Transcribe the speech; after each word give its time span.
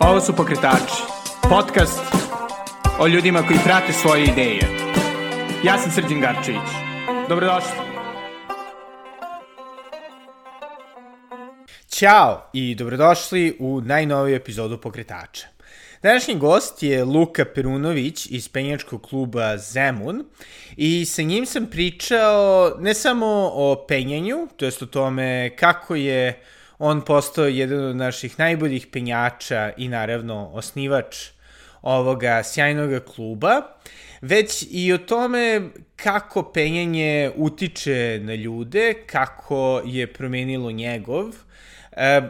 Ovo 0.00 0.20
su 0.20 0.36
Pokretači, 0.36 1.02
podcast 1.42 2.00
o 3.00 3.06
ljudima 3.06 3.42
koji 3.46 3.58
prate 3.64 3.92
svoje 3.92 4.24
ideje. 4.24 4.60
Ja 5.64 5.78
sam 5.78 5.92
Srđan 5.92 6.20
Garčević. 6.20 6.70
Dobrodošli. 7.28 7.70
Ćao 11.88 12.50
i 12.52 12.74
dobrodošli 12.74 13.56
u 13.58 13.80
najnoviju 13.80 14.36
epizodu 14.36 14.80
Pokretača. 14.80 15.46
Današnji 16.02 16.34
gost 16.34 16.82
je 16.82 17.04
Luka 17.04 17.44
Perunović 17.54 18.26
iz 18.26 18.48
penjačkog 18.48 19.02
kluba 19.02 19.58
Zemun 19.58 20.24
i 20.76 21.04
sa 21.04 21.22
njim 21.22 21.46
sam 21.46 21.66
pričao 21.66 22.72
ne 22.78 22.94
samo 22.94 23.50
o 23.54 23.84
penjanju, 23.88 24.48
to 24.56 24.64
jest 24.64 24.82
o 24.82 24.86
tome 24.86 25.56
kako 25.56 25.94
je 25.94 26.42
on 26.82 27.00
postao 27.00 27.44
jedan 27.44 27.84
od 27.84 27.96
naših 27.96 28.38
najboljih 28.38 28.86
penjača 28.86 29.72
i 29.76 29.88
naravno 29.88 30.50
osnivač 30.52 31.16
ovoga 31.82 32.42
sjajnog 32.42 33.04
kluba, 33.14 33.62
već 34.20 34.66
i 34.70 34.92
o 34.92 34.98
tome 34.98 35.60
kako 35.96 36.42
penjanje 36.42 37.30
utiče 37.36 38.20
na 38.22 38.34
ljude, 38.34 38.94
kako 39.06 39.82
je 39.84 40.12
promenilo 40.12 40.70
njegov, 40.70 41.26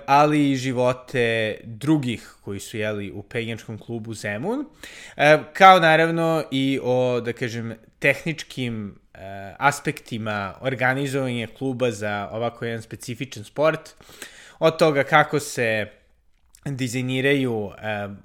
ali 0.07 0.51
i 0.51 0.57
živote 0.57 1.57
drugih 1.65 2.35
koji 2.41 2.61
su 2.61 2.77
jeli 2.77 3.11
u 3.13 3.23
penjačkom 3.23 3.79
klubu 3.79 4.15
Zemun, 4.15 4.65
kao 5.53 5.81
naravno 5.81 6.45
i 6.51 6.81
o, 6.83 7.21
da 7.21 7.33
kažem, 7.33 7.75
tehničkim 7.99 8.99
aspektima 9.59 10.55
organizovanja 10.61 11.47
kluba 11.59 11.91
za 11.91 12.29
ovako 12.33 12.65
jedan 12.65 12.83
specifičan 12.83 13.45
sport, 13.45 13.95
od 14.61 14.79
toga 14.79 15.05
kako 15.05 15.41
se 15.41 15.87
dizajniraju 16.65 17.53
um, 17.53 17.73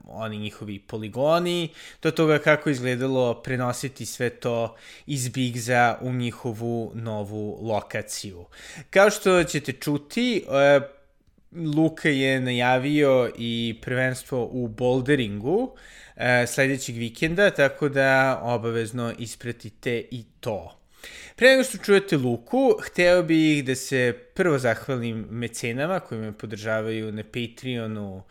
oni 0.08 0.38
njihovi 0.38 0.80
poligoni, 0.80 1.70
do 2.02 2.12
toga 2.12 2.40
kako 2.40 2.70
izgledalo 2.70 3.42
prenositi 3.42 4.06
sve 4.06 4.30
to 4.30 4.76
iz 5.06 5.30
Bigza 5.30 5.98
u 6.02 6.14
njihovu 6.14 6.92
novu 6.96 7.60
lokaciju. 7.62 8.46
Kao 8.90 9.10
što 9.10 9.44
ćete 9.44 9.72
čuti, 9.72 10.44
uh, 10.48 10.84
Luka 11.76 12.10
je 12.10 12.40
najavio 12.40 13.32
i 13.38 13.80
prvenstvo 13.82 14.50
u 14.52 14.68
boulderingu 14.68 15.58
uh, 15.58 16.22
sledećeg 16.48 16.96
vikenda, 16.96 17.50
tako 17.50 17.90
da 17.90 18.40
obavezno 18.44 19.14
ispratite 19.20 20.04
i 20.12 20.24
to. 20.40 20.75
Pre 21.36 21.50
nego 21.50 21.64
što 21.64 21.78
čujete 21.78 22.18
Luku, 22.18 22.76
hteo 22.84 23.24
bih 23.24 23.66
da 23.66 23.76
se 23.76 24.14
prvo 24.34 24.58
zahvalim 24.58 25.28
mecenama 25.30 26.00
koji 26.00 26.22
me 26.22 26.32
podržavaju 26.32 27.12
na 27.12 27.24
Patreonu 27.24 28.24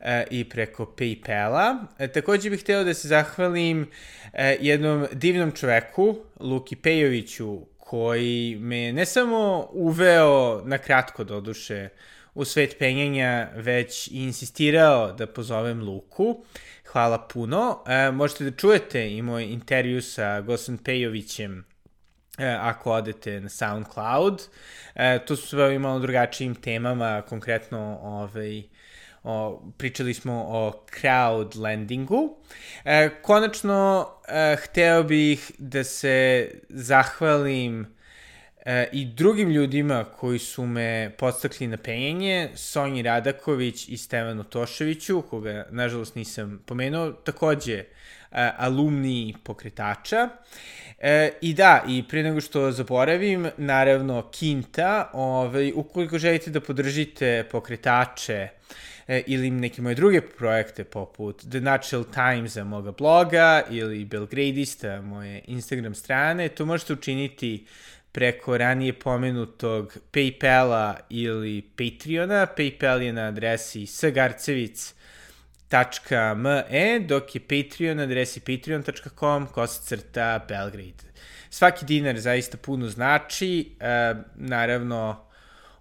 e, 0.00 0.24
i 0.30 0.44
preko 0.44 0.94
Paypala. 0.98 1.86
E, 1.98 2.08
takođe 2.08 2.50
bih 2.50 2.60
hteo 2.60 2.84
da 2.84 2.94
se 2.94 3.08
zahvalim 3.08 3.86
e, 4.32 4.56
jednom 4.60 5.06
divnom 5.12 5.52
čoveku, 5.52 6.16
Luki 6.40 6.76
Pejoviću, 6.76 7.60
koji 7.78 8.56
me 8.60 8.92
ne 8.92 9.06
samo 9.06 9.68
uveo 9.72 10.62
na 10.64 10.78
kratko 10.78 11.24
doduše 11.24 11.88
u 12.34 12.44
svet 12.44 12.76
penjanja, 12.78 13.48
već 13.54 14.08
i 14.08 14.22
insistirao 14.22 15.12
da 15.12 15.26
pozovem 15.26 15.82
Luku. 15.82 16.44
Hvala 16.86 17.28
puno. 17.28 17.84
E, 17.86 18.10
možete 18.10 18.44
da 18.44 18.56
čujete 18.56 19.10
i 19.10 19.22
moj 19.22 19.44
intervju 19.44 20.02
sa 20.02 20.40
Gosan 20.40 20.78
Pejovićem 20.78 21.64
E, 22.38 22.46
ako 22.46 22.92
odete 22.92 23.40
na 23.40 23.48
SoundCloud. 23.48 24.42
E, 24.94 25.18
tu 25.26 25.36
su 25.36 25.46
sve 25.46 25.78
malo 25.78 25.98
drugačijim 25.98 26.54
temama, 26.54 27.22
konkretno 27.28 27.98
ovaj, 28.02 28.62
o, 29.24 29.62
pričali 29.76 30.14
smo 30.14 30.44
o 30.48 30.84
crowd 31.00 31.60
lendingu. 31.62 32.36
E, 32.84 33.10
konačno, 33.22 34.08
e, 34.28 34.56
hteo 34.56 35.02
bih 35.02 35.52
da 35.58 35.84
se 35.84 36.50
zahvalim 36.68 37.86
e, 38.64 38.88
i 38.92 39.04
drugim 39.04 39.50
ljudima 39.50 40.04
koji 40.04 40.38
su 40.38 40.66
me 40.66 41.10
podstakli 41.18 41.66
na 41.66 41.76
penjenje, 41.76 42.50
Sonji 42.54 43.02
Radaković 43.02 43.88
i 43.88 43.96
Stevanu 43.96 44.44
Toševiću, 44.44 45.22
koga 45.22 45.66
nažalost 45.70 46.14
nisam 46.14 46.62
pomenuo, 46.66 47.12
takođe 47.12 47.74
e, 47.74 47.84
alumni 48.56 49.34
pokretača. 49.44 50.16
E, 50.16 50.28
I 51.40 51.54
da, 51.54 51.84
i 51.88 52.04
pre 52.08 52.22
nego 52.22 52.40
što 52.40 52.70
zaboravim, 52.70 53.50
naravno, 53.56 54.30
Kinta, 54.30 55.10
ovaj, 55.12 55.72
ukoliko 55.74 56.18
želite 56.18 56.50
da 56.50 56.60
podržite 56.60 57.44
pokretače 57.50 58.48
e, 59.08 59.22
ili 59.26 59.50
neke 59.50 59.82
moje 59.82 59.94
druge 59.94 60.20
projekte 60.20 60.84
poput 60.84 61.44
The 61.50 61.60
Natural 61.60 62.04
Times 62.04 62.56
moga 62.56 62.92
bloga 62.92 63.62
ili 63.70 64.04
Belgradista 64.04 65.02
moje 65.02 65.42
Instagram 65.46 65.94
strane, 65.94 66.48
to 66.48 66.66
možete 66.66 66.92
učiniti 66.92 67.66
preko 68.12 68.58
ranije 68.58 68.92
pomenutog 68.92 69.98
Paypala 70.12 70.94
ili 71.10 71.62
Patreona. 71.62 72.46
Paypal 72.56 73.02
je 73.02 73.12
na 73.12 73.22
adresi 73.22 73.86
sgarcevic.com 73.86 74.97
patreon.me, 75.68 77.00
dok 77.00 77.34
je 77.34 77.40
Patreon 77.40 78.00
adresi 78.00 78.40
patreon.com, 78.40 79.46
kosacrta 79.46 80.44
Belgrade. 80.48 81.08
Svaki 81.50 81.84
dinar 81.84 82.18
zaista 82.18 82.56
puno 82.56 82.88
znači, 82.88 83.76
e, 83.80 84.14
naravno, 84.34 85.24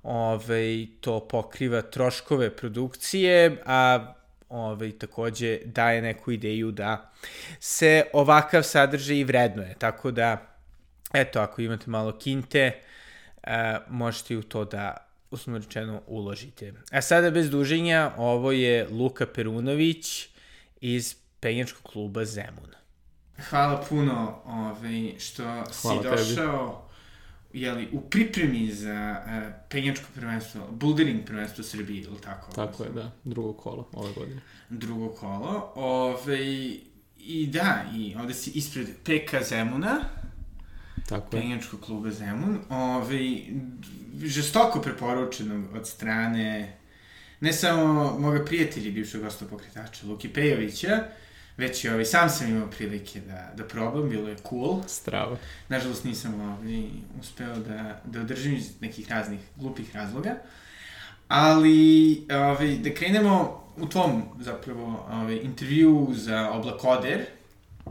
ovaj, 0.04 0.88
to 1.02 1.28
pokriva 1.28 1.82
troškove 1.82 2.56
produkcije, 2.56 3.58
a 3.66 4.14
ovaj, 4.50 4.92
takođe 4.92 5.60
daje 5.66 6.02
neku 6.02 6.32
ideju 6.32 6.72
da 6.72 7.12
se 7.60 8.04
ovakav 8.14 8.64
sadržaj 8.64 9.18
i 9.18 9.24
vrednuje. 9.24 9.76
Tako 9.78 10.12
da, 10.12 10.58
eto, 11.14 11.40
ako 11.40 11.62
imate 11.62 11.90
malo 11.90 12.18
kinte, 12.20 12.72
e, 13.44 13.78
možete 13.90 14.38
u 14.38 14.44
to 14.44 14.66
da 14.66 15.07
uslovno 15.32 15.60
rečeno, 15.60 16.02
uložite. 16.08 16.74
A 16.92 17.02
sada 17.02 17.32
bez 17.32 17.50
duženja, 17.50 18.14
ovo 18.18 18.52
je 18.52 18.88
Luka 18.90 19.26
Perunović 19.26 20.30
iz 20.82 21.16
penjačkog 21.40 21.84
kluba 21.84 22.26
Zemun. 22.26 22.70
Hvala 23.50 23.86
puno 23.90 24.42
ovaj, 24.46 25.14
što 25.20 25.44
Hvala 25.44 25.68
si 25.72 26.10
došao 26.10 26.88
jeli, 27.54 27.90
u 27.92 28.02
pripremi 28.02 28.72
za 28.72 29.24
uh, 29.26 29.54
penjačko 29.70 30.06
prvenstvo, 30.16 30.68
bouldering 30.72 31.26
prvenstvo 31.26 31.64
Srbije, 31.64 32.04
ili 32.04 32.22
tako? 32.22 32.52
Tako 32.52 32.84
je, 32.84 32.90
da, 32.90 33.12
drugo 33.24 33.54
kolo 33.54 33.90
ove 33.94 34.14
godine. 34.14 34.42
Drugo 34.70 35.10
kolo, 35.10 35.72
ove, 35.76 36.14
ovaj, 36.16 36.78
i 37.20 37.48
da, 37.48 37.84
i 37.96 38.16
ovde 38.16 38.34
si 38.34 38.52
ispred 38.52 38.88
PK 39.04 39.48
Zemuna, 39.50 40.00
Tako 41.08 41.36
je. 41.36 41.42
Penjačkog 41.42 41.80
kluba 41.80 42.12
Zemun. 42.12 42.60
Ove, 42.70 42.84
ovaj, 42.86 43.44
žestoko 44.24 44.82
preporučeno 44.82 45.64
od 45.74 45.88
strane 45.88 46.78
ne 47.40 47.54
samo 47.54 48.20
moga 48.20 48.46
prijatelja 48.46 48.92
bivšeg 48.92 49.22
gosta 49.22 49.46
pokretača 49.46 50.08
Luki 50.08 50.30
Pejovića, 50.30 51.04
već 51.58 51.84
i 51.84 51.90
ovaj, 51.90 52.06
sam 52.06 52.30
sam 52.30 52.50
imao 52.50 52.70
prilike 52.70 53.20
da, 53.20 53.54
da 53.56 53.64
probam, 53.64 54.10
bilo 54.10 54.30
je 54.30 54.36
cool. 54.50 54.84
Strava. 54.88 55.38
Nažalost 55.70 56.04
nisam 56.04 56.42
ovaj, 56.42 56.84
uspeo 57.20 57.56
da, 57.56 58.02
da 58.06 58.22
održim 58.22 58.56
iz 58.56 58.82
nekih 58.82 59.12
raznih 59.12 59.40
glupih 59.56 59.96
razloga. 59.96 60.36
Ali, 61.28 62.22
ovaj, 62.32 62.76
da 62.76 62.94
krenemo 62.94 63.64
u 63.78 63.90
tvom, 63.90 64.24
zapravo, 64.40 65.08
ovaj, 65.12 65.40
intervju 65.44 66.08
za 66.12 66.52
Oblakoder. 66.52 67.26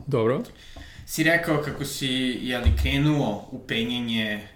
Dobro. 0.07 0.43
Si 1.07 1.23
rekao 1.23 1.63
kako 1.63 1.85
si, 1.85 2.07
jeli, 2.43 2.73
krenuo 2.83 3.49
u 3.51 3.59
penjenje 3.67 4.49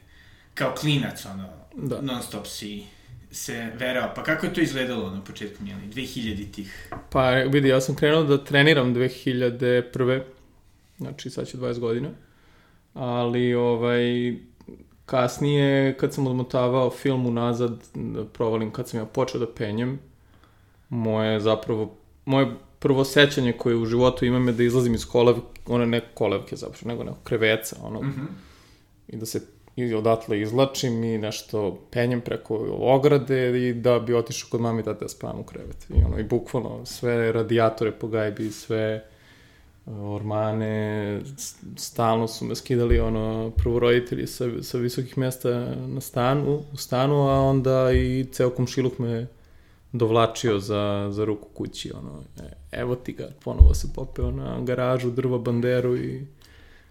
kao 0.54 0.74
klinac, 0.74 1.24
ono, 1.24 1.59
da. 1.82 2.00
non 2.00 2.22
stop 2.22 2.46
si 2.46 2.84
se 3.30 3.70
verao. 3.78 4.12
Pa 4.14 4.22
kako 4.22 4.46
je 4.46 4.54
to 4.54 4.60
izgledalo 4.60 5.10
na 5.10 5.24
početku, 5.24 5.64
jeli, 5.64 5.82
2000-ih? 5.94 6.90
Pa 7.10 7.30
vidi, 7.30 7.68
ja 7.68 7.80
sam 7.80 7.94
krenuo 7.94 8.22
da 8.22 8.44
treniram 8.44 8.94
2001. 8.94 10.22
Znači, 10.98 11.30
sad 11.30 11.46
će 11.46 11.58
20 11.58 11.78
godina. 11.78 12.08
Ali, 12.94 13.54
ovaj, 13.54 14.34
kasnije, 15.06 15.96
kad 15.96 16.14
sam 16.14 16.26
odmotavao 16.26 16.90
film 16.90 17.26
unazad, 17.26 17.84
da 17.94 18.24
provalim 18.24 18.72
kad 18.72 18.88
sam 18.88 19.00
ja 19.00 19.06
počeo 19.06 19.40
da 19.40 19.54
penjem, 19.54 19.98
moje 20.88 21.40
zapravo, 21.40 21.96
moje 22.24 22.46
prvo 22.78 23.04
sećanje 23.04 23.52
koje 23.52 23.76
u 23.76 23.86
životu 23.86 24.24
imam 24.24 24.48
je 24.48 24.54
da 24.54 24.62
izlazim 24.62 24.94
iz 24.94 25.06
kolevke, 25.06 25.60
one 25.66 25.86
ne 25.86 26.00
kolevke 26.14 26.56
zapravo, 26.56 26.88
nego 26.88 27.04
neko 27.04 27.18
kreveca, 27.24 27.76
ono, 27.82 28.00
mm 28.00 28.06
-hmm. 28.06 28.26
i 29.08 29.16
da 29.16 29.26
se 29.26 29.46
i 29.88 29.94
odatle 29.94 30.40
izlačim 30.40 31.04
i 31.04 31.18
nešto 31.18 31.78
penjem 31.90 32.20
preko 32.20 32.56
ograde 32.80 33.68
i 33.68 33.74
da 33.74 33.98
bi 33.98 34.14
otišao 34.14 34.48
kod 34.50 34.60
mami 34.60 34.82
da 34.82 34.92
da 34.92 35.08
spavam 35.08 35.40
u 35.40 35.44
krevet. 35.44 35.86
I 35.90 36.04
ono, 36.04 36.18
i 36.18 36.24
bukvalno 36.24 36.86
sve 36.86 37.32
radijatore 37.32 37.92
po 37.92 38.08
gajbi, 38.08 38.50
sve 38.50 38.96
uh, 38.96 39.10
ormane, 39.98 41.20
stalno 41.76 42.28
su 42.28 42.44
me 42.44 42.54
skidali 42.54 43.00
ono, 43.00 43.52
prvo 43.56 43.78
roditelji 43.78 44.26
sa, 44.26 44.44
sa 44.62 44.78
visokih 44.78 45.18
mesta 45.18 45.50
na 45.86 46.00
stanu, 46.00 46.62
u 46.72 46.76
stanu, 46.76 47.28
a 47.28 47.40
onda 47.40 47.92
i 47.92 48.26
ceo 48.32 48.50
komšiluk 48.50 48.98
me 48.98 49.26
dovlačio 49.92 50.58
za, 50.58 51.08
za 51.10 51.24
ruku 51.24 51.48
kući, 51.54 51.92
ono, 51.92 52.22
e, 52.40 52.52
evo 52.72 52.94
ti 52.94 53.12
ga, 53.12 53.28
ponovo 53.44 53.74
se 53.74 53.88
popeo 53.94 54.30
na 54.30 54.60
garažu, 54.60 55.10
drva 55.10 55.38
banderu 55.38 55.96
i 55.96 56.26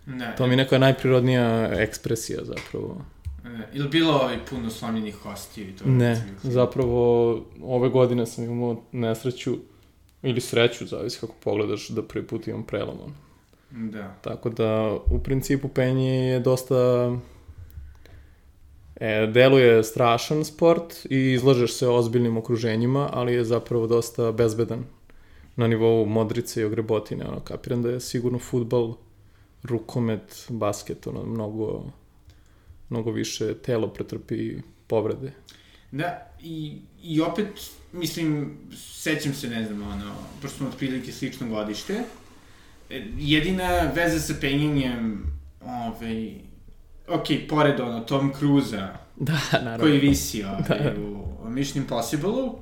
Ne, 0.10 0.36
to 0.38 0.48
mi 0.48 0.54
je 0.54 0.58
neka 0.58 0.78
najprirodnija 0.78 1.70
ekspresija 1.74 2.40
zapravo. 2.44 3.02
ne. 3.44 3.68
Ili 3.74 3.90
bilo 3.90 4.14
ovaj 4.14 4.38
puno 4.50 4.70
slomljenih 4.70 5.16
kostiju 5.24 5.70
i 5.70 5.76
to? 5.76 5.84
Ne, 5.88 6.24
zapravo 6.44 7.32
ove 7.62 7.90
godine 7.90 8.26
sam 8.26 8.44
imao 8.44 8.84
nesreću 8.92 9.58
ili 10.22 10.42
sreću, 10.42 10.86
zavisi 10.86 11.20
kako 11.20 11.34
pogledaš, 11.44 11.90
da 11.90 12.04
prvi 12.04 12.28
put 12.28 12.48
imam 12.48 12.64
prelom. 12.64 12.98
ono. 13.04 13.14
Da. 13.90 14.16
Tako 14.22 14.50
da, 14.50 14.98
u 15.12 15.20
principu, 15.20 15.68
penje 15.68 16.10
je 16.10 16.40
dosta... 16.40 17.12
E, 18.96 19.28
deluje 19.28 19.84
strašan 19.84 20.46
sport 20.46 21.06
i 21.10 21.32
izlažeš 21.34 21.74
se 21.74 21.88
ozbiljnim 21.88 22.38
okruženjima, 22.38 23.10
ali 23.14 23.34
je 23.34 23.44
zapravo 23.44 23.88
dosta 23.88 24.32
bezbedan 24.32 24.84
na 25.56 25.68
nivou 25.68 26.06
modrice 26.06 26.62
i 26.62 26.64
ogrebotine. 26.64 27.26
Ono, 27.28 27.40
kapiram 27.40 27.82
da 27.82 27.90
je 27.90 28.00
sigurno 28.00 28.40
futbal, 28.40 28.94
rukomet, 29.64 30.46
basket, 30.50 31.08
ono, 31.08 31.26
mnogo, 31.26 31.84
mnogo 32.90 33.12
više 33.12 33.54
telo 33.54 33.88
pretrpi 33.88 34.62
povrede. 34.88 35.32
Da, 35.92 36.32
i, 36.42 36.78
i 37.04 37.22
opet, 37.22 37.48
mislim, 37.92 38.58
sećam 38.78 39.34
se, 39.34 39.50
ne 39.50 39.66
znam, 39.66 39.82
ono, 39.82 40.16
pošto 40.42 40.58
smo 40.58 40.68
otprilike 40.68 41.12
slično 41.12 41.48
godište, 41.48 42.04
e, 42.90 43.06
jedina 43.18 43.92
veza 43.96 44.20
sa 44.20 44.34
penjenjem, 44.42 45.24
ovaj, 45.66 46.34
ok, 47.08 47.26
pored 47.50 47.80
ono, 47.80 48.00
Tom 48.00 48.34
Cruza, 48.40 48.98
Da, 49.20 49.40
naravno. 49.54 49.80
koji 49.80 49.98
visi 50.00 50.44
ovaj, 50.54 50.98
u 51.46 51.50
Mission 51.50 51.84
Impossible-u, 51.84 52.60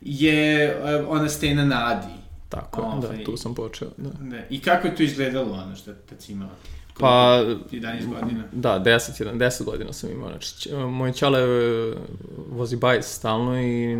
je 0.00 0.64
e, 0.64 1.04
ona 1.08 1.28
stena 1.28 1.64
Nadi. 1.64 2.25
Tako 2.48 2.80
je, 2.80 2.86
Ovaj. 2.86 3.18
da, 3.18 3.24
tu 3.24 3.36
sam 3.36 3.54
počeo, 3.54 3.88
da. 3.96 4.10
Da. 4.10 4.36
I 4.50 4.60
kako 4.60 4.86
je 4.86 4.96
to 4.96 5.02
izgledalo, 5.02 5.52
ono, 5.52 5.76
što 5.76 5.92
tad 5.92 6.22
si 6.22 6.32
imala? 6.32 6.52
Pa, 6.98 7.42
11 7.72 8.20
godina. 8.20 8.44
Da, 8.52 8.80
10, 8.84 9.24
11, 9.24 9.38
10 9.38 9.64
godina 9.64 9.92
sam 9.92 10.10
imao. 10.10 10.28
Znači, 10.28 10.74
moj 10.74 11.12
čale 11.12 11.40
e, 11.40 11.94
vozi 12.50 12.76
bajs 12.76 13.06
stalno 13.06 13.60
i 13.60 13.96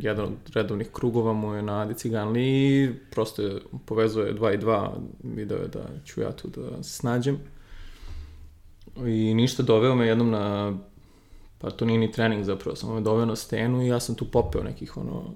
jedan 0.00 0.24
od 0.24 0.54
redovnih 0.54 0.88
krugova 0.92 1.32
mu 1.32 1.54
je 1.54 1.62
na 1.62 1.80
Adi 1.80 1.94
Ciganli 1.94 2.42
i 2.42 2.90
prosto 3.10 3.42
je, 3.42 3.60
povezuje 3.86 4.34
2 4.34 4.54
i 4.54 4.58
2, 4.58 4.90
video 5.22 5.58
je 5.58 5.68
da 5.68 5.80
ću 6.04 6.20
ja 6.20 6.32
tu 6.32 6.48
da 6.48 6.82
se 6.82 6.90
snađem. 6.90 7.38
I 8.96 9.34
ništa, 9.34 9.62
doveo 9.62 9.94
me 9.94 10.06
jednom 10.06 10.30
na, 10.30 10.76
pa 11.58 11.70
to 11.70 11.84
nije 11.84 11.98
ni 11.98 12.12
trening 12.12 12.44
zapravo, 12.44 12.76
samo 12.76 12.94
me 12.94 13.00
doveo 13.00 13.26
na 13.26 13.36
stenu 13.36 13.82
i 13.82 13.88
ja 13.88 14.00
sam 14.00 14.14
tu 14.14 14.24
popeo 14.24 14.62
nekih 14.62 14.96
ono 14.96 15.34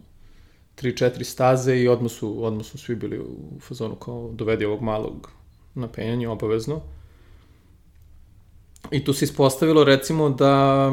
3-4 0.77 1.25
staze 1.25 1.77
i 1.77 1.89
odmah 1.89 2.13
su, 2.13 2.45
odmah 2.45 2.67
su 2.67 2.79
svi 2.79 2.95
bili 2.95 3.19
u 3.19 3.61
fazonu 3.61 3.95
kao 3.95 4.31
dovedi 4.33 4.65
ovog 4.65 4.83
malog 4.83 5.31
na 5.75 5.89
penjanje 5.89 6.29
obavezno. 6.29 6.81
I 8.91 9.05
tu 9.05 9.13
se 9.13 9.25
ispostavilo 9.25 9.85
recimo 9.85 10.31
da 10.31 10.93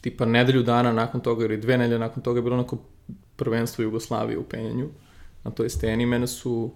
tipa 0.00 0.24
nedelju 0.24 0.62
dana 0.62 0.92
nakon 0.92 1.20
toga 1.20 1.44
ili 1.44 1.56
dve 1.56 1.78
nedelje 1.78 1.98
nakon 1.98 2.22
toga 2.22 2.38
je 2.38 2.42
bilo 2.42 2.54
onako 2.54 2.78
prvenstvo 3.36 3.82
Jugoslavije 3.82 4.38
u 4.38 4.44
penjanju 4.44 4.88
na 5.44 5.50
toj 5.50 5.68
steni. 5.68 6.06
Mene 6.06 6.26
su, 6.26 6.70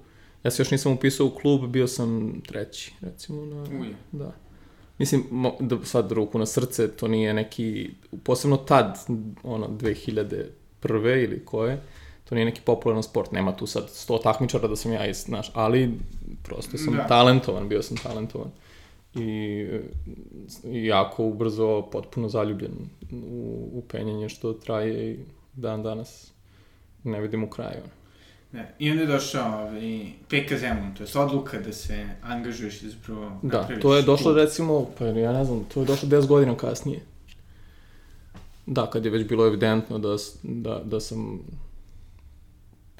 ja 0.45 0.51
se 0.51 0.63
još 0.63 0.71
nisam 0.71 0.93
upisao 0.93 1.27
u 1.27 1.31
klub, 1.31 1.71
bio 1.71 1.89
sam 1.89 2.41
treći 2.49 2.95
recimo 3.01 3.47
na, 3.47 3.63
Uje. 3.63 3.95
da. 4.13 4.33
Mislim, 4.99 5.25
mo, 5.31 5.57
da 5.61 5.85
sad 5.85 6.13
ruku 6.13 6.39
na 6.39 6.47
srce, 6.47 6.89
to 6.89 7.09
nije 7.09 7.35
neki, 7.35 7.91
posebno 8.25 8.57
tad, 8.57 8.99
ono, 9.43 9.69
2001. 9.69 11.25
ili 11.25 11.45
koje, 11.45 11.83
to 12.33 12.37
nije 12.37 12.45
neki 12.45 12.61
popularan 12.65 13.03
sport, 13.03 13.33
nema 13.33 13.57
tu 13.57 13.67
sad 13.67 13.85
100 13.85 14.23
takmičara 14.23 14.69
da 14.69 14.77
sam 14.77 14.93
ja, 14.93 15.07
iz, 15.07 15.17
znaš, 15.17 15.51
ali 15.55 15.99
prosto 16.43 16.79
sam 16.79 16.95
Da. 16.97 17.07
talentovan, 17.07 17.69
bio 17.69 17.83
sam 17.83 17.97
talentovan. 17.97 18.51
I, 19.15 19.67
i 20.65 20.87
jako 20.87 21.25
ubrzo, 21.25 21.83
potpuno 21.93 22.29
zaljubljen 22.29 22.73
u, 23.13 23.69
u 23.73 23.83
penjanje 23.89 24.29
što 24.29 24.53
traje 24.53 25.11
i 25.13 25.19
dan 25.53 25.83
danas 25.83 26.33
ne 27.05 27.21
vidim 27.21 27.45
u 27.45 27.51
kraju. 27.51 27.83
Ne. 28.53 28.75
I 28.79 28.91
onda 28.91 29.03
je 29.03 29.07
došao 29.07 29.63
ovaj, 29.63 30.07
PK 30.29 30.59
Zemun, 30.59 30.95
to 30.95 31.03
je 31.03 31.25
odluka 31.25 31.59
da 31.59 31.73
se 31.73 32.07
angažuješ 32.23 32.83
i 32.83 32.91
zapravo 32.91 33.33
Da, 33.43 33.69
to 33.83 33.97
je 33.97 34.03
došlo 34.03 34.25
klub. 34.25 34.37
recimo, 34.37 34.87
pa 34.99 35.05
ja 35.05 35.33
ne 35.33 35.45
znam, 35.45 35.65
to 35.65 35.81
je 35.81 35.87
došlo 35.87 36.09
10 36.09 36.27
godina 36.27 36.57
kasnije. 36.57 37.01
Da, 38.67 38.91
kad 38.91 39.05
je 39.05 39.11
već 39.11 39.29
bilo 39.29 39.47
evidentno 39.47 39.99
da, 39.99 40.17
da, 40.43 40.83
da 40.85 41.01
sam 41.01 41.41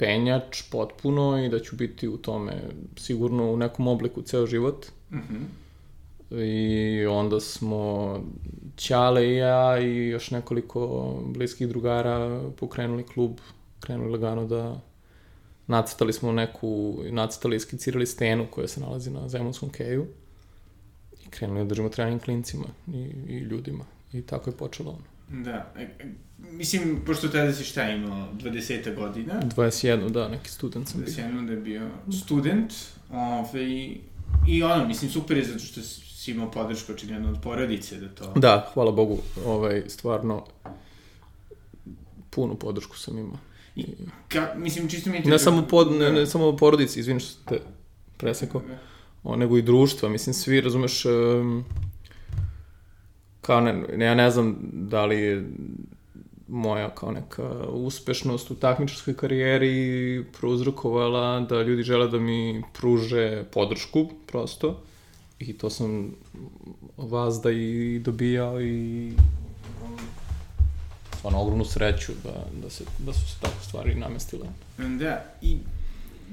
penjač 0.03 0.61
potpuno 0.71 1.45
i 1.45 1.49
da 1.49 1.59
ću 1.59 1.75
biti 1.75 2.07
u 2.07 2.17
tome 2.17 2.53
sigurno 2.97 3.51
u 3.51 3.57
nekom 3.57 3.87
obliku 3.87 4.21
ceo 4.21 4.47
život. 4.47 4.85
Mhm. 5.11 5.43
I 6.31 7.05
onda 7.05 7.39
smo 7.39 8.19
Ćale 8.77 9.27
i 9.27 9.35
ja 9.35 9.79
i 9.79 10.07
još 10.07 10.31
nekoliko 10.31 11.13
bliskih 11.25 11.67
drugara 11.67 12.41
pokrenuli 12.57 13.03
klub, 13.03 13.31
krenuli 13.79 14.11
lagano 14.11 14.45
da 14.45 14.81
nacrtali 15.67 16.13
smo 16.13 16.31
neku, 16.31 16.97
nacrtali 17.11 17.55
i 17.55 17.59
skicirali 17.59 18.05
stenu 18.05 18.47
koja 18.51 18.67
se 18.67 18.81
nalazi 18.81 19.11
na 19.11 19.29
Zemunskom 19.29 19.69
keju 19.69 20.05
i 21.25 21.29
krenuli 21.29 21.59
da 21.59 21.65
držimo 21.65 21.89
trening 21.89 22.21
klincima 22.21 22.65
i, 22.87 23.11
i 23.27 23.37
ljudima. 23.37 23.85
I 24.13 24.21
tako 24.21 24.49
je 24.49 24.57
počelo 24.57 24.89
ono. 24.89 25.12
Da. 25.33 25.73
E, 25.77 25.81
e, 25.81 26.05
mislim, 26.51 27.01
pošto 27.05 27.27
tada 27.27 27.53
si 27.53 27.63
šta 27.63 27.89
imao, 27.89 28.27
20 28.33 28.95
godina, 28.95 29.41
21, 29.55 30.09
da, 30.09 30.27
neki 30.27 30.49
student 30.49 30.87
sam 30.89 30.99
da 30.99 31.05
bio. 31.05 31.13
si 31.13 31.21
jednom 31.21 31.47
da 31.47 31.53
je 31.53 31.59
bio 31.59 31.89
student, 32.25 32.73
ovaj, 33.11 33.95
i 34.47 34.63
ono, 34.63 34.87
mislim, 34.87 35.11
super 35.11 35.37
je 35.37 35.43
zato 35.43 35.59
što 35.59 35.81
si 35.81 36.31
imao 36.31 36.51
podršku 36.51 36.91
očigledno 36.91 37.29
od 37.29 37.37
porodice 37.43 37.97
da 37.97 38.09
to... 38.09 38.33
Da, 38.35 38.71
hvala 38.73 38.91
Bogu, 38.91 39.17
ovaj, 39.45 39.83
stvarno 39.87 40.45
punu 42.29 42.55
podršku 42.55 42.97
sam 42.97 43.17
imao. 43.17 43.37
I, 43.75 43.85
ka, 44.27 44.53
mislim, 44.57 44.89
čisto 44.89 45.09
mi 45.09 45.17
je... 45.17 45.23
Ne 45.25 45.39
samo, 45.39 45.67
pod, 45.67 45.91
ne, 45.91 46.11
ne 46.11 46.25
samo 46.25 46.57
porodici, 46.57 46.99
izvini 46.99 47.19
što 47.19 47.49
te 47.49 47.61
presekao. 48.17 48.61
o, 49.23 49.35
nego 49.35 49.57
i 49.57 49.61
društva. 49.61 50.09
Mislim, 50.09 50.33
svi, 50.33 50.61
razumeš, 50.61 51.05
um, 51.05 51.65
kao 53.45 53.61
ne, 53.61 54.05
ja 54.05 54.15
ne 54.15 54.31
znam 54.31 54.57
da 54.71 55.05
li 55.05 55.19
je 55.19 55.45
moja 56.47 56.89
kao 56.89 57.11
neka 57.11 57.49
uspešnost 57.69 58.51
u 58.51 58.55
takmičarskoj 58.55 59.15
karijeri 59.15 60.25
prouzrokovala 60.39 61.39
da 61.39 61.61
ljudi 61.61 61.83
žele 61.83 62.07
da 62.07 62.19
mi 62.19 62.63
pruže 62.73 63.43
podršku, 63.53 64.09
prosto. 64.27 64.81
I 65.39 65.53
to 65.53 65.69
sam 65.69 66.15
vas 66.97 67.41
da 67.41 67.51
i 67.51 67.99
dobijao 67.99 68.61
i 68.61 69.11
stvarno 71.17 71.41
ogromnu 71.41 71.65
sreću 71.65 72.11
da, 72.23 72.45
da, 72.63 72.69
se, 72.69 72.83
da 72.99 73.13
su 73.13 73.27
se 73.27 73.35
takve 73.41 73.63
stvari 73.63 73.95
namestile. 73.95 74.47
Da, 74.77 75.25
i, 75.41 75.57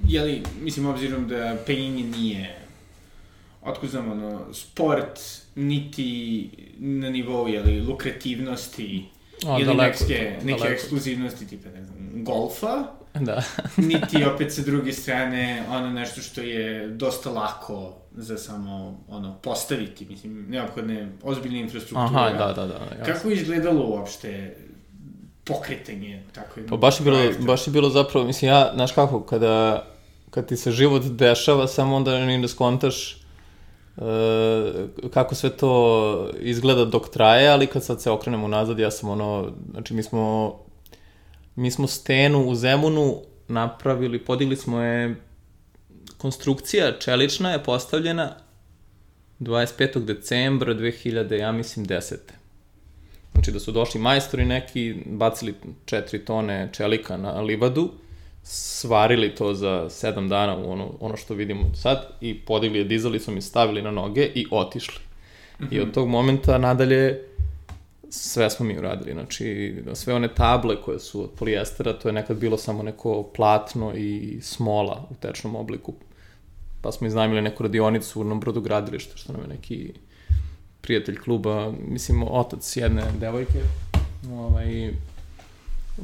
jeli, 0.06 0.42
mislim, 0.62 0.87
obzirom 0.87 1.28
da 1.28 1.56
penjenje 1.66 2.04
nije, 2.04 2.58
otko 3.62 3.87
znam, 3.87 4.12
ono, 4.12 4.40
sport, 4.52 5.20
niti 5.54 6.50
na 6.78 7.11
nivou, 7.11 7.49
jeli, 7.49 7.80
lukrativnosti, 7.80 9.04
A, 9.47 9.57
ili 9.59 9.66
daleko 9.66 9.99
to, 9.99 10.04
neke 10.04 10.45
daleko. 10.45 10.66
ekskluzivnosti, 10.66 11.47
tipa, 11.47 11.69
ne 11.69 11.85
znam, 11.85 11.97
golfa, 12.14 12.85
Da. 13.21 13.42
niti 13.76 14.25
opet 14.25 14.52
sa 14.54 14.62
druge 14.62 14.92
strane 14.92 15.64
ono 15.69 15.90
nešto 15.90 16.21
što 16.21 16.40
je 16.40 16.88
dosta 16.88 17.30
lako 17.30 17.92
za 18.12 18.38
samo 18.38 19.00
ono 19.09 19.35
postaviti, 19.35 20.07
mislim, 20.07 20.47
neophodne 20.49 20.95
je 20.95 21.12
ozbiljna 21.23 21.59
infrastruktura. 21.59 22.04
Aha, 22.21 22.30
da, 22.30 22.52
da, 22.52 22.66
da. 22.66 22.75
Jasno. 22.75 23.04
Kako 23.07 23.28
je 23.28 23.37
izgledalo 23.37 23.87
uopšte 23.87 24.57
pokretanje 25.45 26.23
tako 26.33 26.61
jednog 26.61 26.71
Pa 26.71 26.87
baš 26.87 27.00
je 27.00 27.04
bilo, 27.04 27.16
projekta? 27.16 27.42
baš 27.42 27.66
je 27.66 27.71
bilo 27.71 27.90
zapravo, 27.90 28.26
mislim, 28.26 28.49
ja, 28.49 28.71
znaš 28.75 28.92
kako, 28.92 29.23
kada, 29.23 29.87
kad 30.30 30.47
ti 30.47 30.57
se 30.57 30.71
život 30.73 31.02
dešava, 31.04 31.66
samo 31.66 31.97
onda 31.97 32.26
ni 32.26 32.42
da 32.42 32.49
skontaš 32.49 33.16
kako 35.14 35.35
sve 35.35 35.50
to 35.50 36.30
izgleda 36.40 36.85
dok 36.85 37.09
traje, 37.09 37.49
ali 37.49 37.66
kad 37.66 37.85
sad 37.85 38.02
se 38.02 38.11
okrenemo 38.11 38.49
nazad, 38.49 38.78
ja 38.78 38.90
sam 38.90 39.09
ono, 39.09 39.52
znači 39.71 39.95
mi 39.95 40.02
smo, 40.02 40.54
mi 41.57 41.71
smo 41.71 41.87
stenu 41.87 42.49
u 42.49 42.54
Zemunu 42.54 43.23
napravili, 43.49 44.25
podigli 44.25 44.57
smo 44.57 44.80
je, 44.80 45.16
konstrukcija 46.19 46.99
čelična 46.99 47.52
je 47.52 47.64
postavljena 47.64 48.35
25. 49.40 50.04
decembra 50.04 50.75
2000, 50.75 51.33
ja 51.35 51.52
mislim, 51.52 51.87
10. 51.87 52.14
Znači 53.33 53.52
da 53.52 53.61
su 53.61 53.73
došli 53.73 54.00
majstori 54.00 54.45
neki, 54.45 55.02
bacili 55.07 55.54
4 55.85 56.25
tone 56.25 56.69
čelika 56.73 57.16
na 57.16 57.40
livadu, 57.40 57.90
svarili 58.42 59.35
to 59.35 59.54
za 59.54 59.87
7 59.88 60.28
dana 60.28 60.56
u 60.56 60.73
ono, 60.73 60.90
ono 61.00 61.16
što 61.16 61.35
vidimo 61.35 61.75
sad 61.75 62.09
i 62.20 62.38
podigli 62.38 62.78
je 62.78 62.85
dizalicom 62.85 63.37
i 63.37 63.42
stavili 63.42 63.82
na 63.82 63.90
noge 63.90 64.30
i 64.35 64.47
otišli. 64.50 65.00
I 65.70 65.80
od 65.80 65.94
tog 65.94 66.09
momenta 66.09 66.59
nadalje 66.59 67.23
sve 68.11 68.50
smo 68.50 68.66
mi 68.66 68.78
uradili, 68.78 69.12
znači 69.12 69.75
sve 69.94 70.14
one 70.14 70.35
table 70.35 70.76
koje 70.85 70.99
su 71.00 71.23
od 71.23 71.30
polijestera, 71.30 71.92
to 71.92 72.09
je 72.09 72.12
nekad 72.12 72.37
bilo 72.37 72.56
samo 72.56 72.82
neko 72.82 73.23
platno 73.37 73.94
i 73.94 74.38
smola 74.42 75.06
u 75.11 75.14
tečnom 75.14 75.56
obliku. 75.56 75.94
Pa 76.80 76.92
smo 76.92 77.06
iznajmili 77.06 77.42
neku 77.42 77.62
radionicu 77.62 78.25
na 78.25 78.35
brodogradilištu, 78.35 79.16
što 79.16 79.32
nam 79.32 79.42
je 79.42 79.49
neki 79.49 79.92
prijatelj 80.80 81.16
kluba, 81.16 81.73
mislim, 81.88 82.23
otac 82.23 82.76
jedne 82.76 83.02
devojke, 83.20 83.61
ovaj, 84.32 84.90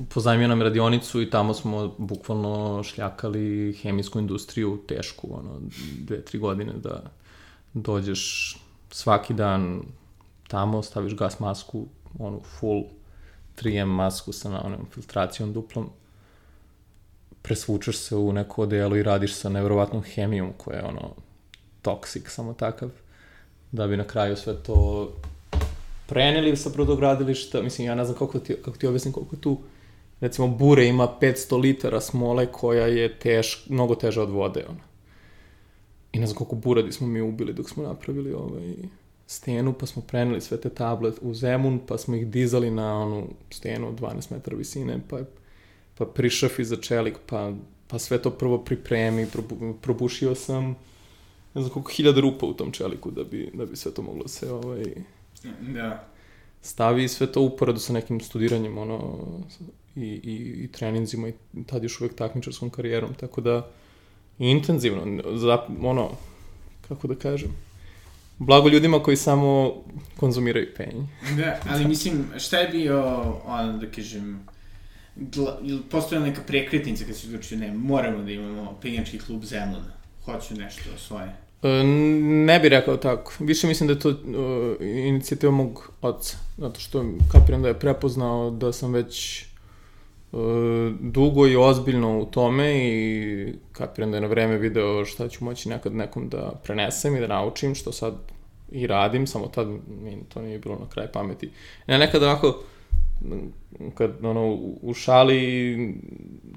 pozajmio 0.08 0.48
nam 0.48 0.62
radionicu 0.62 1.22
i 1.22 1.30
tamo 1.30 1.54
smo 1.54 1.94
bukvalno 1.98 2.82
šljakali 2.82 3.72
hemijsku 3.82 4.18
industriju 4.18 4.82
tešku, 4.88 5.28
ono, 5.30 5.60
dve, 5.98 6.24
tri 6.24 6.38
godine 6.38 6.72
da 6.72 7.02
dođeš 7.74 8.56
svaki 8.90 9.34
dan 9.34 9.82
tamo, 10.48 10.82
staviš 10.82 11.16
gas 11.16 11.40
masku, 11.40 11.86
onu 12.18 12.40
full 12.40 12.84
3M 13.62 13.84
masku 13.84 14.32
sa 14.32 14.60
onom 14.64 14.86
filtracijom 14.94 15.52
duplom, 15.52 15.90
presvučeš 17.42 17.98
se 17.98 18.16
u 18.16 18.32
neko 18.32 18.62
odelo 18.62 18.96
i 18.96 19.02
radiš 19.02 19.34
sa 19.34 19.48
nevjerovatnom 19.48 20.02
hemijom 20.02 20.52
koja 20.56 20.76
je 20.76 20.84
ono 20.84 21.14
toksik, 21.82 22.30
samo 22.30 22.54
takav, 22.54 22.90
da 23.72 23.86
bi 23.86 23.96
na 23.96 24.04
kraju 24.04 24.36
sve 24.36 24.54
to 24.62 25.12
preneli 26.06 26.56
sa 26.56 26.70
brodogradilišta, 26.70 27.62
mislim, 27.62 27.86
ja 27.86 27.94
ne 27.94 28.04
znam 28.04 28.18
kako 28.18 28.38
ti, 28.38 28.56
kako 28.64 28.76
ti 28.76 28.86
objasnim 28.86 29.12
koliko 29.12 29.36
tu, 29.36 29.58
recimo, 30.20 30.48
bure 30.48 30.86
ima 30.86 31.08
500 31.20 31.60
litara 31.60 32.00
smole 32.00 32.46
koja 32.52 32.86
je 32.86 33.18
teš, 33.18 33.66
mnogo 33.68 33.94
teža 33.94 34.22
od 34.22 34.30
vode, 34.30 34.64
ona. 34.68 34.84
I 36.12 36.18
ne 36.18 36.26
znam 36.26 36.36
koliko 36.36 36.56
buradi 36.56 36.92
smo 36.92 37.06
mi 37.06 37.20
ubili 37.20 37.52
dok 37.52 37.70
smo 37.70 37.82
napravili 37.82 38.32
ovaj, 38.32 38.74
stenu, 39.26 39.72
pa 39.72 39.86
smo 39.86 40.02
preneli 40.02 40.40
sve 40.40 40.60
te 40.60 40.68
table 40.68 41.12
u 41.20 41.34
Zemun, 41.34 41.80
pa 41.86 41.98
smo 41.98 42.14
ih 42.14 42.26
dizali 42.26 42.70
na 42.70 43.02
onu 43.02 43.28
stenu 43.50 43.88
od 43.88 44.00
12 44.00 44.32
metara 44.32 44.56
visine, 44.56 45.00
pa, 45.10 45.18
pa 45.98 46.04
prišafi 46.04 46.64
za 46.64 46.76
čelik, 46.76 47.14
pa, 47.26 47.52
pa 47.88 47.98
sve 47.98 48.22
to 48.22 48.30
prvo 48.30 48.58
pripremi, 48.58 49.26
probu, 49.26 49.74
probušio 49.82 50.34
sam 50.34 50.76
ne 51.54 51.62
znam 51.62 51.70
koliko 51.70 51.90
hiljada 51.90 52.20
rupa 52.20 52.46
u 52.46 52.54
tom 52.54 52.72
čeliku 52.72 53.10
da 53.10 53.24
bi, 53.24 53.50
da 53.54 53.66
bi 53.66 53.76
sve 53.76 53.94
to 53.94 54.02
moglo 54.02 54.28
se 54.28 54.52
ovaj, 54.52 54.84
Da. 55.60 56.08
Stavi 56.66 57.08
sve 57.08 57.32
to 57.32 57.40
uporadu 57.40 57.80
sa 57.80 57.92
nekim 57.92 58.20
studiranjem 58.20 58.78
ono, 58.78 59.18
i, 59.96 60.00
i, 60.00 60.64
i 60.64 60.68
treninzima 60.72 61.28
i 61.28 61.34
tad 61.66 61.82
još 61.82 62.00
uvek 62.00 62.14
takmičarskom 62.14 62.70
karijerom, 62.70 63.14
tako 63.14 63.40
da 63.40 63.68
intenzivno, 64.38 65.22
za, 65.38 65.58
ono, 65.82 66.10
kako 66.88 67.08
da 67.08 67.14
kažem, 67.14 67.50
blago 68.38 68.68
ljudima 68.68 69.02
koji 69.02 69.16
samo 69.16 69.74
konzumiraju 70.16 70.66
penje. 70.76 71.06
Da, 71.36 71.60
ali 71.68 71.84
mislim, 71.94 72.24
šta 72.38 72.58
je 72.58 72.68
bio, 72.68 73.02
ono, 73.44 73.78
da 73.78 73.90
kažem, 73.90 74.46
gla, 75.16 75.58
ili 75.62 75.82
postojala 75.90 76.26
neka 76.26 76.40
prekretnica 76.46 77.04
kad 77.04 77.16
si 77.16 77.26
odlučio, 77.26 77.58
ne, 77.58 77.72
moramo 77.72 78.24
da 78.24 78.30
imamo 78.30 78.78
penjački 78.82 79.18
klub 79.18 79.44
Zemlana, 79.44 79.96
hoću 80.24 80.54
nešto 80.54 80.98
svoje. 80.98 81.45
E, 81.66 81.84
ne 82.46 82.58
bih 82.58 82.70
rekao 82.70 82.96
tako. 82.96 83.32
Više 83.38 83.66
mislim 83.66 83.86
da 83.86 83.92
je 83.92 84.00
to 84.00 84.08
uh, 84.08 84.16
inicijativa 84.80 85.52
mog 85.52 85.90
oca. 86.02 86.36
Zato 86.58 86.80
što 86.80 87.04
kapiram 87.32 87.62
da 87.62 87.68
je 87.68 87.78
prepoznao 87.78 88.50
da 88.50 88.72
sam 88.72 88.92
već 88.92 89.44
uh, 90.32 90.40
dugo 91.00 91.46
i 91.46 91.56
ozbiljno 91.56 92.18
u 92.18 92.24
tome 92.24 92.88
i 92.88 93.52
kapiram 93.72 94.10
da 94.10 94.16
je 94.16 94.20
na 94.20 94.26
vreme 94.26 94.58
video 94.58 95.04
šta 95.04 95.28
ću 95.28 95.44
moći 95.44 95.68
nekad 95.68 95.94
nekom 95.94 96.28
da 96.28 96.60
prenesem 96.64 97.16
i 97.16 97.20
da 97.20 97.26
naučim, 97.26 97.74
što 97.74 97.92
sad 97.92 98.14
i 98.72 98.86
radim, 98.86 99.26
samo 99.26 99.46
tad 99.46 99.68
mi 100.02 100.18
to 100.34 100.42
nije 100.42 100.58
bilo 100.58 100.74
na 100.74 100.88
kraj 100.88 101.12
pameti. 101.12 101.50
Ja 101.86 101.98
nekad 101.98 102.22
onako 102.22 102.62
kad 103.94 104.24
ono 104.24 104.58
u 104.82 104.94
šali 104.94 105.94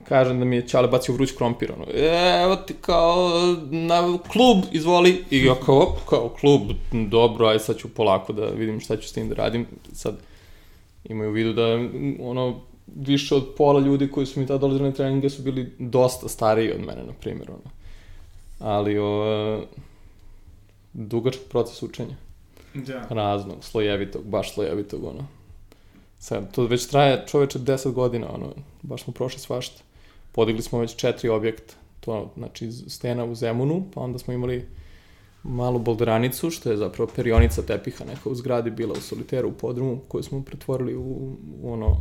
kažem 0.08 0.40
da 0.40 0.46
mi 0.46 0.56
je 0.56 0.68
Čale 0.68 0.88
bacio 0.88 1.14
vruć 1.14 1.32
krompir 1.32 1.72
ono 1.72 1.86
evo 2.44 2.56
ti 2.56 2.74
kao 2.82 3.30
na 3.72 4.18
klub 4.32 4.58
izvoli 4.72 5.24
i 5.30 5.46
ja 5.46 5.56
kao 5.66 5.78
op, 5.78 5.98
kao 6.10 6.30
klub 6.30 6.62
dobro 6.92 7.48
aj 7.48 7.60
sad 7.60 7.78
ću 7.78 7.90
polako 7.90 8.34
da 8.34 8.46
vidim 8.46 8.80
šta 8.80 8.98
ću 8.98 9.08
s 9.08 9.14
tim 9.14 9.30
da 9.30 9.36
radim 9.36 9.66
sad 9.94 10.16
imaju 11.04 11.30
u 11.30 11.34
vidu 11.34 11.54
da 11.54 11.80
ono 12.20 12.60
više 12.96 13.36
od 13.36 13.48
pola 13.58 13.80
ljudi 13.80 14.12
koji 14.12 14.26
su 14.26 14.40
mi 14.40 14.48
tada 14.48 14.58
dolazili 14.58 14.90
na 14.90 14.96
treninge 14.96 15.30
su 15.30 15.42
bili 15.42 15.72
dosta 15.80 16.28
stariji 16.28 16.72
od 16.72 16.80
mene 16.80 17.04
na 17.04 17.14
primjer 17.22 17.52
ono 17.52 17.72
ali 18.60 18.98
o, 19.00 19.62
dugačak 20.94 21.42
proces 21.50 21.84
učenja 21.84 22.16
Da. 22.74 23.06
raznog, 23.10 23.58
slojevitog, 23.62 24.24
baš 24.24 24.54
slojevitog, 24.54 25.04
ono. 25.04 25.39
Sad, 26.20 26.52
to 26.52 26.66
već 26.66 26.86
traje 26.88 27.24
čoveče 27.28 27.60
10 27.60 27.92
godina, 27.92 28.34
ono, 28.34 28.54
baš 28.82 29.04
smo 29.04 29.14
prošli 29.14 29.40
svašta. 29.40 29.82
Podigli 30.32 30.62
smo 30.62 30.80
već 30.80 30.96
četiri 30.96 31.30
objekta, 31.30 31.74
to, 32.00 32.32
znači, 32.38 32.72
stena 32.72 33.26
u 33.26 33.36
Zemunu, 33.36 33.86
pa 33.94 34.02
onda 34.02 34.20
smo 34.20 34.34
imali 34.34 34.66
malu 35.44 35.80
bolderanicu, 35.80 36.50
što 36.50 36.72
je 36.72 36.78
zapravo 36.78 37.12
perionica 37.16 37.62
tepiha 37.62 38.06
neka 38.06 38.30
u 38.30 38.36
zgradi 38.36 38.72
bila 38.72 38.94
u 38.94 39.02
soliteru 39.02 39.50
u 39.50 39.54
podrumu, 39.54 40.00
koju 40.08 40.24
smo 40.24 40.44
pretvorili 40.44 40.96
u, 40.96 41.36
u 41.62 41.74
ono, 41.74 41.98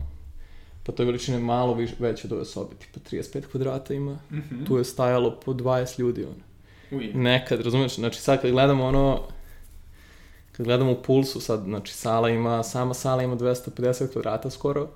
pa 0.85 0.93
to 0.93 1.03
je 1.03 1.07
veličine 1.07 1.39
malo 1.39 1.75
viš, 1.75 1.91
veće 1.99 2.27
od 2.27 2.33
ove 2.33 2.45
sobe, 2.45 2.75
tipa 2.77 3.01
35 3.11 3.47
kvadrata 3.51 3.95
ima, 3.95 4.19
Mm 4.31 4.37
-hmm. 4.37 4.67
tu 4.67 4.79
je 4.79 4.85
stajalo 4.85 5.41
po 5.45 5.53
20 5.53 6.01
ljudi, 6.01 6.25
ono. 6.25 6.49
Uj. 6.91 7.13
Nekad, 7.15 7.61
razumeš, 7.61 7.95
znači 7.95 8.21
sad 8.21 8.41
kad 8.41 8.51
gledamo 8.51 8.85
ono, 8.85 9.21
kad 10.59 10.67
gledamo 10.67 10.93
u 10.93 11.03
pulsu 11.03 11.41
sad, 11.41 11.63
znači 11.65 11.95
sala 11.95 12.29
ima, 12.29 12.63
sama 12.63 12.95
sala 12.95 13.23
ima 13.23 13.37
250 13.37 14.13
kvadrata 14.13 14.51
skoro, 14.51 14.89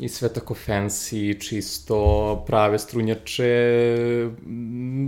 i 0.00 0.08
sve 0.08 0.32
tako 0.32 0.54
fancy, 0.66 1.48
čisto, 1.48 2.44
prave 2.46 2.78
strunjače, 2.78 3.44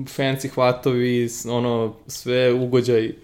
fancy 0.04 0.48
hvatovi, 0.48 1.28
ono, 1.48 1.94
sve 2.06 2.52
ugođaj. 2.52 3.14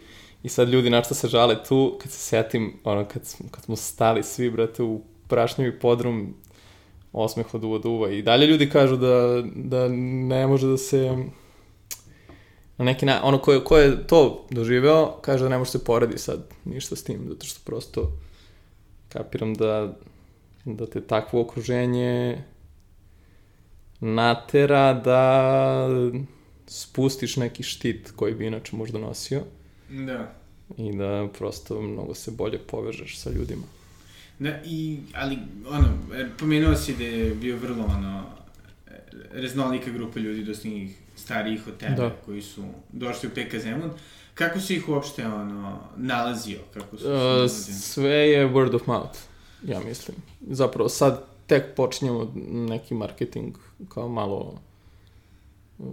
I 0.43 0.49
sad 0.49 0.69
ljudi 0.69 0.91
na 0.91 1.03
što 1.03 1.15
se 1.15 1.29
žale 1.29 1.65
tu, 1.69 1.99
kad 2.03 2.13
se 2.13 2.19
setim, 2.19 2.73
ono, 2.85 3.05
kad, 3.05 3.23
kad 3.51 3.65
smo 3.65 3.77
stali 3.77 4.23
svi, 4.23 4.51
brate, 4.51 4.83
u 4.83 5.01
prašnjevi 5.29 5.79
podrum, 5.79 6.35
osmeh 7.13 7.55
od 7.55 7.65
uva 7.65 7.79
do 7.79 7.89
uva. 7.89 8.11
I 8.11 8.23
dalje 8.23 8.47
ljudi 8.47 8.71
kažu 8.71 8.97
da, 8.97 9.43
da 9.55 9.89
ne 10.29 10.47
može 10.47 10.67
da 10.67 10.77
se 10.77 11.17
na 12.79 12.85
neki 12.85 13.07
na, 13.07 13.21
ono 13.25 13.39
ko 13.39 13.53
je, 13.53 13.65
ko 13.65 13.79
je 13.79 14.07
to 14.07 14.47
doživeo, 14.51 15.19
kaže 15.23 15.45
da 15.45 15.49
ne 15.49 15.59
može 15.59 15.71
se 15.71 15.85
poredi 15.85 16.19
sad 16.19 16.49
ništa 16.65 16.97
s 16.97 17.03
tim, 17.03 17.27
zato 17.29 17.47
što 17.47 17.61
prosto 17.65 18.13
kapiram 19.09 19.55
da, 19.55 19.97
da 20.65 20.87
te 20.87 21.01
takvo 21.01 21.41
okruženje 21.41 22.39
natera 24.01 24.95
da 24.95 25.89
spustiš 26.67 27.37
neki 27.37 27.63
štit 27.63 28.11
koji 28.17 28.35
bi 28.35 28.47
inače 28.47 28.77
možda 28.77 28.99
nosio 28.99 29.43
Da. 29.89 30.35
i 30.77 30.97
da 30.97 31.29
prosto 31.39 31.83
mnogo 31.83 32.15
se 32.15 32.31
bolje 32.31 32.59
povežeš 32.59 33.19
sa 33.19 33.31
ljudima. 33.31 33.63
Da, 34.39 34.51
i, 34.65 34.99
ali, 35.15 35.39
ono, 35.69 35.89
e, 36.15 36.29
pomenuo 36.39 36.77
si 36.77 36.97
da 36.97 37.05
je 37.05 37.35
bio 37.35 37.57
vrlo, 37.57 37.85
ono, 37.85 38.25
raznolika 39.33 39.91
grupa 39.91 40.21
ljudi, 40.21 40.45
dosta 40.45 40.69
njih 40.69 40.99
starijih 41.17 41.67
od 41.69 41.77
tebe, 41.77 41.95
Da. 41.97 42.11
koji 42.25 42.43
su 42.43 42.65
došli 42.93 43.29
u 43.29 43.33
PK 43.33 43.59
Zemun. 43.59 43.91
Kako 44.35 44.61
si 44.61 44.77
ih 44.77 44.89
uopšte, 44.89 45.27
ono, 45.27 45.79
nalazio? 45.97 46.59
Kako 46.75 46.97
su 46.97 47.05
Uh, 47.07 47.51
sve 47.81 48.15
je 48.15 48.49
word 48.49 48.75
of 48.75 48.87
mouth, 48.87 49.19
ja 49.67 49.81
mislim. 49.81 50.17
Zapravo 50.51 50.89
sad 50.89 51.25
tek 51.47 51.75
počinjemo 51.77 52.33
neki 52.53 52.95
marketing 52.95 53.55
kao 53.89 54.09
malo 54.09 54.55
uh, 55.79 55.87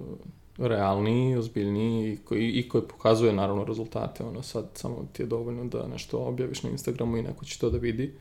realniji, 0.57 1.35
ozbiljniji 1.35 2.13
i 2.13 2.17
koji, 2.17 2.51
i 2.51 2.69
koji 2.69 2.83
pokazuje 2.83 3.33
naravno 3.33 3.63
rezultate. 3.63 4.23
Ono 4.23 4.41
sad 4.43 4.65
samo 4.73 5.07
ti 5.13 5.21
je 5.21 5.27
dovoljno 5.27 5.65
da 5.65 5.87
nešto 5.87 6.17
objaviš 6.17 6.63
na 6.63 6.69
Instagramu 6.69 7.17
i 7.17 7.21
neko 7.23 7.45
će 7.45 7.59
to 7.59 7.69
da 7.69 7.77
vidi. 7.77 8.13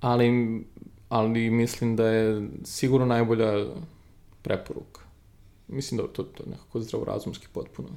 Ali, 0.00 0.60
ali 1.08 1.50
mislim 1.50 1.96
da 1.96 2.08
je 2.08 2.48
sigurno 2.64 3.06
najbolja 3.06 3.66
preporuka. 4.48 5.00
Mislim 5.68 6.00
da 6.00 6.08
to, 6.08 6.22
to 6.22 6.42
je 6.42 6.50
nekako 6.50 6.80
zdravorazumski 6.80 7.46
potpuno 7.52 7.88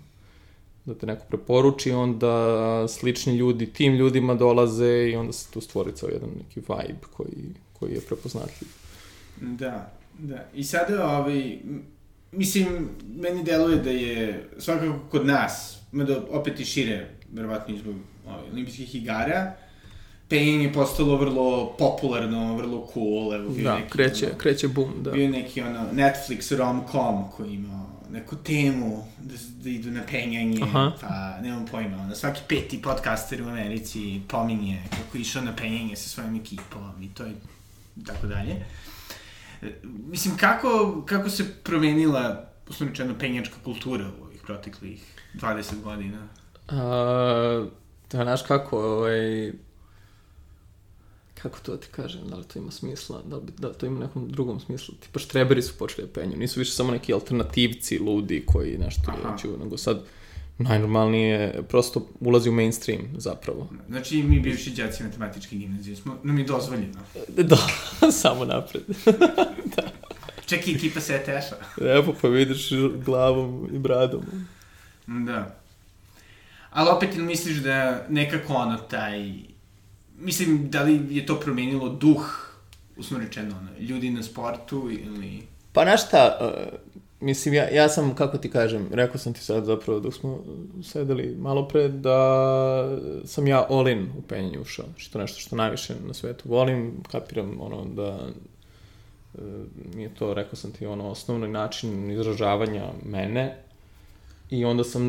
da 0.86 0.94
te 0.94 1.06
neko 1.06 1.26
preporuči, 1.30 1.92
onda 1.92 2.86
slični 2.88 3.36
ljudi 3.36 3.74
tim 3.74 3.94
ljudima 3.96 4.36
dolaze 4.36 5.10
i 5.12 5.16
onda 5.16 5.34
se 5.34 5.52
tu 5.52 5.62
stvori 5.62 5.92
ceo 5.96 6.10
jedan 6.10 6.30
neki 6.38 6.60
vibe 6.60 7.08
koji, 7.12 7.54
koji 7.80 7.94
je 7.94 8.02
prepoznatljiv. 8.02 8.70
Da, 9.42 9.92
da. 10.20 10.46
I 10.54 10.64
sada, 10.64 11.18
ovaj, 11.18 11.60
mislim, 12.32 12.90
meni 13.16 13.44
deluje 13.44 13.78
da 13.78 13.90
je 13.90 14.50
svakako 14.58 15.00
kod 15.12 15.26
nas, 15.26 15.80
mada 15.92 16.24
opet 16.30 16.60
i 16.60 16.66
šire, 16.66 17.10
verovatno 17.34 17.76
i 17.76 17.80
zbog 17.80 17.96
ovaj, 18.28 18.50
olimpijskih 18.52 18.96
igara, 18.96 19.56
penjanje 20.32 20.64
je 20.64 20.74
postalo 20.74 21.16
vrlo 21.18 21.76
popularno, 21.78 22.56
vrlo 22.56 22.88
cool, 22.94 23.34
evo 23.34 23.50
bio 23.50 23.64
Da, 23.64 23.76
neki, 23.76 23.90
kreće, 23.90 24.26
ono, 24.26 24.38
kreće 24.38 24.68
boom, 24.68 24.94
da. 25.04 25.12
bio 25.12 25.30
neki 25.30 25.62
ono 25.62 25.86
Netflix 25.94 26.56
rom-com 26.58 27.32
koji 27.32 27.54
ima 27.54 27.86
neku 28.12 28.36
temu, 28.36 29.08
da, 29.20 29.36
da 29.64 29.70
idu 29.70 29.92
na 29.92 30.02
penjanje, 30.12 30.60
Aha. 30.64 30.92
pa 31.02 31.42
nemam 31.42 31.66
pojma, 31.72 31.98
ono, 31.98 32.16
svaki 32.16 32.42
peti 32.48 32.82
podcaster 32.82 33.42
u 33.42 33.48
Americi 33.48 34.22
pominje 34.28 34.84
kako 34.90 35.18
je 35.18 35.22
išao 35.22 35.42
na 35.42 35.56
penjanje 35.56 35.96
sa 35.96 36.10
svojim 36.10 36.36
ekipom 36.36 37.04
i 37.04 37.10
to 37.14 37.24
je 37.24 37.34
tako 38.06 38.28
dalje. 38.28 38.56
Mislim, 39.84 40.38
kako, 40.38 41.04
kako 41.06 41.30
se 41.30 41.54
promenila, 41.64 42.46
uslovno 42.70 42.92
rečeno, 42.92 43.16
penjačka 43.20 43.56
kultura 43.64 44.06
u 44.22 44.24
ovih 44.24 44.42
proteklih 44.42 45.04
20 45.36 45.82
godina? 45.84 46.28
A, 46.68 47.66
da, 48.12 48.24
znaš 48.24 48.42
kako, 48.42 48.80
ovaj, 48.80 49.52
kako 51.42 51.60
to 51.60 51.72
da 51.72 51.78
ti 51.78 51.88
kažem, 51.92 52.28
da 52.28 52.36
li 52.36 52.44
to 52.44 52.60
ima 52.60 52.72
smisla, 52.72 53.22
da 53.26 53.36
li, 53.36 53.44
da 53.58 53.68
li 53.68 53.74
to 53.74 53.86
ima 53.86 54.00
nekom 54.00 54.30
drugom 54.30 54.60
smislu. 54.60 54.96
Tipa 54.96 55.20
štreberi 55.20 55.62
su 55.62 55.74
počeli 55.78 56.08
da 56.08 56.14
penju, 56.14 56.38
nisu 56.38 56.60
više 56.60 56.72
samo 56.72 56.92
neki 56.92 57.14
alternativci, 57.14 58.00
ludi 58.00 58.44
koji 58.46 58.78
nešto 58.78 59.12
Aha. 59.12 59.38
nego 59.64 59.78
sad 59.78 60.02
najnormalnije 60.58 61.64
prosto 61.70 62.08
ulazi 62.20 62.50
u 62.50 62.54
mainstream 62.54 63.02
zapravo. 63.18 63.70
Znači, 63.90 64.24
mi 64.24 64.40
bivši 64.40 64.72
džaci 64.72 65.04
matematičke 65.04 65.56
gimnazije 65.56 65.96
smo, 65.96 66.18
nam 66.24 66.38
je 66.38 66.44
dozvoljeno. 66.44 67.00
Da, 67.28 67.58
samo 68.22 68.46
napred. 68.46 68.84
Čak 70.50 70.68
i 70.68 70.76
ekipa 70.76 71.00
SETF-a. 71.00 71.86
Evo 71.86 72.16
pa 72.22 72.28
vidiš 72.28 72.70
glavom 73.06 73.70
i 73.74 73.80
bradom. 73.80 74.22
Da. 75.08 75.56
Ali 76.70 76.90
opet 76.90 77.16
misliš 77.16 77.58
da 77.58 78.06
nekako 78.10 78.54
ono 78.54 78.78
taj... 78.78 79.51
Mislim, 80.22 80.70
da 80.70 80.84
li 80.84 81.02
je 81.10 81.26
to 81.26 81.40
promenilo 81.40 81.90
duh, 81.90 82.52
usno 82.98 83.20
rečeno, 83.20 83.56
ono, 83.58 83.70
ljudi 83.80 84.10
na 84.10 84.24
sportu 84.24 84.90
ili... 84.92 85.42
Pa 85.74 85.84
znaš 85.84 86.08
šta, 86.08 86.38
uh, 86.42 86.80
mislim, 87.20 87.54
ja, 87.54 87.70
ja 87.70 87.90
sam, 87.90 88.16
kako 88.16 88.38
ti 88.38 88.50
kažem, 88.50 88.88
rekao 88.92 89.18
sam 89.18 89.34
ti 89.34 89.40
sad 89.40 89.66
zapravo 89.66 90.00
dok 90.00 90.14
smo 90.14 90.40
sedeli 90.84 91.36
malo 91.40 91.68
pre, 91.68 91.88
da 91.88 92.98
sam 93.26 93.48
ja 93.48 93.66
all 93.70 93.88
in 93.88 94.10
u 94.18 94.22
penjenju 94.22 94.62
ušao, 94.62 94.86
što 94.98 95.20
nešto 95.20 95.40
što 95.40 95.56
najviše 95.56 95.96
na 96.08 96.14
svetu 96.14 96.50
volim, 96.50 97.04
kapiram 97.12 97.62
ono 97.62 97.86
da 97.86 98.28
uh, 99.34 99.42
mi 99.96 100.04
je 100.04 100.16
to, 100.16 100.34
rekao 100.34 100.56
sam 100.56 100.72
ti, 100.72 100.86
ono 100.86 101.10
osnovni 101.10 101.48
način 101.48 102.12
izražavanja 102.12 102.90
mene 103.06 103.58
i 104.52 104.66
onda 104.66 104.84
sam 104.84 105.04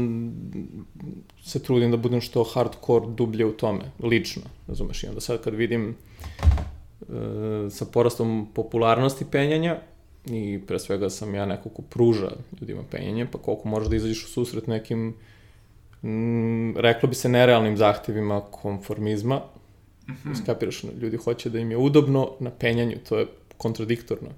se 1.43 1.63
trudim 1.63 1.91
da 1.91 1.97
budem 1.97 2.21
što 2.21 2.45
hardcore 2.45 3.07
dublje 3.07 3.47
u 3.47 3.53
tome, 3.53 3.85
lično, 4.03 4.43
razumeš, 4.69 5.05
i 5.05 5.07
onda 5.07 5.21
sad 5.21 5.43
kad 5.43 5.55
vidim 5.55 5.89
e, 5.89 7.71
sa 7.71 7.85
porastom 7.85 8.49
popularnosti 8.55 9.25
penjanja 9.31 9.79
i 10.27 10.61
pre 10.67 10.79
svega 10.79 11.11
sam 11.11 11.35
ja 11.35 11.47
neko 11.47 11.69
ko 11.69 11.83
pruža 11.83 12.31
ljudima 12.61 12.83
penjanje, 12.91 13.27
pa 13.33 13.39
koliko 13.39 13.69
možeš 13.69 13.89
da 13.89 13.97
izađeš 13.97 14.25
u 14.25 14.29
susret 14.29 14.67
nekim 14.67 15.15
mm, 16.03 16.77
reklo 16.77 17.09
bi 17.09 17.15
se 17.15 17.29
nerealnim 17.29 17.77
zahtevima 17.77 18.41
konformizma. 18.41 19.43
Mm 20.09 20.13
-hmm. 20.13 20.43
Skapiraš, 20.43 20.85
ljudi 21.01 21.17
hoće 21.17 21.51
da 21.51 21.59
im 21.59 21.71
je 21.71 21.77
udobno 21.77 22.31
na 22.41 22.51
penjanju, 22.51 22.97
to 23.09 23.19
je 23.19 23.27
kontradiktorno. 23.57 24.29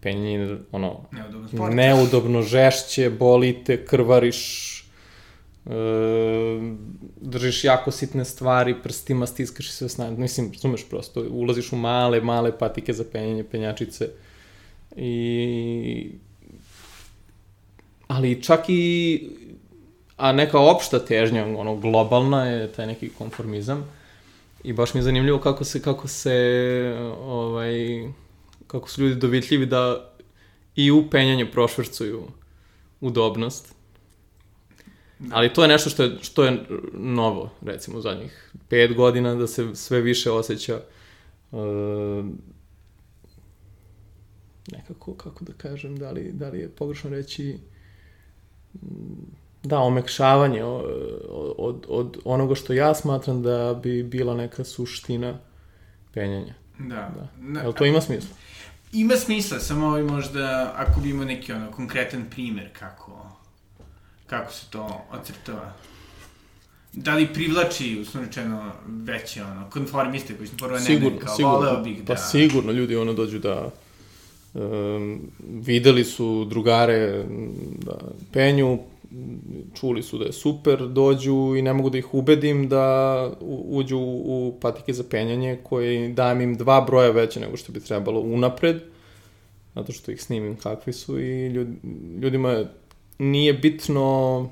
Penjanje 0.00 0.32
je 0.32 0.58
ono, 0.72 1.00
Neudobno 1.12 1.48
sport. 1.48 1.74
neudobno, 1.74 2.42
žešće, 2.42 3.10
boli 3.10 3.64
te, 3.64 3.84
krvariš, 3.84 4.80
e, 5.66 5.70
držiš 7.20 7.64
jako 7.64 7.90
sitne 7.90 8.24
stvari, 8.24 8.74
prstima 8.82 9.26
stiskaš 9.26 9.66
i 9.68 9.72
sve 9.72 9.88
snage. 9.88 10.16
Mislim, 10.16 10.52
razumeš 10.52 10.88
prosto, 10.88 11.24
ulaziš 11.30 11.72
u 11.72 11.76
male, 11.76 12.20
male 12.20 12.58
patike 12.58 12.92
za 12.92 13.04
penjanje, 13.12 13.44
penjačice. 13.44 14.08
I... 14.96 16.10
Ali 18.06 18.42
čak 18.42 18.60
i... 18.68 19.30
A 20.16 20.32
neka 20.32 20.58
opšta 20.58 20.98
težnja, 20.98 21.44
ono, 21.46 21.76
globalna 21.76 22.46
je 22.46 22.72
taj 22.72 22.86
neki 22.86 23.08
konformizam. 23.08 23.84
I 24.64 24.72
baš 24.72 24.94
mi 24.94 24.98
je 24.98 25.04
zanimljivo 25.04 25.38
kako 25.38 25.64
se, 25.64 25.82
kako 25.82 26.08
se, 26.08 26.34
ovaj, 27.20 28.02
kako 28.68 28.88
su 28.88 29.02
ljudi 29.02 29.14
dovitljivi 29.14 29.66
da 29.66 30.12
i 30.74 30.90
u 30.90 31.10
penjanje 31.10 31.50
prošvrcuju 31.50 32.22
udobnost. 33.00 33.74
Ali 35.30 35.52
to 35.52 35.62
je 35.62 35.68
nešto 35.68 35.90
što 35.90 36.02
je, 36.02 36.18
što 36.22 36.44
je 36.44 36.66
novo, 36.92 37.50
recimo, 37.62 37.98
u 37.98 38.00
zadnjih 38.00 38.52
pet 38.68 38.94
godina, 38.94 39.34
da 39.34 39.46
se 39.46 39.74
sve 39.74 40.00
više 40.00 40.30
osjeća 40.30 40.80
uh, 41.50 41.60
nekako, 44.72 45.14
kako 45.14 45.44
da 45.44 45.52
kažem, 45.52 45.96
da 45.96 46.10
li, 46.10 46.32
da 46.32 46.48
li 46.48 46.58
je 46.58 46.68
pogrešno 46.68 47.10
reći 47.10 47.58
da, 49.62 49.78
omekšavanje 49.78 50.64
od, 50.64 51.86
od 51.88 52.18
onoga 52.24 52.54
što 52.54 52.72
ja 52.72 52.94
smatram 52.94 53.42
da 53.42 53.80
bi 53.82 54.02
bila 54.02 54.34
neka 54.34 54.64
suština 54.64 55.38
penjanja. 56.14 56.54
Da. 56.78 57.28
Da. 57.38 57.60
Jel 57.60 57.72
to 57.72 57.84
ima 57.84 58.00
smisla? 58.00 58.36
Ima 58.92 59.16
smisla, 59.16 59.60
samo 59.60 59.86
ovaj 59.86 60.02
možda, 60.02 60.74
ako 60.76 61.00
bi 61.00 61.10
imao 61.10 61.24
neki 61.24 61.52
ono, 61.52 61.70
konkretan 61.70 62.24
primer 62.30 62.68
kako, 62.78 63.26
kako 64.26 64.52
se 64.52 64.66
to 64.70 65.04
ocrtava. 65.10 65.72
Da 66.92 67.14
li 67.14 67.32
privlači, 67.32 67.98
uslovno 68.00 68.26
rečeno, 68.26 68.72
veće, 68.86 69.42
ono, 69.44 69.70
konformiste 69.70 70.36
koji 70.36 70.48
su 70.48 70.56
prvo 70.56 70.78
sigurno, 70.78 71.18
kao, 71.18 71.36
sigurno. 71.36 71.58
voleo 71.58 71.82
bih 71.82 72.04
da... 72.04 72.14
Pa 72.14 72.20
sigurno, 72.20 72.72
ljudi 72.72 72.96
ono 72.96 73.12
dođu 73.12 73.38
da 73.38 73.70
um, 74.54 75.20
videli 75.40 76.04
su 76.04 76.44
drugare 76.44 77.24
da 77.78 77.98
penju, 78.32 78.78
čuli 79.74 80.02
su 80.02 80.18
da 80.18 80.24
je 80.24 80.32
super, 80.32 80.78
dođu 80.80 81.54
i 81.56 81.62
ne 81.62 81.72
mogu 81.72 81.90
da 81.90 81.98
ih 81.98 82.14
ubedim 82.14 82.68
da 82.68 83.30
uđu 83.68 83.98
u 84.00 84.58
patike 84.60 84.92
za 84.92 85.04
penjanje 85.04 85.58
koje 85.62 86.08
dajem 86.08 86.40
im 86.40 86.56
dva 86.56 86.80
broja 86.80 87.10
veće 87.10 87.40
nego 87.40 87.56
što 87.56 87.72
bi 87.72 87.80
trebalo 87.80 88.20
unapred, 88.20 88.76
zato 89.74 89.92
što 89.92 90.10
ih 90.10 90.22
snimim 90.22 90.56
kakvi 90.56 90.92
su 90.92 91.20
i 91.20 91.46
ljud, 91.46 91.68
ljudima 92.22 92.50
je- 92.50 92.66
nije 93.18 93.52
bitno 93.52 94.48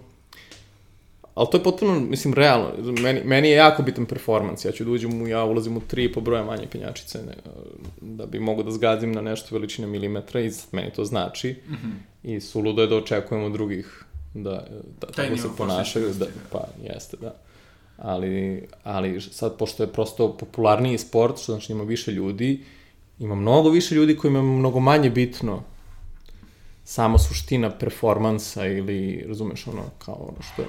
Ali 1.35 1.49
to 1.53 1.57
je 1.57 1.63
potpuno, 1.63 2.01
mislim, 2.01 2.35
realno. 2.35 2.69
Meni, 3.03 3.21
meni 3.25 3.49
je 3.49 3.55
jako 3.55 3.83
bitan 3.83 4.07
performans. 4.07 4.65
Ja 4.65 4.73
ću 4.73 4.85
da 4.85 4.91
uđem 4.91 5.23
u, 5.23 5.29
ja 5.29 5.45
ulazim 5.45 5.77
u 5.77 5.81
tri 5.81 6.13
po 6.13 6.21
broja 6.21 6.45
manje 6.45 6.67
penjačice 6.67 7.19
ne, 7.19 7.35
da 8.01 8.27
bi 8.27 8.41
mogu 8.41 8.63
da 8.63 8.71
zgazim 8.71 9.13
na 9.13 9.21
nešto 9.21 9.55
veličine 9.55 9.87
milimetra 9.87 10.41
i 10.41 10.51
meni 10.73 10.91
to 10.91 11.05
znači. 11.05 11.57
Mm 11.69 11.73
Mhm. 11.73 11.91
I 12.25 12.41
suludo 12.41 12.83
je 12.83 12.89
da 12.89 12.97
očekujemo 12.97 13.49
drugih 13.49 14.05
da, 14.43 14.67
da 15.01 15.07
tako 15.07 15.37
se 15.37 15.49
ponašaju. 15.59 16.15
Da, 16.19 16.27
pa, 16.53 16.65
jeste, 16.83 17.17
da. 17.17 17.35
Ali, 17.97 18.67
ali 18.83 19.21
sad, 19.21 19.57
pošto 19.57 19.83
je 19.83 19.93
prosto 19.93 20.37
popularniji 20.37 20.99
sport, 20.99 21.39
što 21.39 21.53
znači 21.53 21.73
ima 21.73 21.85
više 21.85 22.13
ljudi, 22.13 22.65
ima 23.19 23.35
mnogo 23.35 23.71
više 23.71 23.95
ljudi 23.95 24.17
kojima 24.17 24.39
je 24.39 24.43
mnogo 24.43 24.81
manje 24.81 25.11
bitno 25.11 25.63
sama 26.85 27.19
suština 27.19 27.71
performansa 27.71 28.67
ili, 28.67 29.25
razumeš, 29.29 29.67
ono, 29.67 29.83
kao 29.99 30.15
ono 30.15 30.43
što 30.43 30.63
je, 30.63 30.69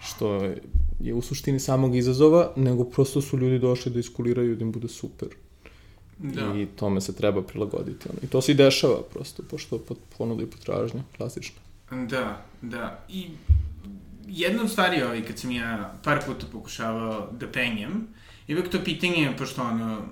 što 0.00 0.54
je 1.00 1.14
u 1.14 1.22
suštini 1.22 1.60
samog 1.60 1.96
izazova, 1.96 2.52
nego 2.56 2.84
prosto 2.84 3.20
su 3.20 3.38
ljudi 3.38 3.58
došli 3.58 3.92
da 3.92 3.98
iskuliraju 3.98 4.56
da 4.56 4.64
im 4.64 4.72
bude 4.72 4.88
super. 4.88 5.28
Da. 6.18 6.54
I 6.56 6.66
tome 6.66 7.00
se 7.00 7.14
treba 7.14 7.42
prilagoditi. 7.42 8.08
Ono. 8.08 8.18
I 8.22 8.26
to 8.26 8.40
se 8.40 8.52
i 8.52 8.54
dešava 8.54 9.02
prosto, 9.12 9.42
pošto 9.50 9.80
ponuda 10.18 10.42
i 10.42 10.46
potražnja, 10.46 11.02
klasično. 11.16 11.60
Da, 11.90 12.42
da. 12.62 13.04
I 13.08 13.30
jedna 14.26 14.62
od 14.62 14.70
stvari 14.70 15.02
ovaj, 15.02 15.24
kad 15.24 15.38
sam 15.38 15.50
ja 15.50 15.94
par 16.04 16.20
puta 16.26 16.46
pokušavao 16.52 17.30
da 17.40 17.52
penjem, 17.52 18.06
je 18.46 18.56
uvek 18.56 18.70
to 18.70 18.84
pitanje, 18.84 19.32
pošto 19.38 19.62
ono, 19.62 20.02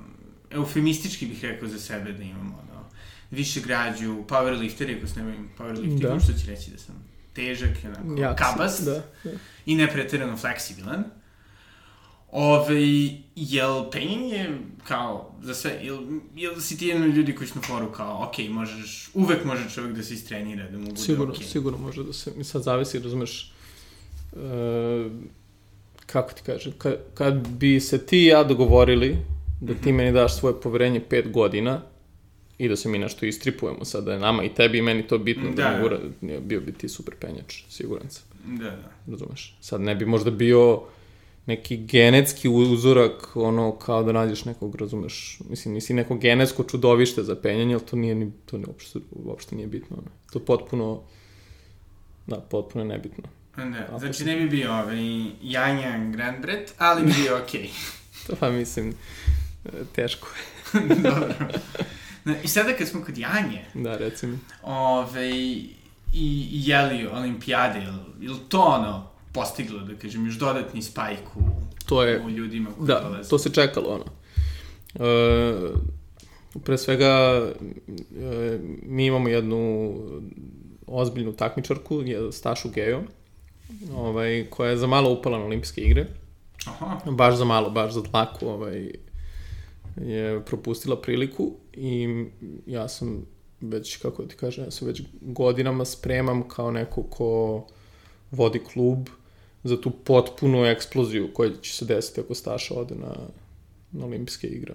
eufemistički 0.51 1.27
bih 1.27 1.45
rekao 1.45 1.69
za 1.69 1.79
sebe 1.79 2.13
da 2.13 2.23
imam 2.23 2.47
ono, 2.47 2.89
više 3.31 3.61
građu, 3.61 4.25
powerlifter, 4.29 4.97
ako 4.99 5.07
se 5.07 5.21
ne 5.21 5.25
bavim 5.25 5.49
powerliftingom, 5.59 6.15
Da. 6.15 6.21
što 6.21 6.33
će 6.33 6.51
reći 6.51 6.71
da 6.71 6.79
sam 6.79 6.95
težak, 7.33 7.71
onako, 7.85 8.21
Jak 8.21 8.39
si, 8.39 8.45
kabast 8.45 8.85
Da, 8.85 9.03
da. 9.25 9.31
i 9.67 9.75
nepreterano 9.75 10.37
fleksibilan. 10.37 11.05
Ove, 12.33 12.77
jel 13.37 13.91
penjenje 13.91 14.49
kao 14.85 15.33
za 15.43 15.55
sve, 15.55 15.81
jel, 15.83 15.99
jel 16.37 16.61
si 16.61 16.79
ti 16.79 16.87
jedan 16.87 17.11
ljudi 17.11 17.35
koji 17.35 17.49
su 17.49 17.55
na 17.55 17.63
foru 17.63 17.93
kao, 17.93 18.25
ok, 18.25 18.49
možeš, 18.51 19.11
uvek 19.15 19.45
može 19.45 19.71
čovjek 19.71 19.97
da 19.97 20.03
se 20.03 20.15
istrenira, 20.15 20.71
da 20.71 20.79
mu 20.79 20.85
bude 20.85 20.97
Sigurno, 20.97 21.33
okej. 21.33 21.47
sigurno 21.47 21.79
može 21.79 22.05
da 22.05 22.13
se, 22.13 22.33
mi 22.37 22.45
sad 22.45 22.63
zavisi, 22.63 22.99
razumeš, 22.99 23.53
e, 24.33 25.09
kako 26.07 26.33
ti 26.33 26.43
kažem, 26.47 26.73
ka, 26.79 26.93
kad 27.15 27.49
bi 27.49 27.81
se 27.81 28.07
ti 28.07 28.19
i 28.19 28.27
ja 28.27 28.45
dogovorili 28.45 29.17
da 29.61 29.75
ti 29.75 29.93
meni 29.93 30.13
daš 30.13 30.39
svoje 30.39 30.61
poverenje 30.61 31.01
pet 31.01 31.31
godina 31.31 31.83
i 32.59 32.69
da 32.69 32.77
se 32.77 32.89
mi 32.89 32.99
nešto 32.99 33.27
istripujemo 33.27 33.85
sad, 33.85 34.05
da 34.05 34.13
je 34.13 34.19
nama 34.19 34.45
i 34.45 34.55
tebi 34.55 34.79
i 34.79 34.83
meni 34.83 35.07
to 35.07 35.19
bitno, 35.19 35.51
da, 35.51 35.55
Da, 35.55 35.71
da 35.71 35.79
mogu, 35.79 36.41
bio 36.41 36.61
bi 36.61 36.73
ti 36.73 36.89
super 36.89 37.15
penjač, 37.15 37.63
siguran 37.69 38.11
sam, 38.11 38.25
Da, 38.47 38.65
da. 38.65 38.91
razumeš. 39.11 39.57
Sad 39.61 39.81
ne 39.81 39.95
bi 39.95 40.07
možda 40.07 40.31
bio 40.31 40.81
neki 41.49 41.77
genetski 41.77 42.49
uzorak, 42.49 43.37
ono, 43.37 43.73
kao 43.79 44.03
da 44.03 44.13
nađeš 44.13 44.45
nekog, 44.45 44.77
razumeš, 44.77 45.39
mislim, 45.51 45.75
nisi 45.75 45.95
neko 45.95 46.15
genetsko 46.15 46.65
čudovište 46.65 47.23
za 47.23 47.37
penjanje, 47.37 47.75
ali 47.75 47.87
to 47.87 47.97
nije, 47.97 48.15
ni, 48.15 48.33
to 48.47 48.59
ne, 48.59 48.65
uopšte, 48.67 48.99
uopšte 49.11 49.57
nije 49.57 49.69
bitno, 49.69 49.97
ono. 49.97 50.11
To 50.33 50.39
potpuno 50.41 51.03
Da, 52.29 52.37
potpuno 52.37 52.85
je 52.85 52.89
nebitno. 52.89 53.25
Da, 53.57 53.99
znači 53.99 54.25
ne 54.25 54.37
bi 54.37 54.49
bio 54.49 54.73
ovaj 54.73 54.99
Janja 55.43 56.11
Grandbret, 56.13 56.75
ali 56.79 57.07
bi 57.07 57.13
bio 57.23 57.39
okej. 57.43 57.61
Okay. 57.63 57.71
to 58.27 58.37
pa 58.41 58.51
mislim, 58.51 58.95
teško 59.95 60.29
je. 60.29 60.95
Dobro. 61.11 61.35
I 62.45 62.49
sada 62.49 62.73
kad 62.73 62.89
smo 62.89 63.05
kod 63.05 63.19
Janje... 63.19 63.65
Da, 63.75 63.97
reci 63.97 64.27
mi. 64.27 64.39
Ove, 64.63 65.31
i, 66.13 66.49
jeli 66.53 67.07
olimpijade, 67.07 67.87
ili 68.21 68.39
to 68.49 68.61
ono 68.61 69.11
postiglo, 69.39 69.81
da 69.81 69.95
kažem, 69.95 70.27
još 70.27 70.35
dodatni 70.35 70.83
spajk 70.83 71.37
u, 71.37 71.41
to 71.87 72.03
je, 72.03 72.21
u 72.25 72.31
ljudima 72.31 72.71
koji 72.77 72.87
da, 72.87 73.01
dolaze? 73.01 73.29
to 73.29 73.39
se 73.39 73.51
čekalo, 73.53 73.89
ono. 73.89 74.05
E, 74.95 75.73
pre 76.65 76.79
svega, 76.79 77.43
e, 78.21 78.59
mi 78.83 79.07
imamo 79.07 79.29
jednu 79.29 79.95
ozbiljnu 80.87 81.33
takmičarku, 81.33 82.03
Stašu 82.33 82.69
Gejo, 82.69 83.03
ovaj, 83.95 84.47
koja 84.51 84.71
je 84.71 84.77
za 84.77 84.87
malo 84.87 85.13
upala 85.13 85.39
na 85.39 85.45
olimpijske 85.45 85.81
igre. 85.81 86.07
Aha. 86.67 87.01
Baš 87.11 87.35
za 87.35 87.45
malo, 87.45 87.71
baš 87.71 87.93
za 87.93 88.01
dlaku, 88.01 88.47
ovaj, 88.47 88.91
je 89.97 90.45
propustila 90.45 91.01
priliku 91.01 91.53
i 91.73 92.25
ja 92.67 92.89
sam 92.89 93.27
već, 93.61 93.97
kako 93.97 94.23
da 94.23 94.29
ti 94.29 94.37
kažem, 94.37 94.65
ja 94.65 94.71
se 94.71 94.87
već 94.87 95.03
godinama 95.21 95.85
spremam 95.85 96.49
kao 96.49 96.71
neko 96.71 97.03
ko 97.03 97.67
vodi 98.31 98.61
klub 98.73 99.09
za 99.65 99.81
tu 99.81 99.91
potpunu 99.91 100.65
eksploziju 100.65 101.31
koja 101.35 101.51
će 101.61 101.73
se 101.73 101.85
desiti 101.85 102.21
ako 102.21 102.35
Staša 102.35 102.75
ode 102.75 102.95
na, 102.95 103.15
na 103.93 104.05
olimpijske 104.07 104.47
igre. 104.47 104.75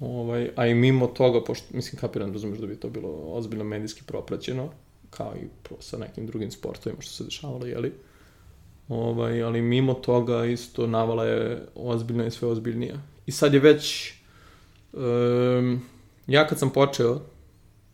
Ovaj, 0.00 0.50
a 0.56 0.66
i 0.66 0.74
mimo 0.74 1.06
toga, 1.06 1.44
pošto, 1.44 1.66
mislim, 1.76 2.00
kapiram, 2.00 2.32
razumeš 2.32 2.58
da 2.58 2.66
bi 2.66 2.76
to 2.76 2.90
bilo 2.90 3.08
ozbiljno 3.08 3.64
medijski 3.64 4.02
propraćeno, 4.06 4.70
kao 5.10 5.34
i 5.36 5.46
pro, 5.62 5.76
sa 5.80 5.98
nekim 5.98 6.26
drugim 6.26 6.50
sportovima 6.50 7.02
što 7.02 7.12
se 7.12 7.24
dešavalo, 7.24 7.66
jeli? 7.66 7.92
Ovaj, 8.88 9.42
ali 9.42 9.62
mimo 9.62 9.94
toga 9.94 10.44
isto 10.44 10.86
navala 10.86 11.24
je 11.24 11.66
ozbiljna 11.74 12.26
i 12.26 12.30
sve 12.30 12.48
ozbiljnija. 12.48 13.02
I 13.26 13.32
sad 13.32 13.54
je 13.54 13.60
već... 13.60 14.12
Um, 14.92 15.82
ja 16.26 16.46
kad 16.46 16.58
sam 16.58 16.70
počeo 16.70 17.20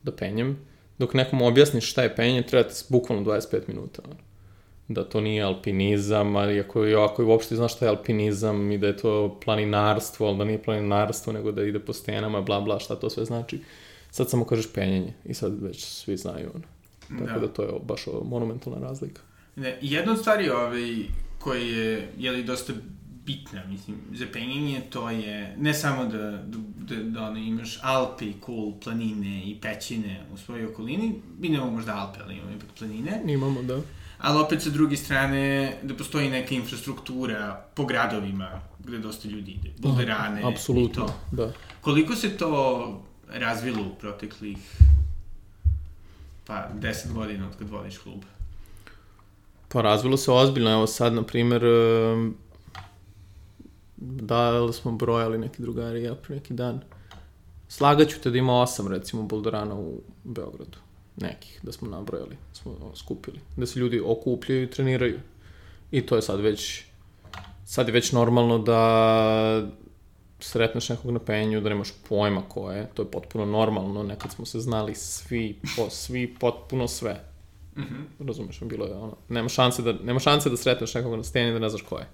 da 0.02 0.12
penjem, 0.12 0.58
dok 0.98 1.14
nekom 1.14 1.42
objasniš 1.42 1.90
šta 1.90 2.02
je 2.02 2.16
penje, 2.16 2.42
treba 2.42 2.68
ti 2.68 2.74
bukvalno 2.88 3.24
25 3.24 3.60
minuta. 3.68 4.02
Da 4.88 5.04
to 5.04 5.20
nije 5.20 5.42
alpinizam, 5.42 6.36
ali 6.36 6.60
ako, 6.60 6.82
ako 6.82 7.24
uopšte 7.24 7.56
znaš 7.56 7.74
šta 7.74 7.84
je 7.84 7.88
alpinizam 7.88 8.72
i 8.72 8.78
da 8.78 8.86
je 8.86 8.96
to 8.96 9.40
planinarstvo, 9.44 10.26
ali 10.26 10.38
da 10.38 10.44
nije 10.44 10.62
planinarstvo, 10.62 11.32
nego 11.32 11.52
da 11.52 11.64
ide 11.64 11.78
po 11.78 11.92
stenama, 11.92 12.40
bla 12.40 12.60
bla, 12.60 12.78
šta 12.78 12.96
to 12.96 13.10
sve 13.10 13.24
znači. 13.24 13.60
Sad 14.10 14.30
samo 14.30 14.44
kažeš 14.44 14.72
penjenje 14.72 15.12
i 15.24 15.34
sad 15.34 15.62
već 15.62 15.84
svi 15.84 16.16
znaju 16.16 16.50
ono. 16.54 16.64
Tako 17.18 17.40
da, 17.40 17.46
da 17.46 17.52
to 17.52 17.62
je 17.62 17.68
baš 17.82 18.06
monumentalna 18.24 18.78
razlika. 18.88 19.22
Ne, 19.56 19.78
jedna 19.80 20.12
od 20.12 20.18
stvari 20.18 20.50
ovaj, 20.50 20.96
koji 21.38 21.68
je, 21.68 22.08
je 22.18 22.30
li 22.30 22.44
dosta 22.44 22.72
bitna, 23.26 23.64
mislim, 23.66 23.96
za 24.12 24.26
penjenje 24.32 24.80
to 24.90 25.10
je 25.10 25.56
ne 25.58 25.74
samo 25.74 26.04
da, 26.04 26.18
da, 26.18 26.58
da, 26.76 27.02
da 27.02 27.22
ono, 27.22 27.38
imaš 27.38 27.78
Alpe 27.82 28.24
i 28.24 28.34
cool 28.46 28.72
planine 28.84 29.42
i 29.44 29.56
pećine 29.60 30.20
u 30.34 30.36
svojoj 30.36 30.66
okolini, 30.66 31.14
mi 31.38 31.48
nemamo 31.48 31.70
možda 31.70 31.96
Alpe, 31.96 32.20
ali 32.24 32.34
imamo 32.34 32.56
ipak 32.56 32.68
planine. 32.78 33.22
Imamo, 33.26 33.62
da. 33.62 33.80
Ali 34.18 34.38
opet 34.38 34.62
sa 34.62 34.70
druge 34.70 34.96
strane 34.96 35.74
da 35.82 35.94
postoji 35.94 36.30
neka 36.30 36.54
infrastruktura 36.54 37.64
po 37.74 37.84
gradovima 37.84 38.60
gde 38.78 38.98
dosta 38.98 39.28
ljudi 39.28 39.50
ide, 39.50 39.70
bulderane 39.78 40.42
Apsolutno, 40.44 41.04
i 41.04 41.06
to. 41.06 41.14
da. 41.32 41.52
Koliko 41.80 42.14
se 42.14 42.36
to 42.36 43.02
razvilo 43.28 43.82
u 43.82 43.94
proteklih 44.00 44.58
pa 46.46 46.68
10 46.80 47.12
godina 47.12 47.46
od 47.46 47.56
kad 47.58 47.68
vodiš 47.68 47.98
klub? 47.98 48.22
Pa 49.68 49.82
razvilo 49.82 50.16
se 50.16 50.30
ozbiljno, 50.30 50.70
evo 50.70 50.86
sad, 50.86 51.12
na 51.12 51.22
primer, 51.22 51.62
da 53.96 54.72
smo 54.72 54.92
brojali 54.92 55.38
neki 55.38 55.62
drugari 55.62 56.02
ja 56.02 56.14
pre 56.14 56.34
neki 56.34 56.54
dan. 56.54 56.80
Slagaću 57.68 58.20
te 58.20 58.30
da 58.30 58.38
ima 58.38 58.60
osam, 58.60 58.88
recimo, 58.88 59.22
boldorana 59.22 59.74
u 59.74 60.00
Beogradu. 60.24 60.78
Nekih, 61.20 61.60
da 61.62 61.72
smo 61.72 61.88
nabrojali, 61.88 62.36
smo 62.52 62.92
skupili. 62.94 63.40
Da 63.56 63.66
se 63.66 63.80
ljudi 63.80 64.00
okupljaju 64.00 64.62
i 64.62 64.70
treniraju. 64.70 65.20
I 65.90 66.06
to 66.06 66.16
je 66.16 66.22
sad 66.22 66.40
već, 66.40 66.84
sad 67.64 67.88
je 67.88 67.92
već 67.92 68.12
normalno 68.12 68.58
da 68.58 69.68
sretneš 70.40 70.88
nekog 70.88 71.10
na 71.10 71.18
penju, 71.18 71.60
da 71.60 71.68
nemaš 71.68 71.88
pojma 72.08 72.42
ko 72.48 72.72
je, 72.72 72.90
to 72.94 73.02
je 73.02 73.10
potpuno 73.10 73.44
normalno, 73.44 74.02
nekad 74.02 74.32
smo 74.32 74.46
se 74.46 74.60
znali 74.60 74.94
svi, 74.94 75.58
po, 75.76 75.90
svi, 75.90 76.34
potpuno 76.40 76.88
sve. 76.88 77.20
Mm 77.76 77.80
-hmm. 77.80 78.26
Razumeš, 78.26 78.60
bilo 78.60 78.86
je 78.86 78.94
ono, 78.94 79.16
nema 79.28 79.48
šanse 79.48 79.82
da, 79.82 79.92
nema 79.92 80.20
šanse 80.20 80.50
da 80.50 80.56
sretneš 80.56 80.94
nekog 80.94 81.16
na 81.16 81.22
steni 81.22 81.52
da 81.52 81.58
ne 81.58 81.68
znaš 81.68 81.82
ko 81.82 81.98
je. 81.98 82.06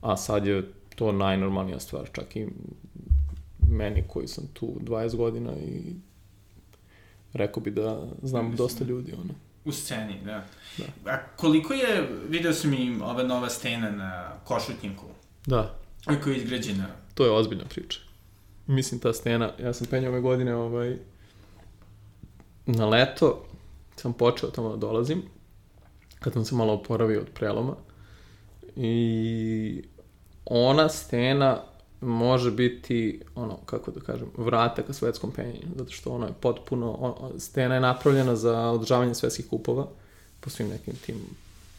A 0.00 0.16
sad 0.16 0.46
je 0.46 0.72
to 0.94 1.12
najnormalnija 1.12 1.80
stvar, 1.80 2.08
čak 2.12 2.36
i 2.36 2.46
meni 3.70 4.04
koji 4.08 4.28
sam 4.28 4.44
tu 4.52 4.74
20 4.80 5.16
godina 5.16 5.52
i 5.52 5.94
rekao 7.36 7.62
bi 7.62 7.70
da 7.70 8.06
znam 8.22 8.56
dosta 8.56 8.84
ljudi, 8.84 9.12
ono. 9.12 9.34
U 9.64 9.72
sceni, 9.72 10.20
da. 10.24 10.44
da. 10.78 11.12
A 11.12 11.18
koliko 11.36 11.74
je, 11.74 12.08
video 12.28 12.52
sam 12.52 12.74
i 12.74 12.98
ova 13.02 13.22
nova 13.22 13.48
stena 13.48 13.90
na 13.90 14.32
Košutnjinku. 14.44 15.04
Da. 15.46 15.78
Koja 16.04 16.34
je 16.34 16.36
izgrađena. 16.36 16.86
To 17.14 17.24
je 17.24 17.30
ozbiljna 17.30 17.64
priča. 17.64 18.00
Mislim, 18.66 19.00
ta 19.00 19.12
stena, 19.12 19.52
ja 19.62 19.72
sam 19.72 19.86
penjao 19.86 20.12
ove 20.12 20.20
godine, 20.20 20.54
ovaj, 20.54 20.96
na 22.66 22.86
leto 22.86 23.46
sam 23.96 24.12
počeo 24.12 24.50
tamo 24.50 24.68
da 24.68 24.76
dolazim, 24.76 25.22
kad 26.20 26.32
sam 26.32 26.44
se 26.44 26.54
malo 26.54 26.72
oporavio 26.72 27.20
od 27.20 27.28
preloma. 27.34 27.76
I 28.76 29.82
ona 30.44 30.88
stena 30.88 31.62
može 32.00 32.50
biti, 32.50 33.20
ono, 33.34 33.56
kako 33.56 33.90
da 33.90 34.00
kažem, 34.00 34.28
vrata 34.36 34.82
ka 34.82 34.92
svetskom 34.92 35.30
penjenju, 35.30 35.66
zato 35.76 35.90
što 35.90 36.12
ona 36.12 36.26
je 36.26 36.32
potpuno, 36.40 36.92
on, 36.92 37.40
stena 37.40 37.74
je 37.74 37.80
napravljena 37.80 38.36
za 38.36 38.70
održavanje 38.70 39.14
svetskih 39.14 39.48
kupova, 39.48 39.86
po 40.40 40.50
svim 40.50 40.68
nekim 40.68 40.94
tim, 41.06 41.16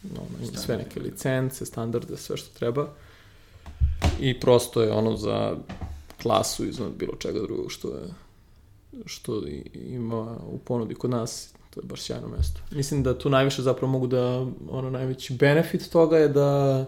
ono, 0.04 0.48
ima 0.48 0.58
sve 0.58 0.76
neke 0.76 1.00
licence, 1.00 1.66
standarde, 1.66 2.16
sve 2.16 2.36
što 2.36 2.58
treba. 2.58 2.88
I 4.20 4.40
prosto 4.40 4.82
je 4.82 4.92
ono 4.92 5.16
za 5.16 5.56
klasu 6.22 6.64
iznad 6.64 6.92
bilo 6.92 7.16
čega 7.16 7.40
drugog 7.40 7.72
što 7.72 7.88
je 7.88 8.02
što 9.06 9.42
ima 9.74 10.36
u 10.50 10.58
ponudi 10.58 10.94
kod 10.94 11.10
nas, 11.10 11.54
to 11.70 11.80
je 11.80 11.84
baš 11.86 12.02
sjajno 12.02 12.28
mesto. 12.28 12.60
Mislim 12.70 13.02
da 13.02 13.18
tu 13.18 13.30
najviše 13.30 13.62
zapravo 13.62 13.92
mogu 13.92 14.06
da, 14.06 14.46
ono, 14.70 14.90
najveći 14.90 15.34
benefit 15.34 15.90
toga 15.90 16.18
je 16.18 16.28
da 16.28 16.84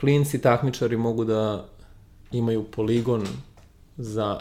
klinci 0.00 0.40
takmičari 0.40 0.96
mogu 0.96 1.24
da 1.24 1.68
imaju 2.32 2.64
poligon 2.64 3.26
za 3.96 4.40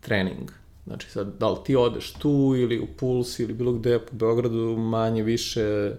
trening. 0.00 0.50
Znači 0.86 1.10
sad, 1.10 1.38
da 1.38 1.48
li 1.48 1.58
ti 1.64 1.76
odeš 1.76 2.12
tu 2.12 2.54
ili 2.56 2.78
u 2.78 2.86
Puls 2.96 3.38
ili 3.38 3.54
bilo 3.54 3.72
gde 3.72 3.98
po 3.98 4.12
Beogradu, 4.12 4.76
manje 4.76 5.22
više, 5.22 5.92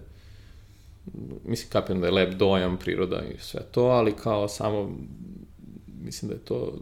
mislim 1.45 1.69
kapiram 1.69 2.01
da 2.01 2.07
je 2.07 2.13
lep 2.13 2.33
dojam, 2.33 2.77
priroda 2.77 3.21
i 3.35 3.39
sve 3.39 3.61
to, 3.71 3.83
ali 3.83 4.15
kao 4.15 4.47
samo, 4.47 4.97
mislim 6.01 6.29
da 6.29 6.35
je 6.35 6.45
to 6.45 6.73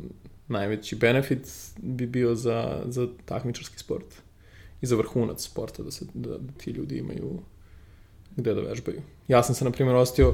najveći 0.47 0.95
benefit 0.95 1.47
bi 1.77 2.05
bio 2.07 2.35
za, 2.35 2.81
za 2.85 3.07
takmičarski 3.25 3.79
sport 3.79 4.05
i 4.81 4.85
za 4.85 4.95
vrhunac 4.95 5.41
sporta, 5.43 5.83
da, 5.83 5.91
se, 5.91 6.05
da, 6.13 6.37
da 6.37 6.53
ti 6.57 6.71
ljudi 6.71 6.97
imaju 6.97 7.39
gde 8.35 8.53
da 8.53 8.61
vežbaju. 8.61 9.01
Ja 9.27 9.43
sam 9.43 9.55
se, 9.55 9.65
na 9.65 9.71
primjer, 9.71 9.95
ostio 9.95 10.33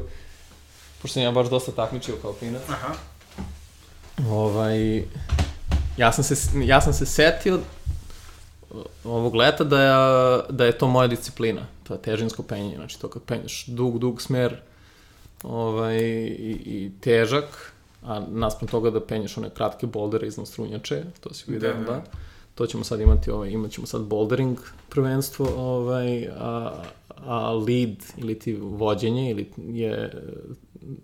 pošto 1.02 1.14
sam 1.14 1.24
ja 1.24 1.32
baš 1.32 1.50
dosta 1.50 1.72
takmičio 1.72 2.16
kao 2.22 2.34
klinac. 2.34 2.62
Aha. 2.70 2.94
Ovaj, 4.28 5.04
ja 5.98 6.12
sam 6.12 6.24
se, 6.24 6.36
ja 6.66 6.82
sam 6.82 6.94
se 6.94 7.06
setio 7.06 7.60
ovog 9.04 9.36
leta 9.36 9.64
da 9.64 9.82
je, 9.82 10.44
da 10.50 10.66
je 10.66 10.78
to 10.78 10.88
moja 10.88 11.08
disciplina, 11.08 11.62
to 11.84 11.94
je 11.94 12.02
težinsko 12.02 12.44
penjenje, 12.44 12.76
znači 12.76 13.00
to 13.00 13.08
kad 13.08 13.22
penješ 13.22 13.66
dug, 13.66 14.00
dug 14.00 14.22
smer 14.22 14.62
ovaj, 15.44 15.98
i, 15.98 16.58
i 16.66 16.92
težak, 17.02 17.74
a 18.04 18.22
naspram 18.30 18.68
toga 18.68 18.90
da 18.90 19.06
penješ 19.06 19.38
one 19.38 19.50
kratke 19.50 19.88
boldere 19.88 20.28
iznad 20.28 20.48
strunjače, 20.48 21.04
to 21.20 21.34
si 21.34 21.52
vidio, 21.52 21.74
da, 21.74 21.80
da. 21.80 21.86
da. 21.86 22.04
To 22.56 22.68
ćemo 22.68 22.84
sad 22.84 23.02
imati, 23.02 23.32
ovaj, 23.32 23.50
imat 23.50 23.72
ćemo 23.72 23.88
sad 23.88 24.02
bouldering 24.02 24.58
prvenstvo, 24.90 25.50
ovaj, 25.58 26.28
a, 26.28 26.84
a 27.26 27.54
lead 27.54 27.96
ili 28.18 28.40
ti 28.40 28.54
vođenje 28.54 29.32
ili 29.32 29.52
je 29.58 30.12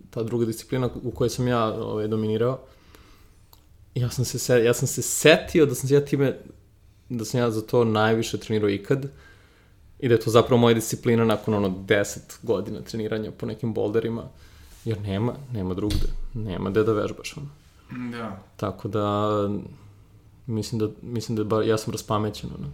ta 0.09 0.23
druga 0.23 0.45
disciplina 0.45 0.89
u 1.03 1.11
kojoj 1.11 1.29
sam 1.29 1.47
ja 1.47 1.63
ovaj, 1.65 2.07
dominirao. 2.07 2.59
Ja 3.95 4.09
sam 4.09 4.25
se, 4.25 4.63
ja 4.63 4.73
sam 4.73 4.87
se 4.87 5.01
setio 5.01 5.65
da 5.65 5.75
sam 5.75 5.87
se 5.89 5.95
ja 5.95 6.05
time, 6.05 6.37
da 7.09 7.25
sam 7.25 7.39
ja 7.39 7.51
za 7.51 7.61
to 7.61 7.83
najviše 7.83 8.37
trenirao 8.37 8.69
ikad 8.69 9.05
i 9.99 10.07
da 10.07 10.13
je 10.13 10.19
to 10.19 10.29
zapravo 10.29 10.59
moja 10.61 10.73
disciplina 10.73 11.25
nakon 11.25 11.53
ono 11.53 11.69
10 11.69 12.17
godina 12.41 12.81
treniranja 12.81 13.31
po 13.31 13.45
nekim 13.45 13.73
bolderima, 13.73 14.23
jer 14.85 15.01
nema, 15.01 15.33
nema 15.53 15.73
drugde, 15.73 16.07
nema 16.33 16.69
gde 16.69 16.83
da 16.83 16.93
vežbaš. 16.93 17.37
Ono. 17.37 17.47
Da. 18.11 18.39
Tako 18.57 18.87
da, 18.87 19.31
mislim 20.47 20.79
da, 20.79 20.87
mislim 21.01 21.35
da 21.35 21.43
bar, 21.43 21.65
ja 21.67 21.77
sam 21.77 21.91
raspamećen, 21.91 22.49
ono. 22.59 22.67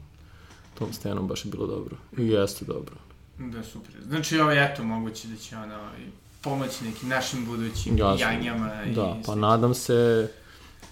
Tom 0.80 0.94
stenom 0.94 1.28
baš 1.28 1.46
je 1.46 1.52
bilo 1.52 1.68
dobro. 1.68 1.96
I 2.18 2.28
jeste 2.28 2.66
dobro. 2.66 2.96
Da, 3.38 3.64
super. 3.64 3.92
Znači, 4.08 4.40
ovo, 4.40 4.52
eto, 4.52 4.84
moguće 4.84 5.28
da 5.28 5.36
će 5.36 5.58
ovaj, 5.58 6.06
pomoći 6.42 6.84
nekim 6.86 7.10
našim 7.10 7.46
budućim 7.46 7.98
Jasno. 7.98 8.26
janjama. 8.26 8.84
i 8.84 8.94
Da, 8.94 9.06
pa 9.06 9.14
slično. 9.16 9.36
nadam 9.36 9.74
se, 9.74 10.32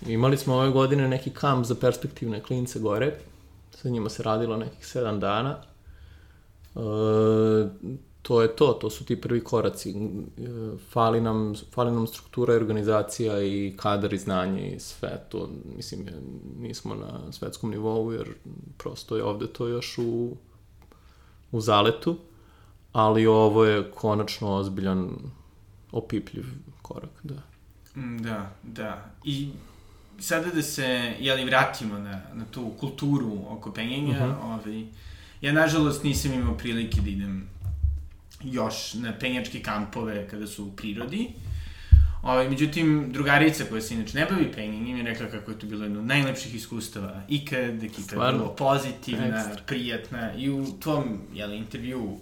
imali 0.07 0.37
smo 0.37 0.55
ove 0.55 0.69
godine 0.69 1.07
neki 1.07 1.29
kamp 1.29 1.65
za 1.65 1.75
perspektivne 1.75 2.43
klince 2.43 2.79
gore, 2.79 3.15
sa 3.71 3.89
njima 3.89 4.09
se 4.09 4.23
radilo 4.23 4.57
nekih 4.57 4.87
sedam 4.87 5.19
dana. 5.19 5.57
E, 6.75 6.79
to 8.21 8.41
je 8.41 8.55
to, 8.55 8.77
to 8.81 8.89
su 8.89 9.05
ti 9.05 9.21
prvi 9.21 9.43
koraci. 9.43 9.89
E, 9.89 9.95
fali, 10.89 11.21
nam, 11.21 11.53
fali 11.73 11.91
nam 11.91 12.07
struktura 12.07 12.53
i 12.53 12.57
organizacija 12.57 13.41
i 13.41 13.73
kadar 13.77 14.13
i 14.13 14.17
znanje 14.17 14.71
i 14.71 14.79
sve 14.79 15.21
to, 15.29 15.49
mislim, 15.75 16.05
nismo 16.59 16.95
na 16.95 17.31
svetskom 17.31 17.69
nivou 17.69 18.11
jer 18.11 18.33
prosto 18.77 19.17
je 19.17 19.23
ovde 19.23 19.47
to 19.47 19.67
još 19.67 19.97
u, 19.97 20.35
u 21.51 21.61
zaletu, 21.61 22.17
ali 22.91 23.27
ovo 23.27 23.65
je 23.65 23.91
konačno 23.91 24.55
ozbiljan 24.55 25.09
opipljiv 25.91 26.45
korak, 26.81 27.19
da. 27.23 27.35
Mm, 27.95 28.17
Da, 28.17 28.51
da. 28.63 29.05
I 29.23 29.49
sada 30.19 30.49
da 30.51 30.61
se, 30.61 31.13
jeli, 31.19 31.45
vratimo 31.45 31.99
na, 31.99 32.21
na 32.33 32.45
tu 32.51 32.69
kulturu 32.79 33.45
oko 33.49 33.71
penjenja, 33.73 34.09
uh 34.11 34.15
Mhm. 34.15 34.31
-huh. 34.31 34.43
ovaj, 34.43 34.83
ja 35.41 35.51
nažalost 35.53 36.03
nisam 36.03 36.33
imao 36.33 36.57
prilike 36.57 37.01
da 37.01 37.09
idem 37.09 37.49
još 38.43 38.93
na 38.93 39.13
penjačke 39.19 39.59
kampove 39.61 40.27
kada 40.27 40.47
su 40.47 40.65
u 40.65 40.71
prirodi. 40.71 41.27
Ovaj, 42.23 42.49
međutim, 42.49 43.09
drugarica 43.13 43.63
koja 43.69 43.81
se 43.81 43.93
inače 43.95 44.17
ne 44.17 44.25
bavi 44.25 44.51
penjanjem 44.51 44.97
je 44.97 45.03
rekla 45.03 45.27
kako 45.27 45.51
je 45.51 45.59
to 45.59 45.67
bilo 45.67 45.83
jedno 45.83 45.99
od 45.99 46.05
najlepših 46.05 46.55
iskustava 46.55 47.21
ikad, 47.29 47.83
ekipa 47.83 48.25
je 48.25 48.31
bilo 48.31 48.55
pozitivna, 48.55 49.27
Ekstra. 49.39 49.63
prijatna 49.65 50.33
i 50.33 50.49
u 50.49 50.79
tvom 50.79 51.19
jeli, 51.33 51.57
intervju 51.57 52.19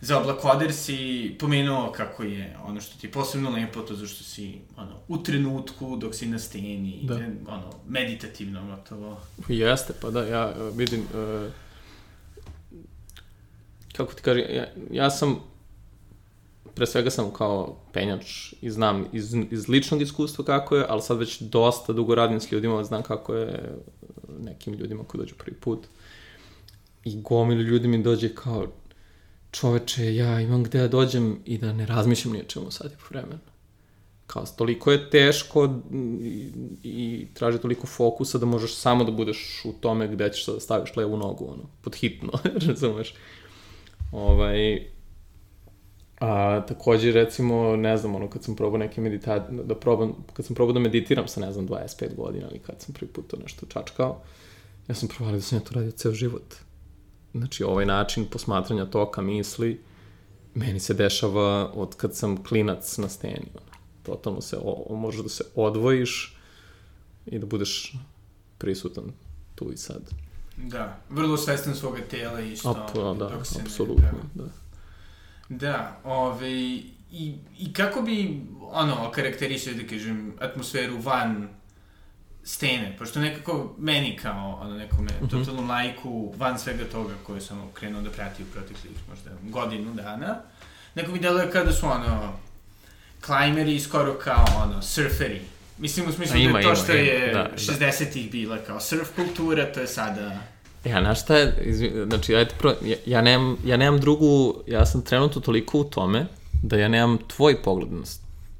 za 0.00 0.20
Oblakoder 0.20 0.72
si 0.72 1.36
pomenuo 1.38 1.92
kako 1.92 2.22
je 2.22 2.56
ono 2.64 2.80
što 2.80 2.98
ti 2.98 3.06
je 3.06 3.10
posebno 3.10 3.50
lepo 3.50 3.80
to 3.80 3.94
zašto 3.94 4.24
si 4.24 4.58
ono, 4.76 4.96
u 5.08 5.22
trenutku 5.22 5.96
dok 5.96 6.14
si 6.14 6.26
na 6.26 6.38
steni, 6.38 7.00
Da. 7.02 7.14
da. 7.14 7.22
ono, 7.46 7.70
meditativno 7.88 8.66
gotovo. 8.66 9.20
Jeste, 9.48 9.92
pa 10.00 10.10
da, 10.10 10.24
ja 10.24 10.54
e, 10.58 10.70
vidim, 10.74 11.00
e, 11.00 11.50
kako 13.92 14.14
ti 14.14 14.22
kažem, 14.22 14.44
ja, 14.50 14.66
ja 14.90 15.10
sam, 15.10 15.40
pre 16.74 16.86
svega 16.86 17.10
sam 17.10 17.30
kao 17.32 17.76
penjač 17.92 18.52
i 18.60 18.70
znam 18.70 19.06
iz, 19.12 19.34
iz 19.50 19.68
ličnog 19.68 20.02
iskustva 20.02 20.44
kako 20.44 20.76
je, 20.76 20.86
ali 20.88 21.02
sad 21.02 21.18
već 21.18 21.40
dosta 21.40 21.92
dugo 21.92 22.14
radim 22.14 22.40
s 22.40 22.52
ljudima, 22.52 22.84
znam 22.84 23.02
kako 23.02 23.34
je 23.34 23.74
nekim 24.40 24.74
ljudima 24.74 25.04
koji 25.04 25.18
dođu 25.18 25.34
prvi 25.34 25.56
put. 25.56 25.86
I 27.04 27.20
gomilu 27.20 27.60
ljudi 27.60 27.88
mi 27.88 28.02
dođe 28.02 28.34
kao, 28.34 28.66
čoveče, 29.50 30.14
ja 30.14 30.40
imam 30.40 30.64
gde 30.64 30.78
da 30.78 30.88
dođem 30.88 31.38
i 31.44 31.58
da 31.58 31.72
ne 31.72 31.86
razmišljam 31.86 32.32
ni 32.34 32.40
o 32.40 32.44
čemu 32.44 32.70
sad 32.70 32.92
i 32.92 32.96
po 32.96 33.04
vremena 33.10 33.38
kao 34.28 34.46
toliko 34.46 34.92
je 34.92 35.10
teško 35.10 35.68
i, 36.22 36.50
i 36.82 37.26
traži 37.34 37.58
toliko 37.58 37.86
fokusa 37.86 38.38
da 38.38 38.46
možeš 38.46 38.74
samo 38.76 39.04
da 39.04 39.12
budeš 39.12 39.62
u 39.64 39.72
tome 39.72 40.08
gde 40.08 40.32
ćeš 40.32 40.46
da 40.46 40.60
staviš 40.60 40.96
levu 40.96 41.16
nogu, 41.16 41.44
ono, 41.44 41.62
pod 41.82 41.94
hitno, 41.94 42.32
razumeš? 42.68 43.14
Ovaj, 44.12 44.86
a 46.20 46.60
takođe, 46.66 47.12
recimo, 47.12 47.76
ne 47.76 47.96
znam, 47.96 48.14
ono, 48.14 48.30
kad 48.30 48.44
sam 48.44 48.56
probao 48.56 48.78
neke 48.78 49.00
meditacije, 49.00 49.62
da 49.64 49.74
probam, 49.74 50.14
kad 50.32 50.46
sam 50.46 50.56
probao 50.56 50.72
da 50.72 50.80
meditiram 50.80 51.28
sa, 51.28 51.40
ne 51.40 51.52
znam, 51.52 51.68
25 51.68 52.14
godina 52.16 52.46
ili 52.50 52.58
kad 52.58 52.80
sam 52.80 52.94
prvi 52.94 53.12
put 53.12 53.26
to 53.26 53.36
nešto 53.36 53.66
čačkao, 53.66 54.20
ja 54.88 54.94
sam 54.94 55.08
provalio 55.08 55.38
da 55.38 55.42
sam 55.42 55.58
ja 55.58 55.64
to 55.64 55.74
radio 55.74 55.90
ceo 55.90 56.12
život. 56.12 56.54
Znači, 57.34 57.64
ovaj 57.64 57.86
način 57.86 58.26
posmatranja 58.26 58.84
toka 58.84 59.22
misli, 59.22 59.80
meni 60.54 60.80
se 60.80 60.94
dešava 60.94 61.72
od 61.74 61.96
kad 61.96 62.16
sam 62.16 62.44
klinac 62.44 62.98
na 62.98 63.08
steni. 63.08 63.46
Totalno 64.02 64.40
se, 64.40 64.56
o, 64.62 64.96
možeš 64.96 65.22
da 65.22 65.28
se 65.28 65.44
odvojiš 65.54 66.36
i 67.26 67.38
da 67.38 67.46
budeš 67.46 67.94
prisutan 68.58 69.04
tu 69.54 69.72
i 69.72 69.76
sad. 69.76 70.02
Da, 70.56 71.00
vrlo 71.08 71.36
svestan 71.36 71.74
svoga 71.74 72.00
tela 72.10 72.40
isto. 72.40 72.70
A, 72.70 72.86
pa, 72.94 73.14
da, 73.14 73.44
se 73.44 73.58
ne- 73.58 73.64
apsolutno, 73.64 74.08
da. 74.34 74.44
da. 74.44 74.48
Da, 75.48 76.00
ove, 76.04 76.50
i, 77.12 77.34
i 77.58 77.72
kako 77.72 78.02
bi, 78.02 78.42
ono, 78.60 79.10
karakterisao, 79.10 79.74
da 79.74 79.86
kažem, 79.86 80.34
atmosferu 80.40 81.00
van 81.00 81.48
stene, 82.48 82.96
pošto 82.98 83.20
nekako 83.20 83.74
meni 83.78 84.16
kao, 84.22 84.58
ono, 84.62 84.76
nekome, 84.76 85.10
mm 85.10 85.14
Mhm. 85.14 85.24
-hmm. 85.24 85.30
totalnom 85.30 85.70
lajku, 85.70 86.34
van 86.36 86.58
svega 86.58 86.84
toga 86.84 87.14
koje 87.26 87.40
sam 87.40 87.70
krenuo 87.74 88.02
da 88.02 88.10
prati 88.10 88.42
u 88.42 88.46
proteklih, 88.46 88.92
možda, 89.08 89.30
godinu 89.42 89.94
dana, 89.94 90.36
neko 90.94 91.12
mi 91.12 91.18
deluje 91.18 91.50
kao 91.50 91.64
da 91.64 91.72
su, 91.72 91.86
ono, 91.86 92.32
klajmeri 93.26 93.80
skoro 93.80 94.14
kao, 94.14 94.44
ono, 94.64 94.82
surferi. 94.82 95.40
Mislim, 95.78 96.08
u 96.08 96.12
smislu 96.12 96.36
A, 96.36 96.38
ima, 96.38 96.52
da 96.52 96.58
je 96.58 96.64
to 96.64 96.74
što 96.74 96.92
ima, 96.92 97.00
je 97.00 97.32
da, 97.34 97.42
da. 97.42 97.56
60-ih 97.56 98.30
bila 98.30 98.58
kao 98.58 98.80
surf 98.80 99.08
kultura, 99.16 99.72
to 99.72 99.80
je 99.80 99.86
sada... 99.86 100.38
Ja, 100.84 101.00
znaš 101.00 101.22
šta 101.22 101.36
je, 101.36 101.74
znači, 102.08 102.32
ti 102.48 102.54
pro, 102.58 102.74
ja, 102.84 102.96
ja, 103.06 103.22
nemam, 103.22 103.56
ja 103.64 103.76
nemam 103.76 104.00
drugu, 104.00 104.62
ja 104.66 104.86
sam 104.86 105.02
trenutno 105.02 105.40
toliko 105.40 105.78
u 105.78 105.84
tome 105.84 106.26
da 106.62 106.76
ja 106.76 106.88
nemam 106.88 107.18
tvoj 107.36 107.62
pogled 107.62 107.92
na 107.92 108.04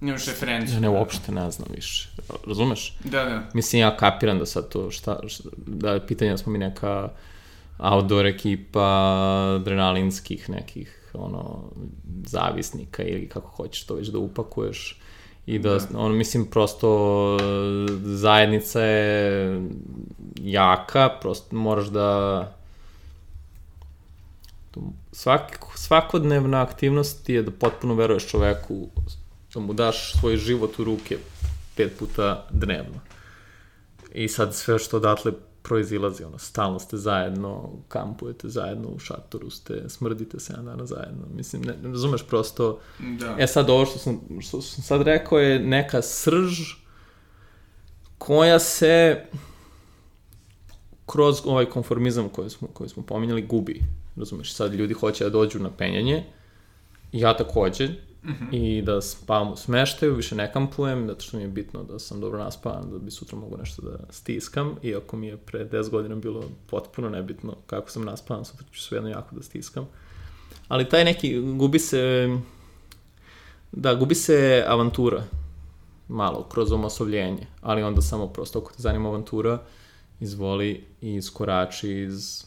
Nemaš 0.01 0.27
referenciju. 0.27 0.75
Ja 0.75 0.81
ne 0.81 0.89
uopšte 0.89 1.33
ne 1.33 1.51
znam 1.51 1.69
više. 1.75 2.09
Razumeš? 2.47 2.97
Da, 3.05 3.25
da. 3.25 3.43
Mislim, 3.55 3.83
ja 3.83 3.97
kapiram 3.97 4.39
da 4.39 4.47
sad 4.47 4.69
to 4.69 4.91
šta, 4.91 5.21
šta 5.27 5.49
da 5.67 5.91
je 5.91 6.07
pitanje 6.07 6.31
da 6.31 6.37
smo 6.37 6.53
mi 6.53 6.59
neka 6.59 7.09
outdoor 7.79 8.27
ekipa 8.27 8.87
adrenalinskih 9.57 10.51
nekih 10.51 11.13
ono 11.15 11.63
zavisnika 12.27 13.03
ili 13.03 13.29
kako 13.29 13.49
hoćeš 13.49 13.87
to 13.87 13.95
već 13.95 14.09
da 14.09 14.19
upakuješ 14.19 15.01
i 15.47 15.59
da, 15.59 15.79
da. 15.91 15.99
ono 15.99 16.15
mislim 16.15 16.47
prosto 16.47 17.39
zajednica 18.03 18.81
je 18.81 19.63
jaka, 20.41 21.09
prosto 21.21 21.57
moraš 21.57 21.87
da 21.87 22.53
svak, 25.13 25.59
svakodnevna 25.75 26.63
aktivnost 26.63 27.29
je 27.29 27.43
da 27.43 27.51
potpuno 27.51 27.95
veruješ 27.95 28.27
čoveku 28.27 28.89
da 29.59 29.67
mu 29.67 29.73
daš 29.73 30.13
svoj 30.21 30.37
život 30.37 30.79
u 30.79 30.85
ruke 30.85 31.19
pet 31.77 31.99
puta 31.99 32.47
dnevno. 32.51 33.01
I 34.15 34.29
sad 34.29 34.55
sve 34.55 34.79
što 34.79 34.97
odatle 34.97 35.33
proizilazi, 35.63 36.25
ono, 36.25 36.39
stalno 36.39 36.79
ste 36.79 36.97
zajedno, 36.97 37.71
kampujete 37.89 38.49
zajedno, 38.49 38.89
u 38.89 38.99
šatoru 38.99 39.51
ste, 39.51 39.89
smrdite 39.89 40.41
se 40.41 40.53
jedan 40.53 40.65
dana 40.65 40.87
zajedno. 40.87 41.27
Mislim, 41.35 41.63
ne, 41.63 41.77
ne 41.83 41.89
razumeš 41.89 42.23
prosto... 42.27 42.81
Da. 42.99 43.37
E 43.39 43.47
sad, 43.47 43.71
ovo 43.71 43.87
što 43.87 43.99
sam, 43.99 44.21
što 44.41 44.63
sam 44.63 44.85
sad 44.85 45.03
rekao 45.03 45.39
je 45.39 45.59
neka 45.59 46.03
srž 46.03 46.59
koja 48.19 48.59
se 48.59 49.25
kroz 51.07 51.41
ovaj 51.45 51.67
konformizam 51.67 52.29
koji 52.29 52.51
smo, 52.51 52.69
koji 52.69 52.91
smo 52.91 53.03
pominjali 53.03 53.43
gubi. 53.43 53.81
Razumeš, 54.17 54.55
sad 54.55 54.75
ljudi 54.75 54.95
hoće 54.95 55.25
da 55.25 55.31
dođu 55.31 55.59
na 55.59 55.71
penjanje, 55.71 56.25
ja 57.13 57.37
takođe, 57.37 57.89
Mm 58.29 58.33
-hmm. 58.33 58.57
i 58.57 58.83
da 58.83 59.01
spavam 59.01 59.53
u 59.53 59.57
smeštaju, 59.57 60.15
više 60.15 60.35
ne 60.35 60.53
kampujem, 60.53 61.07
zato 61.07 61.21
što 61.21 61.37
mi 61.37 61.43
je 61.43 61.49
bitno 61.49 61.83
da 61.83 61.99
sam 61.99 62.21
dobro 62.21 62.39
naspavan, 62.39 62.91
da 62.91 62.99
bi 62.99 63.11
sutra 63.11 63.39
mogu 63.39 63.57
nešto 63.57 63.83
da 63.83 63.99
stiskam, 64.11 64.77
iako 64.83 65.17
mi 65.17 65.27
je 65.27 65.37
pre 65.37 65.69
10 65.69 65.91
godina 65.91 66.15
bilo 66.15 66.45
potpuno 66.67 67.09
nebitno 67.09 67.57
kako 67.67 67.91
sam 67.91 68.05
naspavan, 68.05 68.45
sutra 68.45 68.67
ću 68.73 68.83
svejedno 68.83 69.11
jako 69.11 69.37
da 69.37 69.43
stiskam. 69.43 69.89
Ali 70.69 70.89
taj 70.89 71.05
neki, 71.05 71.41
gubi 71.41 71.79
se, 71.79 72.29
da, 73.73 73.95
gubi 73.95 74.15
se 74.15 74.65
avantura, 74.67 75.23
malo, 76.09 76.49
kroz 76.49 76.73
omasovljenje, 76.73 77.47
ali 77.61 77.83
onda 77.83 78.01
samo 78.01 78.27
prosto 78.27 78.59
ako 78.59 78.73
te 78.73 78.83
zanima 78.83 79.09
avantura, 79.09 79.59
izvoli 80.21 80.85
i 81.01 81.15
iskorači 81.15 81.93
iz 81.93 82.45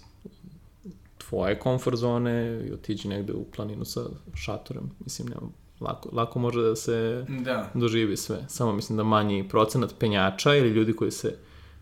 tvoje 1.17 1.59
komfort 1.59 1.97
zone 1.97 2.63
i 2.67 2.71
otiđi 2.73 3.07
negde 3.07 3.33
u 3.33 3.45
planinu 3.55 3.85
sa 3.85 4.01
šatorem. 4.33 4.91
Mislim, 4.99 5.27
nema, 5.27 5.47
lako, 5.81 6.09
lako 6.11 6.39
može 6.39 6.61
da 6.61 6.75
se 6.75 7.25
da. 7.29 7.69
doživi 7.73 8.17
sve. 8.17 8.45
Samo 8.47 8.73
mislim 8.73 8.97
da 8.97 9.03
manji 9.03 9.49
procenat 9.49 9.95
penjača 9.99 10.55
ili 10.55 10.69
ljudi 10.69 10.93
koji 10.93 11.11
se 11.11 11.37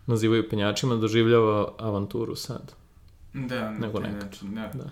nazivaju 0.06 0.48
penjačima 0.48 0.96
doživljava 0.96 1.72
avanturu 1.78 2.36
sad. 2.36 2.72
Da, 3.32 3.70
nego 3.70 4.00
na 4.00 4.04
taj 4.04 4.12
nekad. 4.12 4.28
način, 4.28 4.54
da. 4.54 4.70
Da. 4.74 4.90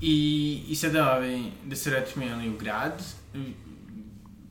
I, 0.00 0.62
I 0.68 0.74
sada, 0.74 1.12
ovaj, 1.16 1.42
da 1.64 1.76
se 1.76 1.90
vratimo 1.90 2.24
jeli, 2.24 2.48
u 2.48 2.58
grad, 2.58 3.02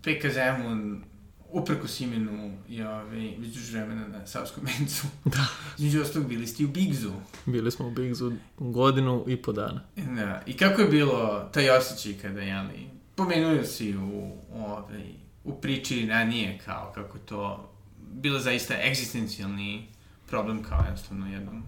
PK 0.01 0.31
Zemun, 0.33 1.03
uprkos 1.51 1.99
imenu, 1.99 2.57
je 2.69 2.89
ovaj, 2.89 3.35
već 3.39 3.53
duže 3.53 3.71
vremena 3.71 4.07
na 4.07 4.27
Savskom 4.27 4.63
mencu. 4.63 5.07
Da. 5.25 5.47
Između 5.77 6.01
ostalog, 6.01 6.27
bili 6.27 6.47
ste 6.47 6.63
i 6.63 6.65
u 6.65 6.69
Bigzu. 6.69 7.11
Bili 7.45 7.71
smo 7.71 7.87
u 7.87 7.91
Bigzu 7.91 8.31
godinu 8.57 9.23
i 9.27 9.35
po 9.41 9.51
dana. 9.51 9.81
Da. 9.95 10.41
I 10.45 10.57
kako 10.57 10.81
je 10.81 10.87
bilo 10.87 11.49
taj 11.53 11.69
osjećaj 11.69 12.21
kada, 12.21 12.41
jeli, 12.41 12.96
pomenuo 13.17 13.63
si 13.63 13.97
u, 13.97 14.01
u, 14.01 14.63
ovaj, 14.65 15.03
u 15.43 15.61
priči 15.61 16.05
ranije 16.05 16.59
kao 16.65 16.91
kako 16.95 17.17
to 17.17 17.69
bilo 17.99 18.39
zaista 18.39 18.73
egzistencijalni 18.83 19.87
problem 20.27 20.63
kao 20.63 20.83
jednostavno 20.83 21.33
jednom 21.33 21.63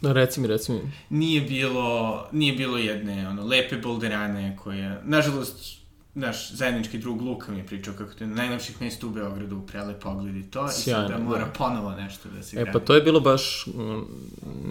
Da, 0.00 0.12
reci 0.12 0.40
mi, 0.40 0.46
reci 0.46 0.72
mi. 0.72 0.80
Nije 1.10 1.40
bilo, 1.40 2.28
nije 2.32 2.52
bilo 2.52 2.78
jedne 2.78 3.28
ono, 3.28 3.44
lepe 3.44 3.76
bolderane 3.76 4.56
koje, 4.62 5.00
nažalost, 5.04 5.78
naš 6.14 6.52
zajednički 6.52 6.98
drug 6.98 7.22
Luka 7.22 7.52
mi 7.52 7.58
je 7.58 7.66
pričao 7.66 7.94
kako 7.94 8.14
to 8.14 8.24
je 8.24 8.28
na 8.28 8.36
najlepših 8.36 8.80
mesta 8.80 9.06
u 9.06 9.10
Beogradu, 9.10 9.62
prelep 9.66 10.02
pogled 10.02 10.36
i 10.36 10.42
to, 10.42 10.68
Sjajno, 10.68 11.04
i 11.04 11.08
sad 11.08 11.18
da 11.18 11.24
mora 11.24 11.44
da. 11.44 11.50
ponovo 11.50 11.90
nešto 11.90 12.28
da 12.28 12.42
se 12.42 12.60
E, 12.60 12.72
pa 12.72 12.78
to 12.78 12.94
je 12.94 13.00
bilo 13.00 13.20
baš 13.20 13.66
mm, 13.66 14.00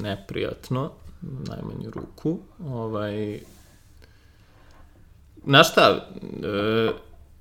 neprijatno, 0.01 0.91
najmanju 1.21 1.89
ruku. 1.89 2.39
Ovaj, 2.59 3.39
Znaš 5.45 5.71
šta, 5.71 6.09
e, 6.43 6.91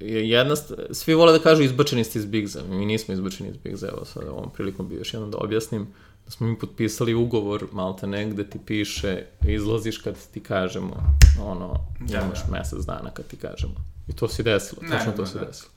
je 0.01 0.31
jedna, 0.31 0.55
svi 0.90 1.14
vole 1.14 1.33
da 1.33 1.38
kažu 1.38 1.62
izbačeni 1.62 2.05
ste 2.05 2.19
iz 2.19 2.27
Bigza, 2.27 2.62
mi 2.69 2.87
nismo 2.87 3.14
izbačeni 3.14 3.51
iz 3.51 3.57
Bigza, 3.57 3.88
evo 3.88 4.05
sad 4.05 4.29
ovom 4.29 4.51
prilikom 4.51 4.88
bi 4.88 4.95
još 4.95 5.14
jednom 5.14 5.31
da 5.31 5.38
objasnim, 5.38 5.87
da 6.25 6.31
smo 6.31 6.47
mi 6.47 6.59
potpisali 6.59 7.14
ugovor, 7.14 7.67
malte 7.73 8.07
ne, 8.07 8.31
gde 8.31 8.51
ti 8.51 8.59
piše, 8.67 9.25
izlaziš 9.49 9.99
kad 9.99 10.14
ti 10.33 10.40
kažemo, 10.40 11.17
ono, 11.43 11.75
Da, 12.01 12.21
imaš 12.21 12.47
da. 12.47 12.59
mesec 12.59 12.85
dana 12.85 13.11
kad 13.11 13.27
ti 13.27 13.37
kažemo. 13.37 13.75
I 14.09 14.12
to 14.12 14.29
se 14.29 14.43
desilo, 14.43 14.81
tačno 14.81 14.97
Naravno, 14.97 15.17
to 15.17 15.27
se 15.27 15.38
da. 15.38 15.45
desilo. 15.45 15.71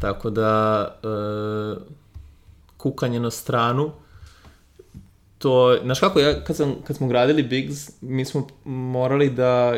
Tako 0.00 0.30
da, 0.30 0.86
e, 1.02 1.76
kukanje 2.76 3.20
na 3.20 3.30
stranu, 3.30 3.92
to, 5.38 5.78
znaš 5.82 6.00
kako, 6.00 6.20
ja, 6.20 6.44
kad, 6.44 6.56
sam, 6.56 6.74
kad 6.86 6.96
smo 6.96 7.06
gradili 7.08 7.42
Bigs, 7.42 7.90
mi 8.00 8.24
smo 8.24 8.46
morali 8.64 9.30
da 9.30 9.72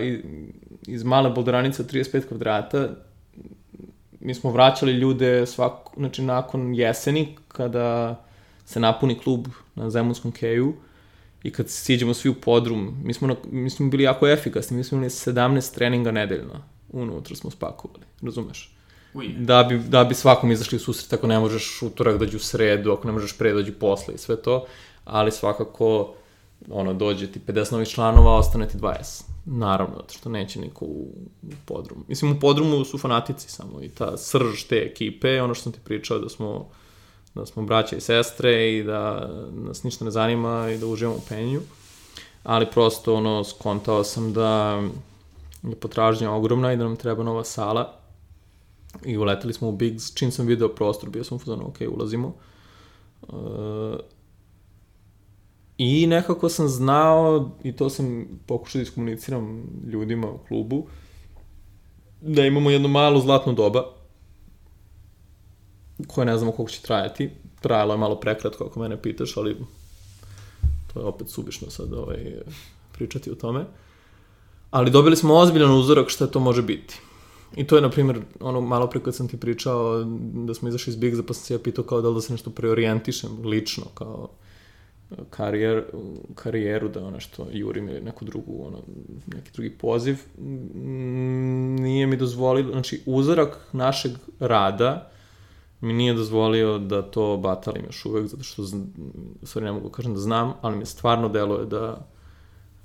iz 0.86 1.02
male 1.02 1.30
bolderanice 1.30 1.82
od 1.82 1.92
35 1.92 2.28
kvadrata 2.28 2.88
mi 4.20 4.34
smo 4.34 4.50
vraćali 4.50 4.92
ljude 4.92 5.46
svako, 5.46 5.92
znači 5.96 6.22
nakon 6.22 6.74
jeseni 6.74 7.36
kada 7.48 8.16
se 8.64 8.80
napuni 8.80 9.18
klub 9.18 9.46
na 9.74 9.90
Zemunskom 9.90 10.32
keju 10.32 10.74
i 11.42 11.52
kad 11.52 11.70
siđemo 11.70 12.14
svi 12.14 12.30
u 12.30 12.34
podrum, 12.34 13.00
mi 13.04 13.14
smo, 13.14 13.28
na, 13.28 13.34
mi 13.50 13.70
smo 13.70 13.88
bili 13.88 14.02
jako 14.02 14.28
efikasni, 14.28 14.76
mi 14.76 14.84
smo 14.84 14.96
imali 14.96 15.10
17 15.10 15.74
treninga 15.74 16.10
nedeljno, 16.10 16.62
unutra 16.92 17.36
smo 17.36 17.50
spakovali, 17.50 18.04
razumeš? 18.22 18.74
Da 19.38 19.62
bi, 19.62 19.78
da 19.78 20.04
bi 20.04 20.14
svakom 20.14 20.52
izašli 20.52 20.76
u 20.76 20.80
susret 20.80 21.12
ako 21.12 21.26
ne 21.26 21.38
možeš 21.38 21.82
utorak 21.82 22.18
dođu 22.18 22.36
u 22.36 22.40
sredu, 22.40 22.92
ako 22.92 23.06
ne 23.06 23.12
možeš 23.12 23.38
pre 23.38 23.52
dođu 23.52 23.72
posle 23.72 24.14
i 24.14 24.18
sve 24.18 24.42
to, 24.42 24.66
ali 25.04 25.32
svakako 25.32 26.14
ono, 26.70 26.94
dođe 26.94 27.26
ti 27.26 27.40
50 27.46 27.72
novih 27.72 27.88
članova, 27.88 28.34
ostane 28.34 28.68
ti 28.68 28.78
20. 28.78 29.22
Naravno, 29.44 29.96
zato 29.96 30.14
što 30.14 30.28
neće 30.28 30.60
niko 30.60 30.84
u, 30.84 31.12
u 31.42 31.52
podrumu. 31.64 32.04
Mislim, 32.08 32.32
u 32.32 32.40
podrumu 32.40 32.84
su 32.84 32.98
fanatici 32.98 33.50
samo 33.50 33.82
i 33.82 33.88
ta 33.88 34.16
srž 34.16 34.64
te 34.68 34.76
ekipe, 34.76 35.42
ono 35.42 35.54
što 35.54 35.62
sam 35.62 35.72
ti 35.72 35.80
pričao 35.84 36.18
da 36.18 36.28
smo 36.28 36.68
da 37.34 37.46
smo 37.46 37.62
braća 37.62 37.96
i 37.96 38.00
sestre 38.00 38.76
i 38.76 38.82
da 38.82 39.30
nas 39.52 39.82
ništa 39.82 40.04
ne 40.04 40.10
zanima 40.10 40.70
i 40.70 40.78
da 40.78 40.86
uživamo 40.86 41.16
u 41.16 41.22
penju. 41.28 41.60
Ali 42.42 42.66
prosto, 42.70 43.14
ono, 43.14 43.44
skontao 43.44 44.04
sam 44.04 44.32
da 44.32 44.82
je 45.62 45.74
potražnja 45.74 46.32
ogromna 46.32 46.72
i 46.72 46.76
da 46.76 46.84
nam 46.84 46.96
treba 46.96 47.22
nova 47.22 47.44
sala 47.44 47.94
i 49.04 49.18
uleteli 49.18 49.52
smo 49.52 49.68
u 49.68 49.72
Biggs, 49.72 50.14
čim 50.14 50.32
sam 50.32 50.46
video 50.46 50.68
prostor, 50.68 51.10
bio 51.10 51.24
sam 51.24 51.36
u 51.36 51.38
fazonu, 51.38 51.68
ok, 51.68 51.76
ulazimo. 51.94 52.34
Uh, 53.22 53.38
I 55.78 56.06
nekako 56.06 56.48
sam 56.48 56.68
znao, 56.68 57.50
i 57.62 57.72
to 57.72 57.90
sam 57.90 58.26
pokušao 58.46 58.78
da 58.78 58.82
iskomuniciram 58.82 59.62
ljudima 59.86 60.30
u 60.30 60.38
klubu, 60.48 60.86
da 62.20 62.46
imamo 62.46 62.70
jedno 62.70 62.88
malo 62.88 63.20
zlatno 63.20 63.52
doba, 63.52 63.84
koje 66.06 66.24
ne 66.24 66.38
znamo 66.38 66.52
koliko 66.52 66.72
će 66.72 66.82
trajati. 66.82 67.30
Trajalo 67.60 67.94
je 67.94 67.98
malo 67.98 68.20
prekratko 68.20 68.64
ako 68.64 68.80
mene 68.80 69.02
pitaš, 69.02 69.36
ali 69.36 69.56
to 70.92 71.00
je 71.00 71.06
opet 71.06 71.30
subišno 71.30 71.70
sad 71.70 71.92
ovaj, 71.92 72.34
pričati 72.92 73.30
o 73.30 73.34
tome. 73.34 73.64
Ali 74.70 74.90
dobili 74.90 75.16
smo 75.16 75.34
ozbiljan 75.34 75.70
uzorak 75.70 76.08
šta 76.08 76.26
to 76.26 76.40
može 76.40 76.62
biti. 76.62 77.00
I 77.56 77.66
to 77.66 77.76
je, 77.76 77.82
na 77.82 77.90
primjer, 77.90 78.20
ono 78.40 78.60
malo 78.60 78.86
pre 78.86 79.00
kad 79.02 79.14
sam 79.14 79.28
ti 79.28 79.40
pričao 79.40 80.04
da 80.34 80.54
smo 80.54 80.68
izašli 80.68 80.90
iz 80.90 80.96
Bigza, 80.96 81.22
pa 81.22 81.34
sam 81.34 81.44
se 81.44 81.54
ja 81.54 81.58
pitao 81.58 81.84
kao 81.84 82.00
da 82.00 82.08
li 82.08 82.14
da 82.14 82.20
se 82.20 82.32
nešto 82.32 82.50
preorijentišem 82.50 83.30
lično, 83.44 83.84
kao 83.94 84.28
karijer, 85.30 85.84
karijeru, 86.34 86.88
da 86.88 87.04
ono 87.04 87.20
što 87.20 87.46
jurim 87.52 87.88
ili 87.88 88.00
neku 88.00 88.24
drugu, 88.24 88.66
ono, 88.66 88.78
neki 89.26 89.50
drugi 89.52 89.70
poziv, 89.70 90.16
mm, 90.38 91.76
nije 91.76 92.06
mi 92.06 92.16
dozvolilo, 92.16 92.72
znači 92.72 93.02
uzorak 93.06 93.68
našeg 93.72 94.12
rada 94.40 95.10
mi 95.80 95.92
nije 95.92 96.14
dozvolio 96.14 96.78
da 96.78 97.02
to 97.02 97.36
batalim 97.36 97.84
još 97.84 98.04
uvek, 98.04 98.26
zato 98.26 98.42
što, 98.42 98.62
stvari 99.42 99.64
ne 99.66 99.72
mogu 99.72 99.88
da 99.88 99.94
kažem 99.94 100.14
da 100.14 100.20
znam, 100.20 100.52
ali 100.60 100.76
mi 100.76 100.86
stvarno 100.86 101.28
deluje 101.28 101.66
da 101.66 102.08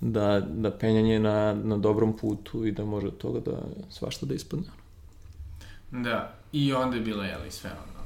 da, 0.03 0.39
da 0.39 0.71
penjanje 0.71 1.19
na, 1.19 1.53
na 1.53 1.77
dobrom 1.77 2.17
putu 2.17 2.65
i 2.65 2.71
da 2.71 2.85
može 2.85 3.07
od 3.07 3.17
toga 3.17 3.39
da 3.39 3.59
svašta 3.89 4.25
da 4.25 4.33
ispadne. 4.33 4.65
Da, 5.91 6.33
i 6.51 6.73
onda 6.73 6.95
je 6.95 7.01
bilo, 7.01 7.23
jeli, 7.23 7.51
sve 7.51 7.69
ono, 7.69 8.02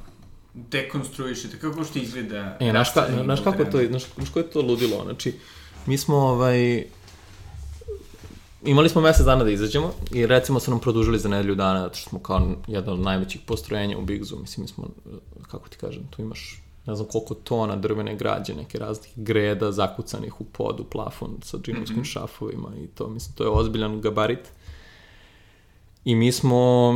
dekonstruišete, 0.69 1.59
kako 1.59 1.83
što 1.83 1.99
izgleda... 1.99 2.57
E, 2.59 2.71
znaš, 2.71 2.93
ka, 2.93 3.07
znaš 3.23 3.39
kako 3.39 3.57
to, 3.57 3.63
bolderane? 3.63 3.87
znaš, 3.87 4.03
znaš 4.15 4.29
koje 4.29 4.43
je 4.43 4.49
to 4.49 4.61
ludilo? 4.61 5.03
Znači, 5.03 5.33
mi 5.85 5.97
smo, 5.97 6.17
ovaj, 6.17 6.83
imali 8.63 8.89
smo 8.89 9.01
mesec 9.01 9.25
dana 9.25 9.43
da 9.43 9.51
izađemo 9.51 9.93
i 10.11 10.25
recimo 10.25 10.59
su 10.59 10.71
nam 10.71 10.79
produžili 10.79 11.19
za 11.19 11.29
nedelju 11.29 11.55
dana, 11.55 11.81
zato 11.81 11.95
što 11.95 12.09
smo 12.09 12.19
kao 12.19 12.55
jedno 12.67 12.93
od 12.93 12.99
najvećih 12.99 13.41
postrojenja 13.45 13.97
u 13.97 14.01
Bigzu, 14.01 14.37
mislim, 14.39 14.63
mi 14.63 14.67
smo, 14.67 14.87
kako 15.51 15.69
ti 15.69 15.77
kažem, 15.77 16.07
tu 16.09 16.21
imaš 16.21 16.61
ne 16.87 16.95
znam 16.95 17.07
koliko 17.07 17.33
tona 17.33 17.75
drvene 17.75 18.15
građe, 18.15 18.55
neke 18.55 18.79
raznih 18.79 19.11
greda 19.15 19.71
zakucanih 19.71 20.41
u 20.41 20.43
podu, 20.43 20.83
plafon 20.83 21.37
sa 21.41 21.57
džinovskim 21.57 21.97
mm 21.97 22.01
-hmm. 22.01 22.11
šafovima 22.11 22.69
i 22.83 22.87
to, 22.87 23.09
mislim, 23.09 23.35
to 23.35 23.43
je 23.43 23.49
ozbiljan 23.49 24.01
gabarit. 24.01 24.51
I 26.05 26.15
mi 26.15 26.31
smo, 26.31 26.93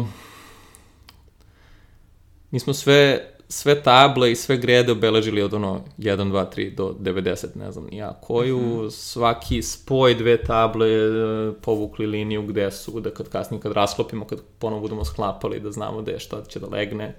mi 2.52 2.60
smo 2.60 2.74
sve, 2.74 3.32
sve 3.52 3.84
table 3.84 4.32
i 4.32 4.36
sve 4.36 4.58
grede 4.58 4.92
obeležili 4.92 5.42
od 5.42 5.54
ono 5.54 5.82
1, 5.98 6.32
2, 6.32 6.46
3 6.56 6.76
do 6.76 6.96
90, 7.00 7.46
ne 7.56 7.72
znam 7.72 7.88
ja 7.92 8.20
koju, 8.22 8.60
mm 8.60 8.64
-hmm. 8.64 8.90
svaki 8.90 9.62
spoj 9.62 10.16
dve 10.16 10.44
table 10.44 10.88
e, 10.88 11.10
povukli 11.62 12.06
liniju 12.08 12.42
gde 12.42 12.72
su, 12.72 13.00
da 13.00 13.10
kad 13.10 13.30
kasnije 13.30 13.62
kad 13.62 13.72
rasklopimo, 13.72 14.26
kad 14.26 14.40
ponovo 14.60 14.82
budemo 14.82 15.06
sklapali, 15.06 15.60
da 15.60 15.72
znamo 15.72 16.02
gde 16.02 16.20
šta 16.20 16.44
će 16.44 16.60
da 16.60 16.68
legne. 16.68 17.16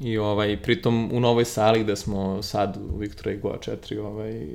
I 0.00 0.18
ovaj, 0.18 0.62
pritom 0.62 1.10
u 1.12 1.20
novoj 1.20 1.44
sali 1.44 1.82
gde 1.82 1.96
smo 1.96 2.42
sad 2.42 2.78
u 2.94 2.98
Viktora 2.98 3.32
i 3.32 3.38
Goa 3.38 3.58
4, 3.58 3.98
ovaj, 3.98 4.46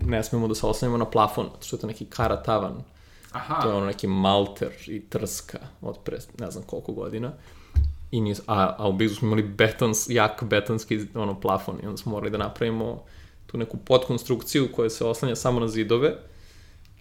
ne 0.00 0.22
smemo 0.22 0.48
da 0.48 0.54
se 0.54 0.66
osnovimo 0.66 0.98
na 0.98 1.04
plafon, 1.04 1.48
što 1.60 1.76
je 1.76 1.80
to 1.80 1.86
neki 1.86 2.04
kara 2.04 2.42
tavan. 2.42 2.82
Aha, 3.32 3.62
To 3.62 3.68
je 3.68 3.74
ono 3.74 3.86
neki 3.86 4.06
malter 4.06 4.72
i 4.86 5.00
trska 5.00 5.58
od 5.80 5.98
pre 6.04 6.18
ne 6.38 6.50
znam 6.50 6.64
koliko 6.64 6.92
godina. 6.92 7.32
I 8.10 8.20
nis, 8.20 8.40
a, 8.46 8.74
a 8.78 8.88
u 8.88 8.92
Bigzu 8.92 9.14
smo 9.14 9.26
imali 9.26 9.42
betons, 9.42 10.06
jak 10.08 10.44
betonski 10.44 11.00
ono, 11.14 11.40
plafon 11.40 11.78
i 11.82 11.86
onda 11.86 11.96
smo 11.96 12.12
morali 12.12 12.30
da 12.30 12.38
napravimo 12.38 13.04
tu 13.46 13.58
neku 13.58 13.76
podkonstrukciju 13.76 14.68
koja 14.72 14.90
se 14.90 15.04
oslanja 15.04 15.36
samo 15.36 15.60
na 15.60 15.68
zidove, 15.68 16.14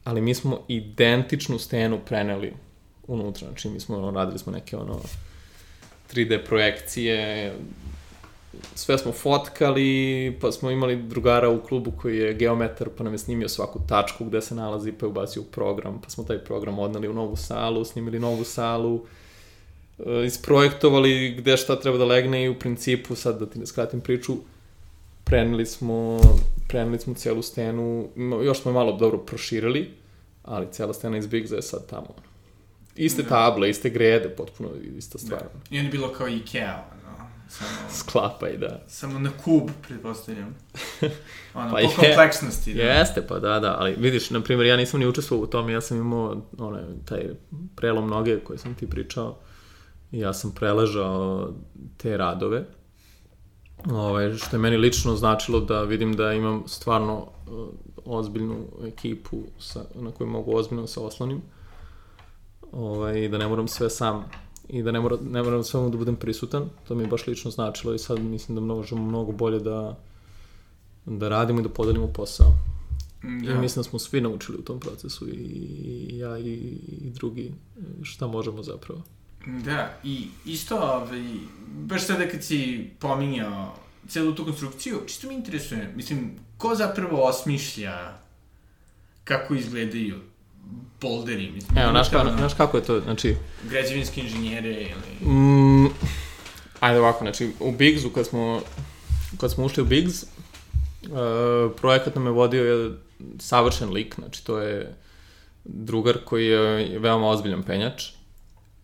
ali 0.04 0.22
mi 0.22 0.34
smo 0.34 0.60
identičnu 0.68 1.60
stenu 1.60 2.00
preneli 2.06 2.54
unutra, 3.08 3.48
znači 3.48 3.70
mi 3.70 3.80
smo 3.80 3.98
ono, 3.98 4.12
radili 4.12 4.40
smo 4.40 4.52
neke 4.52 4.78
ono 4.78 5.00
3D 6.14 6.46
projekcije, 6.46 7.54
sve 8.76 8.98
smo 8.98 9.12
fotkali, 9.12 10.38
pa 10.42 10.52
smo 10.52 10.72
imali 10.72 10.96
drugara 10.96 11.50
u 11.50 11.62
klubu 11.62 11.92
koji 11.92 12.18
je 12.18 12.34
geometar, 12.34 12.90
pa 12.98 13.04
nam 13.04 13.14
je 13.14 13.20
snimio 13.20 13.50
svaku 13.50 13.80
tačku 13.90 14.26
gde 14.26 14.42
se 14.42 14.56
nalazi, 14.56 14.92
pa 14.92 15.06
je 15.06 15.10
ubacio 15.10 15.42
u 15.42 15.46
program, 15.46 16.02
pa 16.02 16.10
smo 16.10 16.24
taj 16.24 16.38
program 16.38 16.80
odneli 16.80 17.08
u 17.08 17.14
novu 17.14 17.36
salu, 17.36 17.86
snimili 17.86 18.20
novu 18.20 18.44
salu, 18.44 19.06
isprojektovali 20.26 21.36
gde 21.38 21.58
šta 21.58 21.80
treba 21.80 21.98
da 21.98 22.06
legne 22.06 22.44
i 22.44 22.50
u 22.50 22.60
principu, 22.60 23.16
sad 23.16 23.40
da 23.40 23.46
ti 23.46 23.60
ne 23.60 23.66
skratim 23.66 24.02
priču, 24.02 24.38
preneli 25.24 25.66
smo, 25.66 26.20
preneli 26.68 27.00
smo 27.00 27.14
celu 27.14 27.42
stenu, 27.42 28.10
još 28.44 28.62
smo 28.62 28.72
malo 28.72 28.98
dobro 28.98 29.18
proširili, 29.18 29.92
ali 30.44 30.68
cela 30.72 30.94
stena 30.94 31.18
iz 31.18 31.28
Bigza 31.28 31.56
je 31.56 31.62
sad 31.62 31.90
tamo. 31.90 32.16
Iste 32.96 33.24
table, 33.24 33.70
iste 33.70 33.90
grede, 33.90 34.30
potpuno 34.30 34.70
ista 34.98 35.18
stvar. 35.18 35.44
I 35.70 35.80
onda 35.80 35.88
je 35.88 35.92
bilo 35.92 36.14
kao 36.14 36.28
Ikea, 36.28 36.84
ono, 36.92 37.28
samo, 37.50 37.90
Sklapaj, 38.00 38.58
da. 38.58 38.84
samo 38.88 39.20
na 39.20 39.32
kub, 39.44 39.70
pretpostavljam. 39.88 40.56
Ono, 41.54 41.72
Pa 41.72 41.76
po 41.76 41.80
je. 41.80 41.88
kompleksnosti, 41.96 42.74
da. 42.74 42.82
Jeste, 42.82 43.28
pa 43.28 43.40
da, 43.40 43.60
da, 43.60 43.76
ali 43.80 43.96
vidiš, 43.98 44.30
na 44.30 44.42
primjer, 44.42 44.68
ja 44.68 44.78
nisam 44.78 45.00
ni 45.00 45.08
učestvovao 45.08 45.44
u 45.44 45.48
tome, 45.48 45.74
ja 45.74 45.82
sam 45.82 45.98
imao 45.98 46.42
onaj, 46.58 46.84
taj 47.06 47.24
prelom 47.76 48.10
noge 48.10 48.40
koji 48.40 48.60
sam 48.60 48.76
ti 48.76 48.90
pričao 48.90 49.38
ja 50.12 50.34
sam 50.34 50.52
preležao 50.52 51.50
te 51.98 52.18
radove, 52.18 52.66
ovaj, 53.92 54.34
što 54.36 54.56
je 54.56 54.60
meni 54.60 54.78
lično 54.78 55.16
značilo 55.16 55.60
da 55.60 55.84
vidim 55.84 56.14
da 56.14 56.34
imam 56.34 56.64
stvarno 56.68 57.18
uh, 57.18 57.68
ozbiljnu 58.06 58.66
ekipu 58.88 59.38
sa, 59.60 59.84
na 59.96 60.12
koju 60.12 60.28
mogu 60.28 60.56
ozbiljno 60.56 60.82
da 60.82 60.88
se 60.88 61.00
oslonim, 61.00 61.42
ovaj, 62.72 63.28
da 63.28 63.38
ne 63.38 63.48
moram 63.48 63.68
sve 63.68 63.90
sam 63.90 64.26
i 64.70 64.84
da 64.84 64.92
ne, 64.92 65.00
mora, 65.00 65.18
ne 65.32 65.44
moram 65.44 65.64
svemu 65.64 65.90
da 65.90 65.98
budem 65.98 66.16
prisutan, 66.16 66.70
to 66.88 66.96
mi 66.96 67.04
je 67.04 67.08
baš 67.08 67.28
lično 67.28 67.52
značilo 67.52 67.94
i 67.94 68.00
sad 68.00 68.20
mislim 68.20 68.56
da 68.56 68.62
možemo 68.62 69.06
mnogo 69.06 69.32
bolje 69.32 69.60
da 69.60 69.98
da 71.06 71.30
radimo 71.30 71.60
i 71.60 71.64
da 71.64 71.70
podelimo 71.70 72.08
posao. 72.08 72.54
Da. 73.22 73.52
I 73.52 73.58
mislim 73.58 73.84
da 73.84 73.90
smo 73.90 74.00
svi 74.00 74.22
naučili 74.22 74.58
u 74.58 74.62
tom 74.62 74.80
procesu, 74.80 75.30
i 75.30 76.18
ja 76.18 76.40
i, 76.40 76.54
i 76.88 77.10
drugi, 77.10 77.52
šta 78.04 78.28
možemo 78.28 78.64
zapravo. 78.64 79.02
Da, 79.46 79.94
i 80.04 80.28
isto, 80.46 80.78
ovaj, 80.78 81.24
baš 81.68 82.06
sada 82.06 82.28
kad 82.28 82.44
si 82.44 82.90
pominjao 83.00 83.76
celu 84.08 84.36
tu 84.36 84.46
konstrukciju, 84.46 85.02
čisto 85.08 85.28
mi 85.28 85.34
interesuje, 85.34 85.94
mislim, 85.96 86.32
ko 86.58 86.76
zapravo 86.76 87.24
osmišlja 87.24 88.18
kako 89.24 89.56
izgledaju 89.56 90.20
polderi, 91.00 91.52
mislim. 91.52 91.78
Evo, 91.78 91.92
znaš, 91.92 92.10
ka, 92.10 92.34
znaš 92.38 92.54
kako 92.54 92.78
je 92.78 92.84
to, 92.84 93.00
znači... 93.00 93.36
Građevinske 93.70 94.22
inženjere 94.22 94.72
ili... 94.72 95.32
Mm, 95.32 95.88
ajde 96.80 97.00
ovako, 97.00 97.20
znači, 97.24 97.52
u 97.60 97.72
Bigsu, 97.72 98.10
kad 98.10 98.28
smo, 98.28 98.62
kad 99.38 99.52
smo 99.52 99.66
ušli 99.66 99.84
u 99.84 99.86
Bigs, 99.86 100.24
uh, 100.24 100.30
projekat 101.82 102.16
nam 102.16 102.26
je 102.26 102.32
vodio 102.32 102.64
je 102.64 102.92
savršen 103.40 103.90
lik, 103.90 104.16
znači 104.16 104.46
to 104.46 104.60
je 104.60 104.96
drugar 105.64 106.18
koji 106.26 106.48
je 106.48 107.00
veoma 107.00 107.28
ozbiljan 107.28 107.64
penjač 107.64 108.19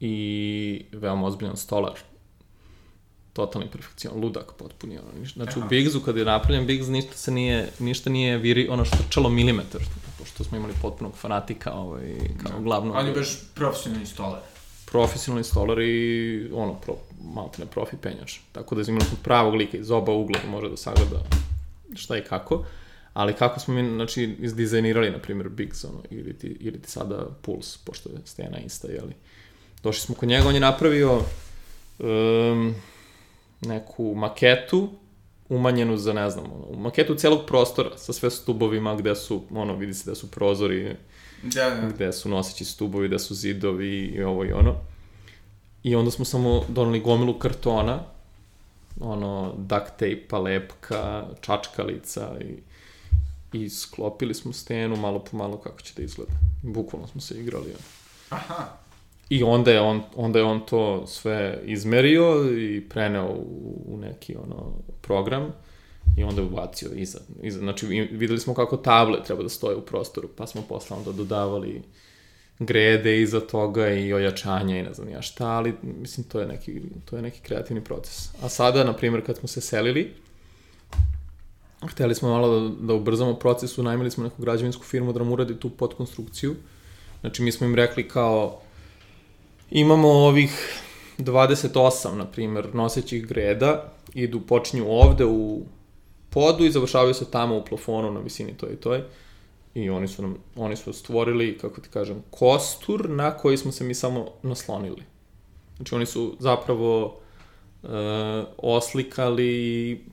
i 0.06 0.86
veoma 0.92 1.28
ozbiljan 1.28 1.58
stolar. 1.58 2.00
Totalni 3.34 3.68
perfekcion, 3.72 4.20
ludak 4.22 4.54
potpuni. 4.58 4.98
Ono. 4.98 5.26
Znači 5.34 5.60
Aha. 5.60 5.66
u 5.66 5.70
Bigsu, 5.70 6.00
kada 6.00 6.20
je 6.20 6.26
napravljen 6.26 6.68
Bigs, 6.68 6.88
ništa 6.88 7.14
se 7.14 7.32
nije, 7.32 7.70
ništa 7.80 8.10
nije 8.10 8.38
viri, 8.38 8.68
ono 8.70 8.86
što 8.86 8.98
čelo 9.10 9.30
milimetar, 9.30 9.82
pošto 10.20 10.44
smo 10.44 10.58
imali 10.58 10.74
potpunog 10.82 11.18
fanatika 11.18 11.74
ovaj, 11.74 12.14
kao 12.44 12.52
da. 12.52 12.64
glavno. 12.64 12.94
On 12.94 13.08
je 13.08 13.14
baš 13.14 13.28
profesionalni 13.54 14.06
stolar. 14.06 14.40
Profesionalni 14.86 15.44
stolar 15.44 15.80
i 15.80 16.50
ono, 16.54 16.74
pro, 16.74 16.96
malo 17.34 17.52
ne 17.58 17.66
profi 17.66 17.98
penjač. 17.98 18.38
Tako 18.52 18.76
da 18.76 18.82
je 18.82 18.86
imali 18.88 19.06
pravog 19.24 19.54
lika 19.54 19.78
iz 19.78 19.92
oba 19.92 20.12
ugla 20.12 20.40
može 20.50 20.70
da 20.70 20.78
sagleda 20.78 21.24
šta 21.96 22.18
i 22.18 22.24
kako. 22.24 22.56
Uh, 22.56 22.66
ali 23.16 23.34
kako 23.34 23.60
smo 23.60 23.74
mi, 23.74 23.90
znači, 23.90 24.36
izdizajnirali, 24.40 25.12
na 25.12 25.18
primjer, 25.18 25.50
Bigs, 25.50 25.84
ono, 25.84 26.02
ili 26.10 26.34
ti, 26.34 26.58
ili 26.60 26.82
ti 26.82 26.92
sada 26.92 27.28
Puls, 27.42 27.78
pošto 27.78 28.10
je 28.10 28.16
Stena 28.26 28.58
Insta, 28.58 28.88
jeli. 28.88 29.14
Došli 29.86 30.02
smo 30.02 30.16
kod 30.16 30.30
njega, 30.30 30.48
on 30.48 30.54
je 30.54 30.60
napravio 30.60 31.22
um, 32.00 32.76
neku 33.62 34.14
maketu, 34.16 34.90
umanjenu 35.50 35.98
za, 35.98 36.14
ne 36.14 36.30
znam, 36.30 36.46
ono, 36.46 36.80
maketu 36.80 37.16
celog 37.16 37.46
prostora, 37.48 37.98
sa 37.98 38.14
sve 38.14 38.32
stubovima, 38.32 38.96
gde 38.96 39.16
su, 39.16 39.44
ono, 39.52 39.76
vidi 39.76 39.94
se 39.94 40.10
da 40.10 40.16
su 40.16 40.32
prozori, 40.32 40.96
da, 41.44 41.70
da. 41.70 41.90
gde 41.90 42.14
su 42.14 42.30
noseći 42.30 42.66
stubovi, 42.66 43.08
gde 43.08 43.20
su 43.20 43.36
zidovi 43.36 44.06
i 44.16 44.24
ovo 44.24 44.46
i 44.46 44.52
ono. 44.52 44.76
I 45.84 45.96
onda 45.96 46.12
smo 46.12 46.26
samo 46.26 46.66
donali 46.70 47.00
gomilu 47.00 47.40
kartona, 47.40 48.00
ono, 49.00 49.54
duct 49.58 49.92
tape-a, 49.92 50.40
lepka, 50.40 51.28
čačkalica 51.42 52.38
i 52.42 52.58
i 53.54 53.70
sklopili 53.70 54.34
smo 54.34 54.54
stenu 54.54 54.96
malo 54.96 55.20
po 55.20 55.38
malo 55.38 55.58
kako 55.58 55.82
će 55.82 55.94
da 55.98 56.04
izgleda. 56.04 56.34
Bukvalno 56.62 57.08
smo 57.08 57.22
se 57.22 57.40
igrali. 57.40 57.74
Aha. 58.30 58.85
I 59.30 59.44
onda 59.44 59.72
je 59.72 59.82
on, 59.82 60.02
onda 60.16 60.40
je 60.40 60.46
on 60.46 60.66
to 60.66 61.08
sve 61.08 61.62
izmerio 61.66 62.52
i 62.58 62.82
preneo 62.90 63.28
u, 63.28 63.84
u 63.88 63.98
neki 63.98 64.36
ono 64.36 64.74
program 65.02 65.54
i 66.18 66.24
onda 66.24 66.42
je 66.42 66.48
ubacio 66.48 66.90
iza, 66.96 67.20
iza. 67.42 67.60
Znači 67.60 67.88
videli 68.12 68.40
smo 68.40 68.54
kako 68.54 68.78
table 68.78 69.24
treba 69.24 69.44
da 69.44 69.50
stoje 69.50 69.76
u 69.76 69.82
prostoru, 69.82 70.30
pa 70.36 70.48
smo 70.48 70.62
posle 70.62 70.98
onda 70.98 71.12
dodavali 71.12 71.82
grede 72.60 73.22
iza 73.22 73.40
toga 73.40 73.90
i 73.90 74.14
ojačanja 74.14 74.80
i 74.80 74.84
ne 74.84 74.94
znam 74.94 75.10
ja 75.10 75.22
šta, 75.22 75.48
ali 75.48 75.74
mislim 75.82 76.28
to 76.28 76.40
je 76.40 76.48
neki, 76.48 76.82
to 77.06 77.16
je 77.16 77.22
neki 77.22 77.42
kreativni 77.42 77.84
proces. 77.84 78.30
A 78.42 78.50
sada, 78.50 78.84
na 78.84 78.94
primjer, 78.94 79.26
kad 79.26 79.38
smo 79.38 79.48
se 79.48 79.62
selili, 79.62 80.14
hteli 81.88 82.16
smo 82.16 82.30
malo 82.30 82.60
da, 82.60 82.76
da 82.88 82.94
ubrzamo 82.94 83.34
proces, 83.34 83.78
unajmili 83.78 84.12
smo 84.12 84.24
neku 84.24 84.42
građevinsku 84.42 84.84
firmu 84.84 85.14
da 85.14 85.20
nam 85.20 85.32
uradi 85.32 85.60
tu 85.60 85.70
podkonstrukciju. 85.70 86.56
Znači, 87.22 87.44
mi 87.44 87.52
smo 87.52 87.68
im 87.68 87.76
rekli 87.76 88.08
kao, 88.08 88.62
imamo 89.76 90.08
ovih 90.08 90.82
28, 91.18 92.16
na 92.16 92.26
primer, 92.26 92.76
nosećih 92.76 93.28
greda, 93.28 93.94
idu, 94.14 94.42
počinju 94.42 94.86
ovde 94.90 95.26
u 95.26 95.62
podu 96.30 96.66
i 96.66 96.72
završavaju 96.72 97.14
se 97.14 97.32
tamo 97.32 97.58
u 97.58 97.66
plafonu 97.66 98.12
na 98.12 98.20
visini 98.20 98.58
toj 98.58 98.74
i 98.74 98.76
toj. 98.76 99.04
I 99.74 99.90
oni 99.90 100.08
su, 100.08 100.22
nam, 100.22 100.38
oni 100.56 100.76
su 100.76 100.94
stvorili, 100.94 101.58
kako 101.58 101.82
ti 101.82 101.90
kažem, 101.90 102.24
kostur 102.30 103.10
na 103.10 103.38
koji 103.38 103.58
smo 103.58 103.72
se 103.72 103.84
mi 103.84 103.94
samo 103.94 104.28
naslonili. 104.44 105.04
Znači, 105.76 105.96
oni 105.96 106.06
su 106.06 106.36
zapravo 106.40 107.06
uh, 107.84 107.90
oslikali 108.58 110.06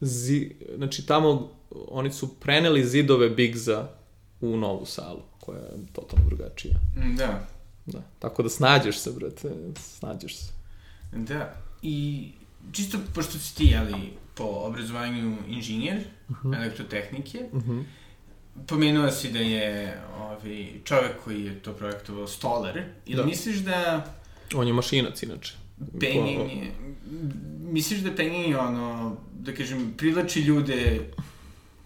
zi, 0.00 0.50
znači 0.76 1.06
tamo 1.06 1.50
oni 1.88 2.12
su 2.12 2.34
preneli 2.40 2.84
zidove 2.84 3.30
Bigza 3.30 3.88
u 4.40 4.56
novu 4.56 4.86
salu, 4.86 5.20
koja 5.40 5.58
je 5.58 5.86
totalno 5.92 6.24
drugačija. 6.28 6.74
Da. 7.16 7.51
Da, 7.86 8.02
tako 8.18 8.42
da 8.42 8.48
snađeš 8.48 8.98
se, 8.98 9.12
brate, 9.12 9.50
snađeš 9.80 10.36
se. 10.36 10.52
Da, 11.12 11.54
i 11.82 12.28
čisto 12.72 12.98
pošto 13.14 13.38
si 13.38 13.56
ti, 13.56 13.64
jeli, 13.64 14.12
po 14.34 14.44
obrazovanju 14.44 15.36
inženjer 15.48 15.98
uh 16.28 16.36
mhm. 16.36 16.48
-huh. 16.48 16.56
elektrotehnike, 16.56 17.48
uh 17.52 17.62
mhm. 17.62 17.72
-huh. 17.72 17.84
pomenuo 18.66 19.10
si 19.10 19.32
da 19.32 19.38
je 19.38 20.00
ovaj, 20.18 20.68
čovek 20.84 21.12
koji 21.24 21.44
je 21.44 21.62
to 21.62 21.72
projektovao 21.72 22.26
stolar, 22.26 22.82
ili 23.06 23.16
da. 23.16 23.26
misliš 23.26 23.56
da... 23.56 24.06
On 24.54 24.66
je 24.66 24.72
mašinac, 24.72 25.22
inače. 25.22 25.54
Penning 26.00 26.50
je... 26.52 26.72
Misliš 27.60 28.00
da 28.00 28.14
Penning 28.16 28.56
ono, 28.58 29.16
da 29.38 29.54
kažem, 29.54 29.94
privlači 29.96 30.40
ljude 30.40 31.10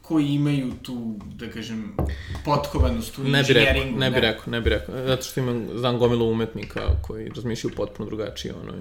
koji 0.09 0.27
imaju 0.27 0.73
tu, 0.83 1.15
da 1.35 1.51
kažem, 1.51 1.97
potkovanost 2.45 3.19
u 3.19 3.25
ne 3.25 3.43
bi 3.43 3.53
rekao, 3.53 3.85
ne 3.85 4.11
bi 4.11 4.21
rekao, 4.21 4.51
ne 4.51 4.61
bi 4.61 4.71
rekao. 4.71 5.07
Zato 5.07 5.23
što 5.23 5.41
imam, 5.41 5.69
znam 5.75 5.99
gomilu 5.99 6.31
umetnika 6.31 6.81
koji 7.03 7.29
razmišljaju 7.29 7.75
potpuno 7.77 8.07
drugačije, 8.07 8.55
ono, 8.55 8.73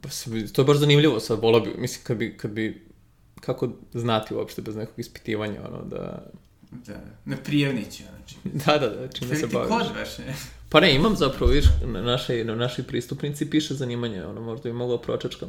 pa 0.00 0.08
to 0.52 0.62
je 0.62 0.66
baš 0.66 0.76
zanimljivo 0.76 1.20
sad, 1.20 1.40
volao 1.40 1.60
bi, 1.60 1.74
mislim, 1.78 2.04
kad 2.04 2.16
bi, 2.16 2.36
kad 2.36 2.50
bi, 2.50 2.86
kako 3.40 3.68
znati 3.92 4.34
uopšte 4.34 4.62
bez 4.62 4.76
nekog 4.76 4.98
ispitivanja, 4.98 5.60
ono, 5.68 5.84
da... 5.84 6.30
Da, 6.70 7.00
na 7.24 7.36
prijavniću, 7.36 8.02
znači. 8.02 8.36
da, 8.66 8.78
da, 8.78 8.88
da, 8.88 9.08
čime 9.08 9.36
se 9.36 9.46
baviš. 9.46 9.68
Kod 9.68 9.94
baš, 9.94 10.18
ne? 10.18 10.34
Pa 10.68 10.80
ne, 10.80 10.94
imam 10.94 11.16
zapravo, 11.16 11.52
viš, 11.52 11.64
na 11.84 12.02
našoj, 12.02 12.44
na 12.44 12.54
našoj 12.54 12.84
pristupnici 12.84 13.50
piše 13.50 13.74
zanimanje, 13.74 14.24
ono, 14.24 14.40
možda 14.40 14.68
bi 14.68 14.72
mogao 14.72 14.98
pročačkam. 14.98 15.48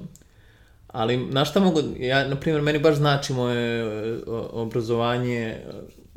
Ali, 0.93 1.17
na 1.17 1.45
šta 1.45 1.59
mogu, 1.59 1.79
ja, 1.99 2.27
na 2.27 2.35
primjer, 2.35 2.61
meni 2.61 2.79
baš 2.79 2.95
znači 2.95 3.33
moje 3.33 3.83
obrazovanje, 4.51 5.57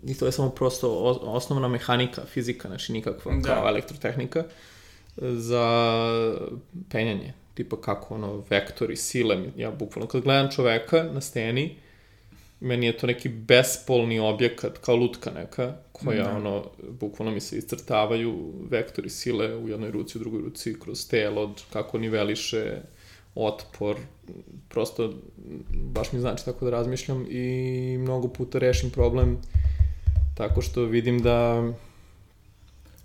i 0.07 0.15
to 0.15 0.27
je 0.27 0.33
samo 0.33 0.51
prosto 0.51 0.91
osnovna 1.23 1.69
mehanika, 1.69 2.23
fizika, 2.27 2.69
znači 2.69 2.93
nikakva 2.93 3.33
da. 3.35 3.49
kao 3.49 3.69
elektrotehnika, 3.69 4.45
za 5.17 5.67
penjanje. 6.91 7.33
Tipa 7.55 7.81
kako, 7.81 8.15
ono, 8.15 8.45
vektori, 8.51 8.97
sile, 8.97 9.39
ja 9.57 9.71
bukvalno, 9.71 10.09
kad 10.09 10.23
gledam 10.23 10.51
čoveka 10.51 11.03
na 11.03 11.21
steni, 11.21 11.77
meni 12.61 12.87
je 12.87 12.99
to 12.99 13.07
neki 13.07 13.29
bespolni 13.29 14.19
objekat, 14.19 14.79
kao 14.79 14.97
lutka 14.97 15.31
neka, 15.31 15.77
koja, 15.93 16.25
da. 16.25 16.37
ono, 16.37 16.65
bukvalno 16.91 17.35
mi 17.35 17.41
se 17.41 17.59
iscrtavaju 17.59 18.53
vektori 18.71 19.11
sile 19.11 19.57
u 19.57 19.69
jednoj 19.69 19.91
ruci, 19.91 20.19
u 20.19 20.21
drugoj 20.21 20.41
ruci, 20.41 20.81
kroz 20.81 21.09
telo, 21.09 21.55
kako 21.73 21.99
niveliše 21.99 22.81
otpor, 23.37 23.97
prosto 24.69 25.13
baš 25.75 26.13
mi 26.13 26.21
znači 26.21 26.45
tako 26.45 26.65
da 26.65 26.71
razmišljam 26.71 27.27
i 27.31 27.97
mnogo 28.01 28.29
puta 28.29 28.59
rešim 28.59 28.91
problem 28.91 29.39
tako 30.37 30.63
što 30.63 30.83
vidim 30.83 31.23
da 31.23 31.65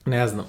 ne 0.06 0.28
znam, 0.28 0.46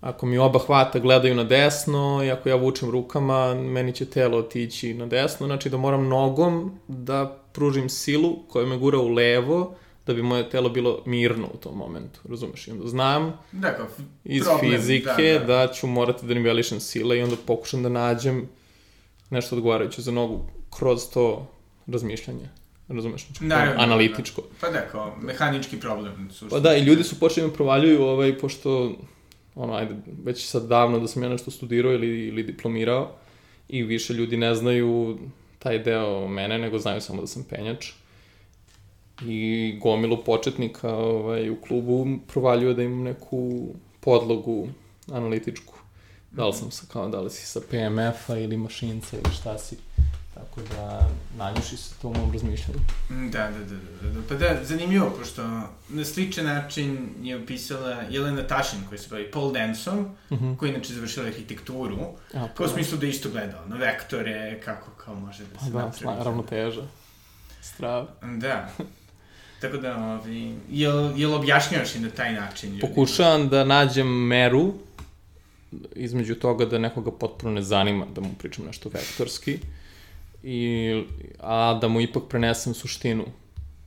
ako 0.00 0.26
mi 0.26 0.38
oba 0.38 0.58
hvata 0.58 0.98
gledaju 0.98 1.34
na 1.34 1.44
desno 1.44 2.24
i 2.24 2.30
ako 2.30 2.48
ja 2.48 2.56
vučem 2.56 2.90
rukama, 2.90 3.54
meni 3.54 3.92
će 3.92 4.06
telo 4.06 4.38
otići 4.38 4.94
na 4.94 5.06
desno, 5.06 5.46
znači 5.46 5.70
da 5.70 5.76
moram 5.76 6.08
nogom 6.08 6.78
da 6.88 7.38
pružim 7.52 7.88
silu 7.88 8.36
koja 8.48 8.66
me 8.66 8.76
gura 8.76 8.98
u 8.98 9.08
levo, 9.08 9.74
da 10.06 10.14
bi 10.14 10.22
moje 10.22 10.50
telo 10.50 10.68
bilo 10.68 11.02
mirno 11.06 11.48
u 11.54 11.56
tom 11.56 11.76
momentu, 11.76 12.20
razumeš? 12.28 12.68
I 12.68 12.70
onda 12.70 12.88
znam 12.88 13.38
kao 13.76 13.86
iz 14.24 14.44
problem, 14.44 14.70
fizike 14.72 15.32
da, 15.32 15.38
da. 15.38 15.66
da 15.66 15.72
ću 15.72 15.86
morati 15.86 16.26
da 16.26 16.34
nivelišem 16.34 16.80
sile 16.80 17.18
i 17.18 17.22
onda 17.22 17.36
pokušam 17.46 17.82
da 17.82 17.88
nađem 17.88 18.48
nešto 19.32 19.56
odgovarajuće 19.56 20.02
za 20.02 20.12
nogu 20.12 20.44
kroz 20.70 21.10
to 21.14 21.46
razmišljanje. 21.86 22.48
Razumeš? 22.88 23.26
Znači, 23.26 23.44
da, 23.44 23.74
analitičko. 23.76 24.42
Pa 24.60 24.68
da, 24.68 24.88
kao 24.88 25.16
mehanički 25.20 25.80
problem. 25.80 26.28
Suštvo. 26.30 26.48
Pa 26.50 26.60
da, 26.60 26.76
i 26.76 26.82
ljudi 26.82 27.04
su 27.04 27.20
počeli 27.20 27.48
da 27.48 27.54
provaljuju, 27.54 28.02
ovaj, 28.02 28.38
pošto, 28.38 28.92
ono, 29.54 29.74
ajde, 29.74 29.94
već 30.24 30.46
sad 30.46 30.66
davno 30.66 30.98
da 30.98 31.08
sam 31.08 31.22
ja 31.22 31.28
nešto 31.28 31.50
studirao 31.50 31.92
ili, 31.92 32.26
ili 32.28 32.42
diplomirao 32.42 33.10
i 33.68 33.82
više 33.82 34.12
ljudi 34.12 34.36
ne 34.36 34.54
znaju 34.54 35.18
taj 35.58 35.78
deo 35.78 36.28
mene, 36.28 36.58
nego 36.58 36.78
znaju 36.78 37.00
samo 37.00 37.20
da 37.20 37.26
sam 37.26 37.44
penjač. 37.44 37.92
I 39.26 39.78
gomilu 39.82 40.24
početnika 40.24 40.94
ovaj, 40.94 41.50
u 41.50 41.56
klubu 41.60 42.06
provaljuje 42.26 42.74
da 42.74 42.82
imam 42.82 43.02
neku 43.02 43.68
podlogu 44.00 44.68
analitičku. 45.12 45.74
Da 46.32 46.46
li 46.46 46.52
sam 46.52 46.70
sa, 46.70 46.86
kao, 46.92 47.08
da 47.08 47.20
li 47.20 47.30
si 47.30 47.46
sa 47.46 47.60
PMF-a 47.70 48.36
ili 48.38 48.56
mašinca 48.56 49.16
ili 49.16 49.34
šta 49.40 49.58
si. 49.58 49.76
Tako 50.34 50.60
da, 50.76 51.08
nanjuši 51.38 51.76
se 51.76 51.94
to 52.02 52.08
u 52.08 52.14
mom 52.14 52.32
razmišljanju. 52.32 52.80
Da, 53.08 53.50
da, 53.50 53.58
da, 53.58 53.76
da, 54.02 54.08
da. 54.10 54.20
Pa 54.28 54.34
da, 54.34 54.64
zanimljivo, 54.64 55.10
pošto 55.18 55.42
na 55.88 56.04
sličan 56.04 56.44
način 56.44 57.08
je 57.22 57.36
opisala 57.36 58.02
Jelena 58.10 58.46
Tašin, 58.46 58.78
koja 58.88 58.98
se 58.98 59.08
bavi 59.10 59.30
pole 59.30 59.52
dance-om, 59.52 60.16
Uh 60.30 60.38
-huh. 60.40 60.56
koja 60.56 60.68
je 60.70 60.74
inače 60.74 60.94
završila 60.94 61.26
arhitekturu, 61.26 61.98
A, 62.34 62.48
kao 62.54 62.66
u 62.66 62.68
smislu 62.68 62.98
da 62.98 63.06
isto 63.06 63.30
gledao 63.30 63.66
na 63.66 63.76
vektore, 63.76 64.60
kako 64.64 64.90
kao 64.90 65.14
može 65.14 65.44
da 65.44 65.58
Pa 65.58 65.64
se 65.64 65.70
da, 65.70 65.78
napravi. 65.78 65.98
sla, 65.98 66.24
ravnoteža. 66.24 66.82
Strava. 67.60 68.06
Da. 68.22 68.68
Tako 69.60 69.76
da, 69.76 69.96
ovi, 69.96 70.54
jel, 70.70 71.12
jel 71.16 71.34
objašnjavaš 71.34 71.94
i 71.94 72.00
na 72.00 72.10
taj 72.10 72.32
način 72.32 72.70
ljudima? 72.70 72.88
Pokušavam 72.88 73.48
da 73.48 73.64
nađem 73.64 74.26
meru 74.26 74.74
između 75.94 76.34
toga 76.34 76.64
da 76.64 76.78
nekoga 76.78 77.10
potpuno 77.10 77.52
ne 77.52 77.62
zanima 77.62 78.06
da 78.14 78.20
mu 78.20 78.34
pričam 78.38 78.64
nešto 78.64 78.88
vektorski, 78.88 79.58
i, 80.42 81.02
a 81.40 81.78
da 81.80 81.88
mu 81.88 82.00
ipak 82.00 82.22
prenesem 82.28 82.74
suštinu. 82.74 83.24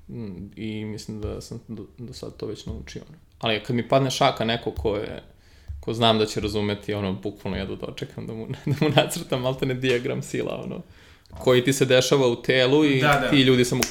Mm, 0.09 0.51
I 0.55 0.85
mislim 0.85 1.21
da 1.21 1.41
sam 1.41 1.59
do, 1.67 1.85
do 1.97 2.13
sad 2.13 2.37
to 2.37 2.45
već 2.45 2.65
naučio. 2.65 3.01
Ali 3.39 3.63
kad 3.63 3.75
mi 3.75 3.87
padne 3.87 4.11
šaka 4.11 4.45
neko 4.45 4.71
ko 4.71 4.95
je 4.95 5.23
ko 5.85 5.93
znam 5.93 6.19
da 6.19 6.25
će 6.25 6.39
razumeti, 6.39 6.93
ono, 6.93 7.13
bukvalno 7.13 7.57
ja 7.57 7.65
da 7.65 7.75
dočekam 7.75 8.27
da 8.27 8.33
mu, 8.33 8.47
da 8.71 8.75
mu 8.81 8.89
nacrtam 8.95 9.41
maltene 9.41 9.73
diagram 9.73 10.21
sila, 10.21 10.61
ono, 10.63 10.81
koji 11.39 11.63
ti 11.63 11.73
se 11.73 11.85
dešava 11.85 12.27
u 12.27 12.41
telu 12.41 12.85
i 12.85 13.01
Da, 13.01 13.19
da. 13.21 13.29
ti 13.29 13.41
ljudi 13.41 13.65
samo 13.65 13.81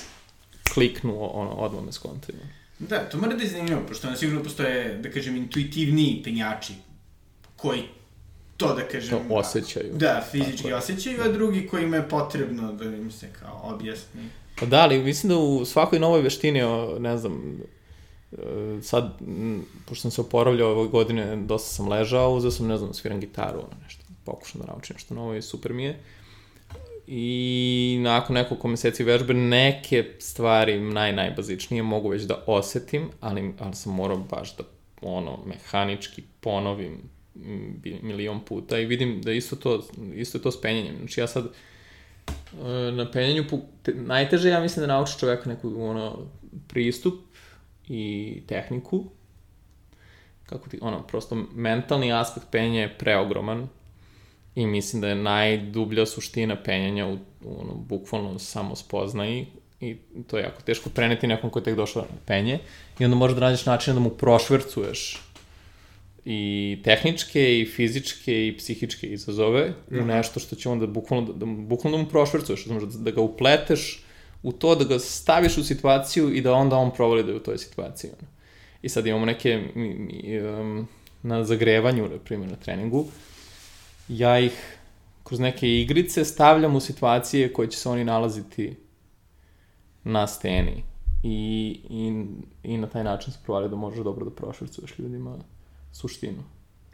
kliknu, 0.75 1.39
ono, 1.39 1.51
odmah 1.51 1.85
me 1.85 1.93
skontaju. 1.93 2.39
Da, 2.79 2.99
to 2.99 3.19
mora 3.19 3.37
da 3.37 3.43
je 3.43 3.49
zanimljivo, 3.49 3.81
pošto 3.89 4.09
ono 4.09 4.17
sigurno 4.17 4.43
postoje, 4.43 4.99
da 4.99 5.11
kažem, 5.11 5.37
intuitivniji 5.37 6.21
penjači 6.25 6.73
koji 7.57 7.83
to, 8.57 8.75
da 8.75 8.89
kažem... 8.89 9.29
To 9.29 9.35
osjećaju. 9.35 9.93
Da, 9.95 10.25
fizički 10.31 10.57
Tako 10.57 10.69
je. 10.69 10.75
osjećaju, 10.75 11.23
a 11.23 11.29
drugi 11.29 11.67
kojima 11.67 11.97
je 11.97 12.09
potrebno 12.09 12.73
da 12.73 12.85
im 12.85 13.11
se 13.11 13.29
kao 13.41 13.61
objasni. 13.65 14.29
Pa 14.61 14.67
da, 14.67 14.81
ali 14.81 14.99
mislim 14.99 15.31
da 15.31 15.39
u 15.39 15.65
svakoj 15.65 15.99
novoj 15.99 16.21
veštini, 16.21 16.61
ne 16.99 17.19
znam, 17.19 17.61
e, 18.33 18.37
sad, 18.83 19.19
pošto 19.87 20.03
sam 20.03 20.11
se 20.11 20.21
oporavljao 20.21 20.71
ove 20.71 20.89
godine, 20.89 21.37
dosta 21.37 21.69
sam 21.69 21.89
ležao, 21.89 22.35
uzeo 22.35 22.51
sam, 22.51 22.67
ne 22.67 22.77
znam, 22.77 22.95
sviram 22.95 23.21
gitaru, 23.21 23.59
ono 23.59 23.83
nešto, 23.83 24.05
pokušam 24.25 24.61
da 24.61 24.67
naučim 24.67 24.95
nešto 24.95 25.15
novo 25.15 25.35
i 25.35 25.43
super 25.43 25.73
mi 25.73 25.85
je. 25.85 25.99
I 27.07 27.99
nakon 28.03 28.35
nekoliko 28.35 28.69
meseci 28.69 29.05
vežbe 29.05 29.35
neke 29.35 30.05
stvari 30.19 30.81
naj, 30.81 31.13
najbazičnije 31.13 31.83
mogu 31.83 32.09
već 32.09 32.23
da 32.23 32.45
osetim, 32.47 33.11
ali, 33.21 33.55
ali 33.59 33.75
sam 33.75 33.95
morao 33.95 34.17
baš 34.17 34.57
da 34.57 34.65
ono, 35.03 35.39
mehanički 35.47 36.23
ponovim 36.41 37.14
milion 38.03 38.45
puta 38.45 38.79
i 38.79 38.87
vidim 38.87 39.23
da 39.23 39.33
isto 39.33 39.57
to, 39.57 39.85
isto 40.15 40.39
je 40.39 40.43
to 40.43 40.51
s 40.51 40.61
penjanjem. 40.61 40.97
Znači 40.99 41.21
ja 41.21 41.27
sad 41.27 41.45
e, 41.45 42.93
na 42.93 43.11
penjanju, 43.11 43.45
najteže 43.95 44.49
ja 44.49 44.61
mislim 44.61 44.87
da 44.87 44.95
naučiš 44.95 45.19
čoveka 45.19 45.49
neku 45.51 45.75
ono, 45.79 46.19
pristup 46.69 47.15
i 47.89 48.43
tehniku, 48.47 49.05
kako 50.47 50.69
ti, 50.69 50.79
ono, 50.83 51.03
prosto 51.03 51.35
mentalni 51.55 52.13
aspekt 52.13 52.47
penjanja 52.51 52.81
je 52.81 52.99
preogroman 52.99 53.69
i 54.55 54.67
mislim 54.67 55.03
da 55.03 55.09
je 55.09 55.15
najdublja 55.15 56.07
suština 56.07 56.57
penjanja 56.63 57.07
u, 57.07 57.19
u 57.45 57.61
ono, 57.61 57.75
bukvalno 57.75 58.39
samo 58.39 58.77
spoznaji 58.77 59.47
i 59.81 59.97
to 60.27 60.37
je 60.37 60.43
jako 60.43 60.63
teško 60.63 60.91
preneti 60.91 61.27
nekom 61.27 61.51
ko 61.51 61.59
je 61.59 61.65
tek 61.65 61.77
došao 61.77 62.03
na 62.03 62.19
penje 62.27 62.59
i 62.99 63.05
onda 63.05 63.17
možeš 63.17 63.35
da 63.35 63.41
nađeš 63.41 63.67
način 63.67 63.95
da 63.95 64.01
mu 64.01 64.11
prošvercuješ 64.11 65.24
i 66.25 66.79
tehničke 66.85 67.61
i 67.61 67.67
fizičke 67.67 68.47
i 68.47 68.57
psihičke 68.57 69.07
izazove 69.07 69.73
u 69.91 70.05
nešto 70.05 70.41
što 70.41 70.57
će 70.57 70.69
onda 70.69 70.87
bukvalno 70.87 71.33
da, 71.33 71.33
da, 71.33 71.47
bukvalno 71.47 71.99
da 71.99 72.05
mu 72.05 72.09
prošvercuješ, 72.09 72.65
znači 72.65 72.87
da, 72.87 72.99
da 72.99 73.11
ga 73.11 73.21
upleteš 73.21 74.05
u 74.43 74.53
to, 74.53 74.75
da 74.75 74.85
ga 74.85 74.99
staviš 74.99 75.59
u 75.59 75.65
situaciju 75.65 76.35
i 76.35 76.41
da 76.41 76.53
onda 76.53 76.77
on 76.77 76.91
provali 76.95 77.25
da 77.25 77.31
je 77.31 77.37
u 77.37 77.43
toj 77.43 77.59
situaciji. 77.59 78.11
I 78.83 78.89
sad 78.89 79.07
imamo 79.07 79.27
neke 79.27 79.63
mi, 79.75 79.95
mi, 79.95 80.41
um, 80.41 80.89
na 81.23 81.45
zagrevanju, 81.45 82.09
na 82.09 82.19
primjer 82.19 82.51
na 82.51 82.57
treningu, 82.57 83.07
ja 84.09 84.39
ih 84.39 84.79
kroz 85.25 85.41
neke 85.41 85.81
igrice 85.81 86.25
stavljam 86.25 86.77
u 86.77 86.81
situacije 86.81 87.53
koje 87.53 87.71
će 87.71 87.79
se 87.79 87.89
oni 87.89 88.05
nalaziti 88.05 88.77
na 90.05 90.27
steni. 90.27 90.85
I, 91.23 91.81
i, 91.91 92.27
i 92.63 92.77
na 92.77 92.87
taj 92.87 93.05
način 93.05 93.33
se 93.33 93.39
provali 93.45 93.69
da 93.69 93.77
možeš 93.77 94.05
dobro 94.05 94.25
da 94.25 94.31
prošvercuješ 94.31 94.99
ljudima 94.99 95.39
suštinu. 95.95 96.43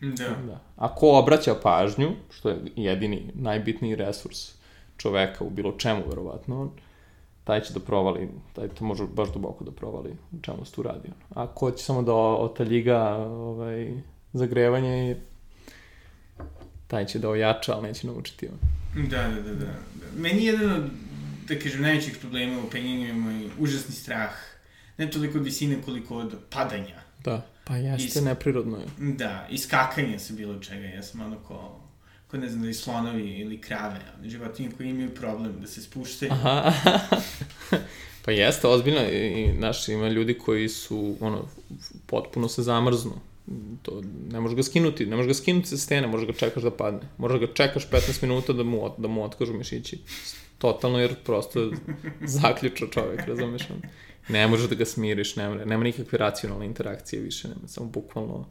Da. 0.00 0.28
Da. 0.28 0.60
Ako 0.76 1.08
obraća 1.08 1.54
pažnju, 1.62 2.10
što 2.30 2.48
je 2.48 2.56
jedini, 2.76 3.30
najbitniji 3.34 3.96
resurs 3.96 4.52
čoveka 4.96 5.44
u 5.44 5.50
bilo 5.50 5.72
čemu, 5.72 6.02
verovatno, 6.08 6.70
taj 7.44 7.60
će 7.60 7.72
da 7.72 7.80
provali, 7.80 8.28
taj 8.52 8.68
to 8.68 8.84
može 8.84 9.04
baš 9.06 9.32
duboko 9.32 9.64
da 9.64 9.70
provali 9.70 10.10
u 10.32 10.42
čemu 10.42 10.64
se 10.64 10.72
tu 10.72 10.82
radi. 10.82 11.08
ono. 11.08 11.42
Ako 11.44 11.70
će 11.70 11.84
samo 11.84 12.02
da 12.02 12.14
otaljiga 12.14 13.16
ovaj, 13.26 13.92
zagrevanje, 14.32 15.16
taj 16.86 17.06
će 17.06 17.18
da 17.18 17.28
ojača, 17.28 17.74
ali 17.74 17.88
neće 17.88 18.06
naučiti. 18.06 18.48
Ono. 18.48 18.58
Da, 19.08 19.28
da, 19.28 19.40
da, 19.40 19.54
da. 19.54 19.72
Meni 20.16 20.44
je 20.44 20.52
jedan 20.52 20.72
od, 20.72 20.90
da 21.48 21.58
kažem, 21.58 21.82
najvećih 21.82 22.16
problema 22.20 22.58
u 22.58 22.70
penjenju 22.70 23.06
je 23.06 23.12
moj 23.12 23.48
užasni 23.58 23.94
strah. 23.94 24.32
Ne 24.98 25.10
toliko 25.10 25.38
od 25.38 25.44
visine 25.44 25.82
koliko 25.84 26.16
od 26.16 26.34
padanja. 26.50 27.00
Da, 27.24 27.46
pa 27.70 27.76
jeste, 27.76 28.18
Is- 28.18 28.24
neprirodno 28.24 28.78
je. 28.78 28.86
Da, 28.98 29.46
i 29.50 29.58
skakanja 29.58 30.18
sa 30.18 30.34
bilo 30.34 30.58
čega. 30.58 30.86
Ja 30.86 31.02
sam 31.02 31.20
ono 31.20 31.38
ko, 31.38 31.80
ko 32.26 32.36
ne 32.36 32.48
znam 32.48 32.62
da 32.62 32.68
i 32.68 32.74
slonovi 32.74 33.22
ili 33.22 33.60
krave, 33.60 34.00
ali 34.18 34.30
životinje 34.30 34.70
koji 34.76 34.88
imaju 34.88 35.14
problem 35.14 35.60
da 35.60 35.66
se 35.66 35.82
spuštaju. 35.82 36.32
Aha. 36.32 36.72
pa 38.24 38.30
jeste, 38.30 38.66
ozbiljno. 38.66 39.00
I, 39.00 39.52
znaš, 39.58 39.88
ima 39.88 40.08
ljudi 40.08 40.38
koji 40.38 40.68
su, 40.68 41.16
ono, 41.20 41.48
potpuno 42.06 42.48
se 42.48 42.62
zamrznu. 42.62 43.12
To, 43.82 44.02
ne 44.32 44.40
možeš 44.40 44.56
ga 44.56 44.62
skinuti, 44.62 45.06
ne 45.06 45.16
možeš 45.16 45.28
ga 45.28 45.34
skinuti 45.34 45.68
sa 45.68 45.76
stene, 45.76 46.06
možeš 46.06 46.26
ga 46.26 46.32
čekaš 46.32 46.62
da 46.62 46.70
padne. 46.70 47.08
Možeš 47.18 47.40
ga 47.40 47.46
čekaš 47.54 47.88
15 47.88 48.22
minuta 48.22 48.52
da 48.52 48.62
mu, 48.62 48.94
da 48.98 49.08
mu 49.08 49.24
otkažu 49.24 49.54
mišići. 49.54 49.98
Totalno, 50.58 50.98
jer 50.98 51.14
prosto 51.24 51.70
zaključa 52.40 52.86
čovek, 52.92 53.20
razumeš? 53.26 53.70
ono. 53.70 53.80
Ne 54.32 54.48
možeš 54.48 54.68
da 54.68 54.74
ga 54.74 54.84
smiriš, 54.84 55.36
nema, 55.36 55.64
nema 55.64 55.84
nikakve 55.84 56.18
racionalne 56.18 56.66
interakcije 56.66 57.22
više, 57.22 57.48
nema, 57.48 57.68
samo 57.68 57.86
bukvalno, 57.86 58.46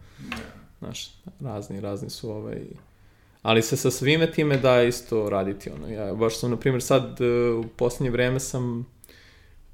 znaš, 0.79 1.13
razni, 1.39 1.81
razni 1.81 2.09
su 2.09 2.31
ovaj... 2.31 2.61
Ali 3.41 3.61
se 3.61 3.77
sa 3.77 3.91
svime 3.91 4.31
time 4.31 4.57
da 4.57 4.83
isto 4.83 5.29
raditi, 5.29 5.69
ono. 5.69 5.87
Ja 5.87 6.13
baš 6.13 6.39
sam, 6.39 6.51
na 6.51 6.57
primjer, 6.57 6.81
sad 6.81 7.21
e, 7.21 7.49
u 7.51 7.63
poslednje 7.67 8.11
vreme 8.11 8.39
sam 8.39 8.85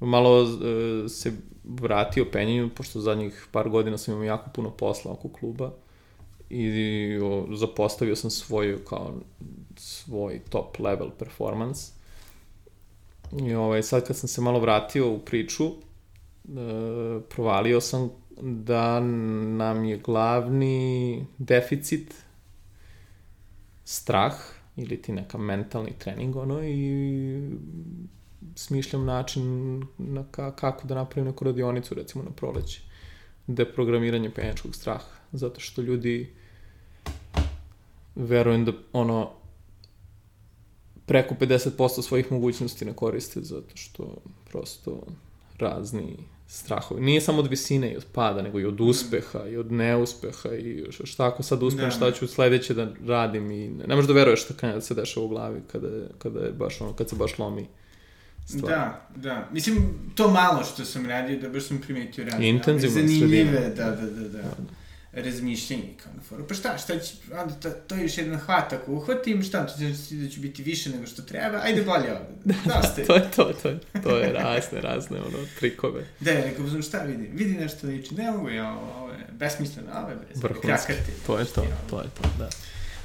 malo 0.00 0.42
e, 0.42 1.08
se 1.08 1.32
vratio 1.64 2.26
penjanju, 2.32 2.70
pošto 2.74 3.00
zadnjih 3.00 3.46
par 3.52 3.68
godina 3.68 3.98
sam 3.98 4.14
imao 4.14 4.24
jako 4.24 4.50
puno 4.54 4.70
posla 4.70 5.12
oko 5.12 5.28
kluba 5.28 5.72
i 6.50 7.18
o, 7.22 7.46
zapostavio 7.54 8.16
sam 8.16 8.30
svoj 8.30 8.78
kao 8.88 9.14
svoj 9.76 10.40
top 10.50 10.78
level 10.78 11.10
performance. 11.18 11.92
I 13.40 13.54
ovaj, 13.54 13.82
sad 13.82 14.06
kad 14.06 14.16
sam 14.16 14.28
se 14.28 14.40
malo 14.40 14.60
vratio 14.60 15.10
u 15.10 15.18
priču, 15.18 15.70
provalio 17.28 17.80
sam 17.80 18.10
da 18.40 19.00
nam 19.00 19.84
je 19.84 19.98
glavni 19.98 21.26
deficit 21.38 22.14
strah 23.84 24.34
ili 24.76 25.02
ti 25.02 25.12
neka 25.12 25.38
mentalni 25.38 25.92
trening 25.98 26.36
ono 26.36 26.64
i 26.64 27.50
smišljam 28.54 29.04
način 29.04 29.82
na 29.98 30.24
ka, 30.30 30.56
kako 30.56 30.86
da 30.86 30.94
napravim 30.94 31.26
neku 31.30 31.44
radionicu 31.44 31.94
recimo 31.94 32.24
na 32.24 32.30
proleće. 32.30 32.82
Deprogramiranje 33.46 34.30
penjačkog 34.30 34.74
straha 34.74 35.16
zato 35.32 35.60
što 35.60 35.82
ljudi 35.82 36.34
verujem 38.14 38.64
da 38.64 38.72
ono 38.92 39.30
preko 41.06 41.34
50% 41.34 42.02
svojih 42.02 42.32
mogućnosti 42.32 42.84
ne 42.84 42.92
koriste 42.92 43.40
zato 43.40 43.76
što 43.76 44.16
prosto 44.50 45.02
razni 45.58 46.16
strahovi. 46.48 47.00
Nije 47.00 47.20
samo 47.20 47.38
od 47.38 47.46
visine 47.46 47.92
i 47.92 47.96
od 47.96 48.04
pada, 48.12 48.42
nego 48.42 48.60
i 48.60 48.64
od 48.64 48.80
uspeha 48.80 49.46
i 49.46 49.56
od 49.56 49.72
neuspeha 49.72 50.48
i 50.54 50.84
šta 51.04 51.26
ako 51.26 51.42
sad 51.42 51.62
uspem, 51.62 51.84
Da. 51.84 51.90
šta 51.90 52.12
ću 52.12 52.26
sledeće 52.26 52.74
da 52.74 52.88
radim 53.06 53.50
i 53.50 53.68
ne, 53.68 53.86
ne 53.86 53.94
možeš 53.94 54.08
da 54.08 54.14
veruješ 54.14 54.44
šta 54.44 54.54
kada 54.54 54.80
se 54.80 54.94
dešava 54.94 55.26
u 55.26 55.28
glavi 55.28 55.60
kada, 55.72 55.88
je, 55.88 56.08
kada 56.18 56.40
je 56.40 56.52
baš 56.52 56.80
ono, 56.80 56.92
kad 56.92 57.08
se 57.08 57.16
baš 57.16 57.38
lomi 57.38 57.66
stvar. 58.46 58.72
Da, 58.72 59.08
da. 59.16 59.48
Mislim, 59.52 59.76
to 60.14 60.30
malo 60.30 60.64
što 60.64 60.84
sam 60.84 61.06
radio, 61.06 61.38
da 61.40 61.48
baš 61.48 61.64
sam 61.64 61.78
primetio 61.78 62.24
razne. 62.24 62.48
Intenzivna 62.48 63.00
ali 63.00 63.08
Zanimljive, 63.08 63.60
sredina. 63.60 63.90
da, 63.90 63.96
da, 63.96 64.10
da, 64.10 64.28
da. 64.28 64.54
Razmišljanje 65.16 65.94
kao 66.02 66.12
na 66.16 66.22
foru. 66.22 66.46
Pa 66.48 66.54
šta, 66.54 66.78
šta 66.78 66.98
će, 66.98 67.14
onda 67.40 67.54
to, 67.54 67.70
to 67.70 67.94
je 67.94 68.02
još 68.02 68.18
jedan 68.18 68.38
hvat, 68.38 68.72
ako 68.72 68.92
uhvatim, 68.92 69.42
šta, 69.42 69.66
to 69.66 69.78
će 69.78 70.14
da 70.16 70.30
ću 70.30 70.40
biti 70.40 70.62
više 70.62 70.90
nego 70.90 71.06
što 71.06 71.22
treba, 71.22 71.60
ajde 71.62 71.82
bolje 71.82 72.12
ovde. 72.12 72.54
Dosta 72.74 73.00
je. 73.00 73.06
to 73.06 73.14
je 73.14 73.30
to, 73.36 73.52
to 73.62 73.68
je, 73.68 73.78
to 74.02 74.16
je 74.16 74.32
razne, 74.32 74.80
razne 74.80 75.18
ono, 75.20 75.38
trikove. 75.58 76.04
Da, 76.20 76.30
ja 76.30 76.44
rekao, 76.44 76.66
znam 76.66 76.82
šta 76.82 76.98
vidi, 76.98 77.30
vidi 77.32 77.54
nešto 77.54 77.86
liči, 77.86 78.14
ne 78.14 78.30
mogu 78.30 78.48
ja, 78.48 78.72
ovo, 78.72 79.10
je 79.10 79.26
besmisleno, 79.32 79.88
ovo 79.98 80.10
je 80.10 80.16
Vrhunski. 80.34 80.66
krakate. 80.66 81.12
To 81.26 81.38
je 81.38 81.44
to, 81.44 81.66
to 81.90 82.00
je 82.00 82.08
to, 82.22 82.28
da. 82.38 82.48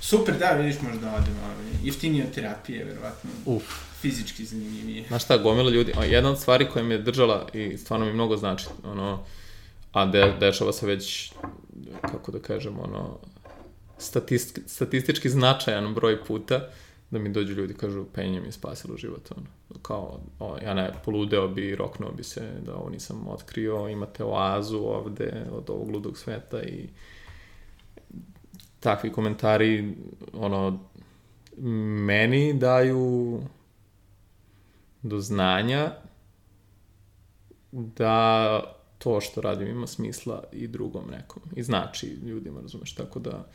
Super, 0.01 0.35
da, 0.39 0.51
vidiš 0.51 0.81
možda 0.81 1.07
odem, 1.07 1.35
ovaj, 1.43 1.55
jeftinije 1.83 2.25
od 2.25 2.31
terapije, 2.33 2.85
verovatno. 2.85 3.29
Uf. 3.45 3.63
Fizički 4.01 4.45
zanimljivije. 4.45 5.03
Znaš 5.07 5.23
šta, 5.23 5.37
gomila 5.37 5.71
ljudi, 5.71 5.93
jedna 6.09 6.29
od 6.31 6.39
stvari 6.39 6.67
koja 6.73 6.83
mi 6.83 6.93
je 6.93 7.01
držala 7.01 7.47
i 7.53 7.77
stvarno 7.77 8.05
mi 8.05 8.13
mnogo 8.13 8.37
znači, 8.37 8.65
ono, 8.83 9.23
a 9.91 10.05
de, 10.05 10.33
dešava 10.39 10.73
se 10.73 10.85
već, 10.85 11.33
kako 12.01 12.31
da 12.31 12.39
kažem, 12.39 12.79
ono, 12.79 13.17
statist, 13.97 14.59
statistički 14.65 15.29
značajan 15.29 15.93
broj 15.93 16.23
puta, 16.25 16.69
da 17.11 17.19
mi 17.19 17.29
dođu 17.29 17.53
ljudi 17.53 17.73
kažu 17.73 18.05
penje 18.13 18.39
mi 18.39 18.47
je 18.47 18.51
spasilo 18.51 18.97
život 18.97 19.31
ono. 19.37 19.79
kao 19.81 20.19
o, 20.39 20.57
ja 20.63 20.73
ne 20.73 20.91
poludeo 21.05 21.47
bi 21.47 21.75
roknuo 21.75 22.11
bi 22.11 22.23
se 22.23 22.51
da 22.65 22.75
ovo 22.75 22.89
nisam 22.89 23.27
otkrio 23.27 23.87
imate 23.89 24.23
oazu 24.23 24.77
ovde 24.77 25.45
od 25.51 25.69
ovog 25.69 25.89
ludog 25.89 26.17
sveta 26.17 26.63
i 26.63 26.89
takvi 28.79 29.11
komentari 29.11 29.95
ono 30.33 30.79
meni 32.05 32.53
daju 32.53 33.39
do 35.01 35.19
znanja 35.19 35.91
da 37.71 38.80
to 39.03 39.21
što 39.21 39.41
radim 39.41 39.67
ima 39.67 39.87
smisla 39.87 40.43
i 40.51 40.67
drugom 40.67 41.03
nekom 41.11 41.41
i 41.55 41.63
znači 41.63 42.07
ljudima 42.07 42.61
razumeš 42.61 42.95
tako 42.95 43.19
da 43.19 43.47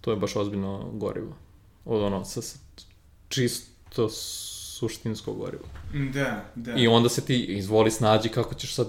to 0.00 0.10
je 0.10 0.16
baš 0.16 0.36
ozbiljno 0.36 0.90
gorivo 0.92 1.36
od 1.84 2.02
ono, 2.02 2.24
sa, 2.24 2.42
sa 2.42 2.58
čisto 3.28 4.08
suštinsko 4.08 5.32
gorivo. 5.32 5.64
Da, 6.12 6.44
da. 6.54 6.74
I 6.76 6.86
onda 6.86 7.08
se 7.08 7.24
ti 7.24 7.44
izvoli 7.44 7.90
snađi 7.90 8.28
kako 8.28 8.54
ćeš 8.54 8.74
sad 8.74 8.88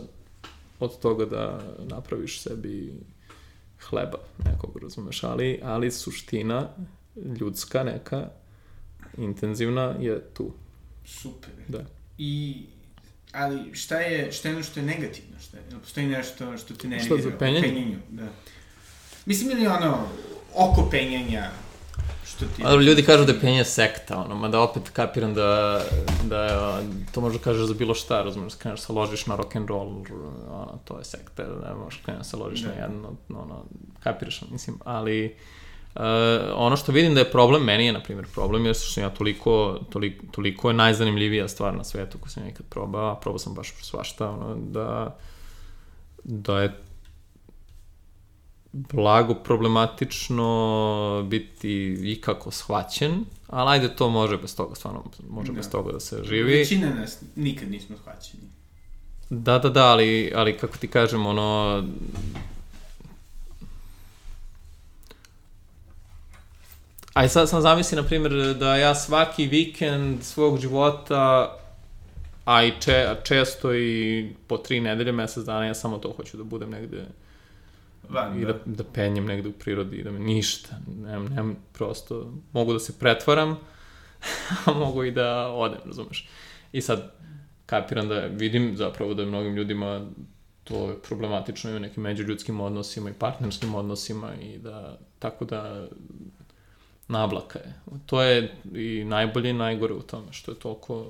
od 0.80 1.00
toga 1.00 1.26
da 1.26 1.62
napraviš 1.80 2.42
sebi 2.42 2.94
hleba 3.80 4.18
nekog, 4.46 4.78
razumeš, 4.82 5.24
ali, 5.24 5.60
ali 5.64 5.92
suština 5.92 6.70
ljudska 7.40 7.84
neka, 7.84 8.30
intenzivna 9.18 9.96
je 10.00 10.22
tu. 10.34 10.52
Super. 11.06 11.50
Da. 11.68 11.86
I, 12.18 12.64
ali 13.32 13.76
šta 13.76 14.00
je, 14.00 14.32
šta 14.32 14.50
je 14.50 14.56
ono 14.56 14.64
što 14.64 14.80
je 14.80 14.86
negativno? 14.86 15.40
Šta 15.40 15.58
je, 15.58 15.64
postoji 15.82 16.08
nešto 16.08 16.58
što 16.58 16.74
te 16.74 16.88
nervira? 16.88 17.18
Šta 17.20 17.30
za 17.30 17.38
penjanje? 17.38 17.62
penjanju, 17.62 17.98
da. 18.10 18.28
Mislim 19.26 19.52
ili 19.52 19.68
ono, 19.68 20.08
oko 20.56 20.90
penjanja, 20.92 21.50
što 22.26 22.46
ti... 22.46 22.62
Ali 22.66 22.86
ljudi 22.86 23.04
kažu 23.04 23.26
da 23.26 23.32
je 23.32 23.40
penje 23.40 23.64
sekta, 23.64 24.18
ono, 24.18 24.36
mada 24.36 24.62
opet 24.62 24.90
kapiram 24.90 25.34
da, 25.34 25.82
da 26.24 26.44
je, 26.44 26.86
to 27.12 27.22
možda 27.22 27.40
kažeš 27.40 27.68
za 27.68 27.74
bilo 27.74 27.94
šta, 27.94 28.24
razumiješ, 28.24 28.54
kreneš 28.56 28.80
se 28.80 28.94
ložiš 28.94 29.26
na 29.26 29.36
rock 29.36 29.56
and 29.56 29.70
roll, 29.70 30.04
ono, 30.50 30.80
to 30.86 30.98
je 30.98 31.06
sekta, 31.06 31.44
da 31.44 31.76
možeš 31.84 32.02
kreneš 32.06 32.28
se 32.28 32.38
ložiš 32.38 32.62
na 32.62 32.72
jedno, 32.72 33.16
ono, 33.30 33.66
kapiraš, 34.04 34.42
mislim, 34.52 34.78
ali... 34.86 35.26
Uh, 35.26 35.61
ono 36.56 36.78
što 36.78 36.92
vidim 36.92 37.14
da 37.14 37.20
je 37.20 37.32
problem, 37.32 37.64
meni 37.64 37.86
je, 37.86 37.94
na 37.94 38.00
primjer, 38.00 38.28
problem, 38.34 38.66
jer 38.66 38.76
što 38.76 38.90
sam 38.90 39.04
ja 39.04 39.10
toliko, 39.10 39.80
toliko, 39.90 40.26
toliko 40.32 40.70
je 40.70 40.74
najzanimljivija 40.74 41.48
stvar 41.48 41.76
na 41.76 41.84
svetu 41.84 42.18
koju 42.18 42.32
sam 42.32 42.44
ja 42.44 42.50
ikad 42.50 42.66
probao, 42.70 43.12
a 43.12 43.16
probao 43.16 43.40
sam 43.40 43.54
baš 43.54 43.74
svašta, 43.82 44.30
ono, 44.30 44.56
da, 44.56 45.18
da 46.24 46.62
je 46.62 46.82
blago 48.74 49.34
problematično 49.34 51.26
biti 51.30 51.98
ikako 52.04 52.52
shvaćen, 52.52 53.26
ali 53.48 53.70
ajde 53.70 53.96
to 53.96 54.10
može 54.10 54.38
bez 54.38 54.56
toga, 54.56 54.76
stvarno 54.76 55.04
može 55.30 55.52
da. 55.52 55.56
bez 55.56 55.70
toga 55.70 55.92
da 55.92 56.00
se 56.00 56.24
živi. 56.24 56.58
Većina 56.58 56.90
nas 56.90 57.24
nikad 57.36 57.72
nismo 57.72 57.98
shvaćeni. 57.98 58.44
Da, 59.30 59.60
da, 59.60 59.70
da, 59.70 59.86
ali, 59.86 60.32
ali 60.36 60.58
kako 60.58 60.78
ti 60.78 60.88
kažem, 60.88 61.26
ono... 61.26 61.84
Aj 67.14 67.30
sad 67.30 67.50
sam 67.50 67.62
zamisli, 67.62 67.96
na 67.96 68.04
primjer, 68.04 68.56
da 68.60 68.76
ja 68.76 68.96
svaki 68.96 69.48
vikend 69.48 70.24
svog 70.24 70.60
života, 70.60 71.58
a 72.46 72.64
i 72.64 72.72
če, 72.80 73.16
često 73.24 73.74
i 73.76 74.30
po 74.48 74.58
tri 74.58 74.80
nedelje, 74.80 75.12
mesec 75.12 75.46
dana, 75.46 75.66
ja 75.66 75.74
samo 75.74 75.98
to 75.98 76.14
hoću 76.14 76.38
da 76.38 76.44
budem 76.44 76.70
negde 76.70 77.06
Van, 78.10 78.42
i 78.42 78.46
da, 78.46 78.54
da 78.66 78.84
penjem 78.84 79.26
negde 79.26 79.50
u 79.50 79.52
prirodi 79.52 79.98
i 79.98 80.04
da 80.04 80.12
me 80.12 80.20
ništa, 80.20 80.76
nemam, 80.88 81.26
nemam 81.26 81.56
prosto, 81.74 82.34
mogu 82.54 82.74
da 82.74 82.80
se 82.80 83.00
pretvaram, 83.00 83.58
a 84.66 84.74
mogu 84.74 85.04
i 85.04 85.12
da 85.12 85.48
odem, 85.48 85.80
razumeš. 85.86 86.28
I 86.72 86.82
sad 86.82 87.12
kapiram 87.66 88.08
da 88.08 88.20
vidim 88.20 88.78
zapravo 88.78 89.14
da 89.14 89.22
je 89.22 89.28
mnogim 89.28 89.56
ljudima 89.56 90.06
to 90.64 90.90
je 90.90 91.00
problematično 91.00 91.72
i 91.72 91.76
u 91.76 91.80
nekim 91.80 92.04
međuljudskim 92.04 92.62
odnosima 92.62 93.10
i 93.10 93.14
partnerskim 93.14 93.76
odnosima 93.76 94.36
i 94.42 94.58
da, 94.58 94.98
tako 95.20 95.46
da 95.46 95.88
nablaka 97.12 97.60
je. 97.60 97.74
To 98.06 98.22
je 98.22 98.56
i 98.74 99.04
najbolje 99.04 99.50
i 99.50 99.54
najgore 99.54 99.94
u 99.94 100.02
tome, 100.02 100.34
što 100.34 100.52
je 100.52 100.60
toliko 100.60 101.06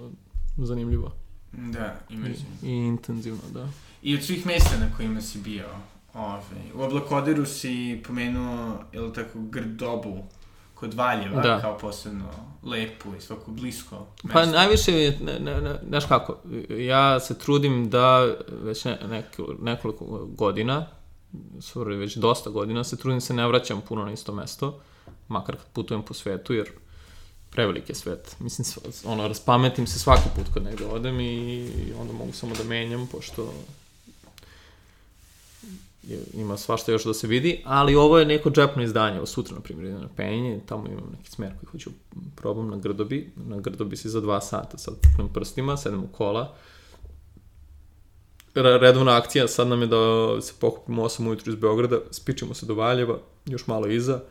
zanimljivo. 0.58 1.12
Da, 1.52 2.00
imenzivno. 2.10 2.56
I, 2.64 2.68
I 2.68 2.72
intenzivno, 2.72 3.42
da. 3.54 3.68
I 4.02 4.16
od 4.16 4.24
svih 4.24 4.46
mesta 4.46 4.78
na 4.80 4.96
kojima 4.98 5.22
si 5.22 5.40
bio, 5.40 5.66
Ove, 6.14 6.42
u 6.76 6.82
Oblakoderu 6.82 7.46
si 7.46 8.02
pomenuo, 8.08 8.80
je 8.94 9.02
li 9.02 9.14
tako, 9.14 9.40
Grdobu 9.40 10.24
kod 10.74 10.94
Valjeva, 10.94 11.42
da. 11.42 11.62
kao 11.62 11.78
posebno 11.78 12.26
lepo 12.64 13.16
i 13.18 13.22
svako 13.22 13.52
blisko 13.52 14.08
mesto. 14.24 14.40
Pa 14.40 14.46
najviše, 14.46 14.92
ne, 15.22 15.40
ne, 15.40 15.62
ne, 15.62 15.80
znaš 15.88 16.06
kako, 16.06 16.38
ja 16.70 17.20
se 17.20 17.38
trudim 17.38 17.90
da 17.90 18.36
već 18.64 18.86
ne, 18.86 19.00
neko, 19.10 19.56
nekoliko 19.62 20.06
godina, 20.26 20.86
sorry, 21.58 22.00
već 22.00 22.16
dosta 22.16 22.50
godina, 22.50 22.84
se 22.84 22.98
trudim 22.98 23.18
da 23.18 23.22
se 23.22 23.34
ne 23.34 23.48
vraćam 23.48 23.82
puno 23.82 24.06
na 24.06 24.12
isto 24.12 24.34
mesto, 24.34 24.80
makar 25.32 25.56
kad 25.56 25.66
putujem 25.74 26.04
po 26.04 26.14
svetu, 26.14 26.54
jer 26.54 26.70
prevelik 27.50 27.90
je 27.90 27.96
svet. 27.96 28.36
Mislim, 28.40 28.68
ono, 29.06 29.28
raspametim 29.28 29.88
se 29.88 30.00
svaki 30.00 30.30
put 30.36 30.54
kad 30.54 30.64
negde 30.64 30.86
odem 30.86 31.20
i 31.20 31.68
onda 32.00 32.14
mogu 32.14 32.34
samo 32.34 32.56
da 32.56 32.64
menjam, 32.64 33.08
pošto 33.12 33.54
ima 36.34 36.58
svašta 36.58 36.92
još 36.92 37.04
da 37.04 37.14
se 37.14 37.28
vidi, 37.28 37.62
ali 37.66 37.96
ovo 37.96 38.20
je 38.20 38.26
neko 38.26 38.50
džepno 38.50 38.84
izdanje, 38.84 39.18
ovo 39.18 39.26
sutra, 39.26 39.56
na 39.56 39.62
primjer, 39.62 40.02
na 40.02 40.08
penje, 40.16 40.60
tamo 40.66 40.88
imam 40.88 41.16
neki 41.18 41.32
smer 41.32 41.52
koji 41.60 41.72
hoću 41.72 41.90
probam 42.36 42.70
na 42.70 42.78
Grdobi, 42.78 43.32
na 43.36 43.60
Grdobi 43.60 43.98
si 43.98 44.10
za 44.10 44.22
dva 44.22 44.42
sata, 44.42 44.78
sad 44.78 44.94
puknem 45.02 45.34
prstima, 45.34 45.78
sedem 45.78 46.04
u 46.04 46.08
kola, 46.08 46.56
redovna 48.56 49.18
akcija, 49.18 49.48
sad 49.48 49.68
nam 49.68 49.82
je 49.82 49.88
da 49.88 50.42
se 50.42 50.54
pokupimo 50.60 51.04
8 51.04 51.28
ujutru 51.28 51.54
iz 51.54 51.60
Beograda, 51.60 52.00
spičimo 52.12 52.54
se 52.54 52.66
do 52.66 52.76
Valjeva, 52.76 53.18
još 53.46 53.68
malo 53.68 53.88
iza, 53.88 54.22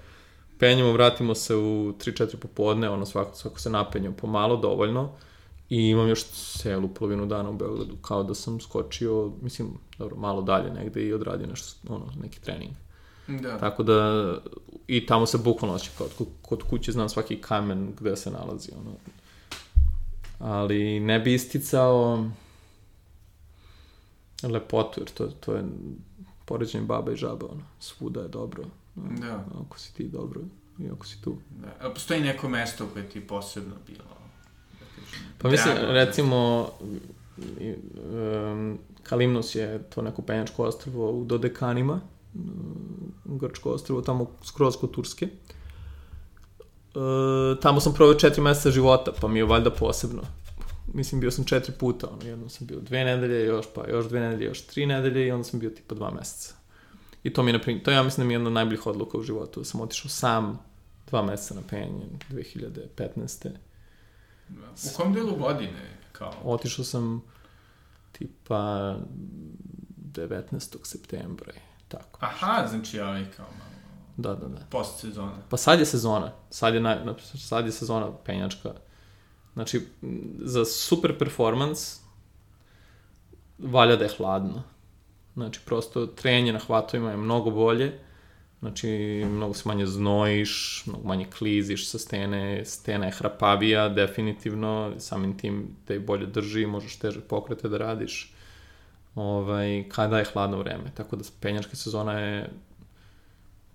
penjemo, 0.61 0.93
vratimo 0.93 1.35
se 1.35 1.57
u 1.57 1.93
3-4 1.93 2.37
popodne, 2.37 2.91
ono 2.91 3.07
svako, 3.07 3.37
svako 3.37 3.61
se 3.61 3.71
napenjamo 3.71 4.17
pomalo, 4.17 4.57
dovoljno, 4.57 5.11
I 5.71 5.89
imam 5.89 6.09
još 6.09 6.25
celu 6.25 6.89
polovinu 6.89 7.27
dana 7.27 7.51
u 7.51 7.55
Beogradu, 7.55 7.97
kao 8.03 8.23
da 8.23 8.35
sam 8.35 8.61
skočio, 8.61 9.33
mislim, 9.43 9.69
dobro, 9.99 10.17
malo 10.17 10.43
dalje 10.43 10.71
negde 10.71 11.03
i 11.03 11.13
odradio 11.13 11.47
nešto, 11.47 11.95
ono, 11.95 12.07
neki 12.23 12.41
trening. 12.41 12.73
Da. 13.29 13.59
Tako 13.59 13.83
da, 13.83 14.35
i 14.87 15.07
tamo 15.07 15.27
se 15.27 15.39
bukvalno 15.39 15.75
osjeća 15.75 15.93
kao 15.99 16.07
kod, 16.19 16.27
kod 16.43 16.63
kuće 16.63 16.93
znam 16.93 17.09
svaki 17.09 17.37
kamen 17.37 17.93
gde 18.01 18.17
se 18.17 18.31
nalazi, 18.31 18.71
ono. 18.81 18.97
Ali 20.39 21.01
ne 21.01 21.21
bi 21.21 21.35
isticao 21.35 22.27
lepotu, 24.43 25.01
jer 25.01 25.11
to, 25.11 25.27
to 25.27 25.55
je 25.55 25.65
poređenje 26.45 26.85
baba 26.85 27.13
i 27.13 27.17
žaba, 27.17 27.47
ono, 27.47 27.63
svuda 27.81 28.21
je 28.21 28.29
dobro. 28.29 28.65
Da. 29.21 29.45
Ako 29.67 29.79
si 29.79 29.95
ti 29.95 30.09
dobro 30.09 30.41
i 30.79 30.89
ako 30.93 31.07
si 31.07 31.23
tu. 31.23 31.37
Da. 31.51 31.87
A 31.87 31.91
postoji 31.91 32.21
neko 32.21 32.49
mesto 32.49 32.87
koje 32.93 33.09
ti 33.09 33.27
posebno 33.27 33.75
bilo 33.87 34.21
Pa 35.39 35.49
mislim, 35.49 35.75
Drago, 35.75 35.93
recimo, 35.93 36.69
um, 37.37 38.79
Kalimnos 39.03 39.55
je 39.55 39.83
to 39.83 40.03
neko 40.03 40.23
penjačko 40.23 40.65
ostrvo 40.65 41.11
u 41.11 41.25
Dodekanima, 41.25 42.01
grčko 43.25 43.71
ostrvo, 43.71 44.03
tamo 44.03 44.31
skroz 44.45 44.77
kod 44.77 44.91
Turske. 44.91 45.27
E, 45.27 45.31
tamo 47.61 47.81
sam 47.81 47.95
proveo 47.95 48.15
četiri 48.15 48.43
meseca 48.43 48.71
života, 48.71 49.13
pa 49.21 49.29
mi 49.29 49.39
je 49.39 49.45
valjda 49.45 49.71
posebno. 49.71 50.23
Mislim, 50.95 51.21
bio 51.21 51.31
sam 51.31 51.45
četiri 51.45 51.73
puta, 51.79 52.09
ono, 52.09 52.29
jednom 52.29 52.49
sam 52.49 52.67
bio 52.67 52.81
dve 52.81 53.05
nedelje, 53.05 53.47
još 53.47 53.67
pa 53.75 53.89
još 53.89 54.09
dve 54.09 54.21
nedelje, 54.21 54.47
još 54.47 54.67
tri 54.67 54.87
nedelje 54.87 55.27
i 55.27 55.31
onda 55.31 55.45
sam 55.45 55.61
bio 55.61 55.71
tipa 55.71 55.95
dva 55.95 56.11
meseca. 56.11 56.55
I 57.23 57.33
to 57.33 57.43
mi 57.43 57.49
je, 57.49 57.53
naprimjer, 57.53 57.85
to 57.85 57.91
ja 57.91 58.03
mislim 58.03 58.25
da 58.25 58.29
mi 58.29 58.33
je 58.33 58.35
jedna 58.35 58.49
od 58.49 58.53
najboljih 58.55 58.87
odluka 58.87 59.19
u 59.19 59.23
životu, 59.23 59.61
da 59.61 59.65
sam 59.65 59.81
otišao 59.81 60.09
sam 60.09 60.59
dva 61.07 61.23
meseca 61.23 61.55
na 61.55 61.63
penjanje 61.71 62.07
2015. 62.31 63.49
U 64.85 64.97
kom 64.97 65.13
delu 65.13 65.37
godine? 65.37 65.99
Kao? 66.13 66.33
Otišao 66.45 66.85
sam 66.85 67.23
tipa 68.13 68.97
19. 70.13 70.77
septembra 70.85 71.53
tako. 71.91 72.19
Aha, 72.23 72.67
znači 72.67 73.01
ovaj 73.01 73.25
kao 73.37 73.47
malo... 73.47 73.71
Da, 74.17 74.35
da, 74.35 74.49
da. 74.49 74.61
Post 74.71 75.01
sezona. 75.01 75.37
Pa 75.49 75.57
sad 75.57 75.79
je 75.79 75.87
sezona. 75.87 76.33
Sad 76.51 76.75
je, 76.75 76.81
na, 76.81 77.15
sad 77.19 77.67
je 77.67 77.73
sezona 77.73 78.13
penjačka. 78.25 78.73
Znači, 79.53 79.87
za 80.39 80.65
super 80.65 81.19
performans 81.19 82.01
valja 83.59 83.97
da 83.97 84.05
je 84.05 84.11
hladno. 84.17 84.63
Znači, 85.35 85.61
prosto 85.65 86.07
trenje 86.07 86.53
na 86.53 86.59
hvatovima 86.59 87.11
je 87.11 87.17
mnogo 87.17 87.51
bolje 87.51 87.93
Znači, 88.61 88.89
mnogo 89.31 89.55
se 89.55 89.63
manje 89.69 89.87
znojiš, 89.87 90.83
mnogo 90.87 91.09
manje 91.09 91.27
kliziš 91.39 91.89
sa 91.89 91.99
stene, 91.99 92.65
stena 92.65 93.07
je 93.07 93.13
hrapavija, 93.13 93.89
definitivno, 93.89 94.93
samim 94.99 95.39
tim 95.39 95.77
te 95.85 95.99
bolje 95.99 96.27
drži, 96.27 96.67
možeš 96.67 96.99
teže 96.99 97.21
pokrete 97.21 97.69
da 97.69 97.79
radiš 97.79 98.35
ovaj, 99.15 99.85
kada 99.89 100.19
je 100.19 100.25
hladno 100.33 100.59
vreme. 100.59 100.93
Tako 100.95 101.17
da 101.17 101.25
penjačka 101.41 101.77
sezona 101.77 102.19
je 102.21 102.51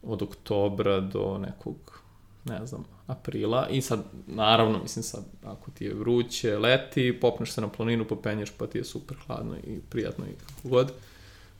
od 0.03 0.21
oktobra 0.21 0.99
do 0.99 1.37
nekog, 1.37 2.01
ne 2.43 2.65
znam, 2.65 2.85
aprila 3.07 3.67
i 3.69 3.81
sad, 3.81 4.03
naravno, 4.27 4.79
mislim 4.81 5.03
sad, 5.03 5.23
ako 5.43 5.71
ti 5.71 5.85
je 5.85 5.93
vruće, 5.93 6.57
leti, 6.57 7.19
popneš 7.21 7.51
se 7.51 7.61
na 7.61 7.67
planinu, 7.67 8.05
popenješ, 8.05 8.51
pa 8.57 8.67
ti 8.67 8.77
je 8.77 8.83
super 8.83 9.17
hladno 9.25 9.55
i 9.57 9.79
prijatno 9.89 10.25
i 10.25 10.35
kako 10.45 10.69
god. 10.69 10.91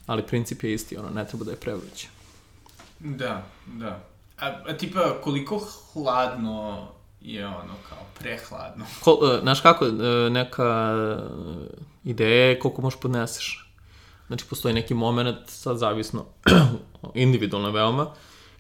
Ali 0.06 0.28
princip 0.28 0.64
je 0.64 0.74
isti, 0.74 0.98
ono, 0.98 1.10
ne 1.10 1.28
treba 1.28 1.46
da 1.46 1.52
je 1.52 1.58
prevruće. 1.58 2.08
Da, 3.00 3.44
da. 3.66 4.00
A, 4.40 4.48
a 4.48 4.78
tipa, 4.78 5.22
koliko 5.24 5.62
hladno 5.94 6.88
je 7.22 7.48
ono, 7.48 7.74
kao 7.90 7.98
prehladno? 8.20 8.86
Ko, 9.04 9.12
uh, 9.12 9.42
znaš 9.42 9.62
kako, 9.62 9.86
uh, 9.86 9.94
neka 10.32 10.96
ideja 12.04 12.50
je 12.50 12.60
koliko 12.60 12.82
možeš 12.82 13.00
podneseš. 13.00 13.74
Znači, 14.28 14.46
postoji 14.50 14.74
neki 14.74 14.94
moment, 14.94 15.38
sad 15.48 15.78
zavisno, 15.78 16.26
individualno 17.14 17.72
veoma, 17.72 18.08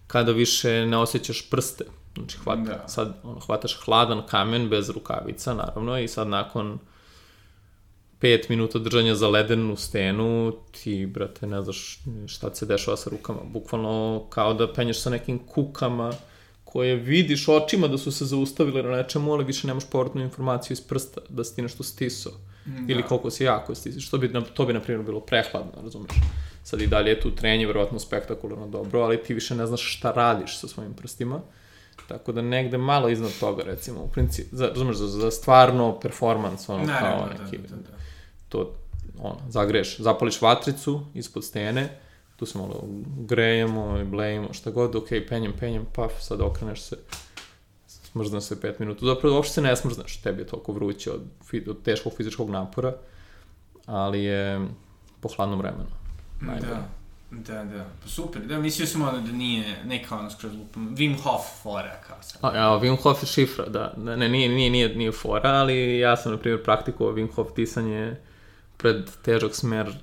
kada 0.08 0.32
više 0.32 0.86
ne 0.86 0.98
osjećaš 0.98 1.50
prste. 1.50 1.86
Znači, 2.16 2.38
hvata, 2.38 2.62
da. 2.62 2.88
sad 2.88 3.20
ono, 3.24 3.40
hvataš 3.40 3.80
hladan 3.86 4.22
kamen 4.28 4.70
bez 4.70 4.90
rukavica, 4.90 5.54
naravno, 5.54 6.00
i 6.00 6.08
sad 6.08 6.28
nakon 6.28 6.80
5 8.22 8.50
minuta 8.50 8.80
držanja 8.80 9.16
za 9.16 9.28
ledenu 9.28 9.76
stenu, 9.76 10.54
ti, 10.72 11.06
brate, 11.06 11.48
ne 11.48 11.62
znaš 11.62 12.00
šta 12.28 12.56
se 12.56 12.66
dešava 12.66 12.98
sa 12.98 13.10
rukama. 13.10 13.40
Bukvalno 13.44 14.26
kao 14.30 14.54
da 14.54 14.74
penješ 14.74 15.02
sa 15.02 15.10
nekim 15.10 15.40
kukama 15.40 16.14
koje 16.64 16.96
vidiš 16.96 17.48
očima 17.48 17.88
da 17.88 17.98
su 17.98 18.12
se 18.12 18.26
zaustavile 18.26 18.84
na 18.84 18.98
nečemu, 18.98 19.34
ali 19.34 19.44
više 19.44 19.68
nemaš 19.68 19.90
povratnu 19.90 20.22
informaciju 20.22 20.74
iz 20.74 20.82
prsta, 20.82 21.22
da 21.30 21.44
si 21.44 21.56
ti 21.56 21.62
nešto 21.62 21.84
stisao. 21.84 22.34
Da. 22.66 22.94
Ili 22.94 23.04
koliko 23.04 23.32
si 23.32 23.44
jako 23.44 23.76
stisao. 23.76 24.02
Što 24.02 24.18
bi, 24.18 24.34
to 24.54 24.66
bi, 24.66 24.74
na 24.74 24.80
primjer, 24.80 25.06
bilo 25.06 25.20
prehladno, 25.20 25.72
razumeš? 25.84 26.12
Sad 26.64 26.82
i 26.82 26.88
dalje 26.88 27.10
je 27.10 27.20
tu 27.20 27.36
trenje, 27.36 27.68
verovatno 27.68 28.00
spektakularno 28.00 28.68
dobro, 28.68 29.02
ali 29.02 29.24
ti 29.24 29.34
više 29.34 29.56
ne 29.56 29.68
znaš 29.68 29.98
šta 29.98 30.12
radiš 30.12 30.60
sa 30.60 30.68
svojim 30.68 30.94
prstima. 30.94 31.42
Tako 32.08 32.32
da 32.32 32.42
negde 32.42 32.78
malo 32.78 33.10
iznad 33.10 33.32
toga, 33.40 33.64
recimo, 33.64 34.02
u 34.02 34.08
principu, 34.08 34.56
za, 34.56 34.68
razumeš, 34.68 34.96
za, 34.96 35.08
za 35.08 35.32
stvarno 35.32 36.00
performans, 36.00 36.70
ono, 36.70 36.86
ne, 36.86 37.00
kao 37.00 37.26
ne, 37.26 37.44
neki, 37.44 37.58
da, 37.58 37.68
da, 37.68 37.76
da. 37.76 37.98
To, 38.50 38.74
ono, 39.20 39.38
zagreš, 39.50 40.00
zapališ 40.00 40.42
vatricu 40.42 41.06
ispod 41.14 41.44
stene, 41.44 42.00
tu 42.36 42.46
se 42.46 42.58
malo 42.58 42.84
grejemo 43.18 44.00
i 44.00 44.04
blejemo, 44.04 44.54
šta 44.54 44.72
god, 44.72 44.96
ok, 44.96 45.08
penjem, 45.30 45.54
penjem, 45.60 45.86
paf, 45.96 46.12
sad 46.20 46.42
okreneš 46.42 46.82
se, 46.82 46.98
smrzne 47.88 48.42
se 48.42 48.56
5 48.56 48.74
minuta. 48.80 49.06
Zapravo, 49.06 49.36
uopšte 49.36 49.54
se 49.54 49.62
ne 49.62 49.76
smrzneš, 49.76 50.18
tebi 50.22 50.42
je 50.42 50.48
toliko 50.48 50.72
vruće 50.72 51.12
od, 51.12 51.22
od 51.68 51.84
teškog 51.84 52.14
fizičkog 52.18 52.50
napora, 52.50 52.94
ali 53.86 54.24
je 54.24 54.68
po 55.20 55.30
hladnom 55.36 55.60
vremenu. 55.60 55.90
Najbolje. 56.42 56.72
Da. 56.72 56.90
Da, 57.32 57.64
da. 57.64 57.86
Pa 58.04 58.10
super. 58.10 58.42
Da, 58.42 58.60
mislio 58.60 58.88
sam 58.88 59.02
ono 59.02 59.20
da 59.20 59.32
nije 59.32 59.84
neka 59.86 60.18
ono 60.20 60.30
skroz 60.30 60.54
lupam. 60.54 60.96
Wim 60.96 61.22
Hof 61.22 61.42
fora 61.62 61.96
kao 62.08 62.18
sad. 62.22 62.40
A, 62.44 62.58
ja, 62.58 62.80
Wim 62.80 63.02
Hof 63.02 63.24
je 63.24 63.28
šifra, 63.28 63.66
da. 63.66 63.94
Ne, 63.98 64.30
nije, 64.30 64.50
nije, 64.50 64.70
nije, 64.70 64.96
nije 64.96 65.12
fora, 65.12 65.50
ali 65.50 66.00
ja 66.00 66.18
sam, 66.18 66.32
na 66.32 66.38
primjer, 66.38 66.64
praktikovao 66.64 67.16
Wim 67.16 67.34
Hof 67.36 67.48
disanje 67.56 68.16
pred 68.78 69.10
težak 69.22 69.56
smer 69.56 69.94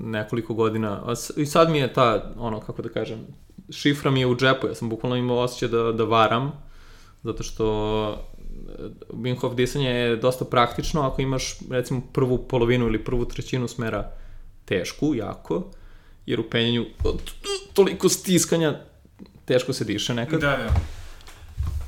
nekoliko 0.00 0.54
godina. 0.54 1.14
I 1.36 1.46
sad 1.46 1.70
mi 1.70 1.78
je 1.78 1.92
ta, 1.92 2.32
ono, 2.38 2.60
kako 2.60 2.82
da 2.82 2.88
kažem, 2.88 3.26
šifra 3.70 4.10
mi 4.10 4.20
je 4.20 4.26
u 4.26 4.36
džepu. 4.36 4.66
Ja 4.66 4.74
sam 4.74 4.88
bukvalno 4.88 5.16
imao 5.16 5.38
osjećaj 5.38 5.68
da, 5.68 5.92
da 5.92 6.04
varam, 6.04 6.52
zato 7.22 7.42
što 7.42 7.66
e, 8.10 8.82
Wim 9.12 9.40
Hof 9.40 9.54
disanje 9.54 9.90
je 9.90 10.16
dosta 10.16 10.44
praktično 10.44 11.02
ako 11.02 11.22
imaš, 11.22 11.56
recimo, 11.70 12.02
prvu 12.12 12.38
polovinu 12.48 12.86
ili 12.86 13.04
prvu 13.04 13.24
trećinu 13.24 13.68
smera 13.68 14.10
tešku, 14.64 15.14
jako, 15.14 15.62
jer 16.26 16.40
u 16.40 16.50
penjanju 16.50 16.84
toliko 17.72 18.08
stiskanja 18.08 18.80
teško 19.44 19.72
se 19.72 19.84
diše 19.84 20.14
nekad. 20.14 20.40
Da, 20.40 20.56
da. 20.56 20.74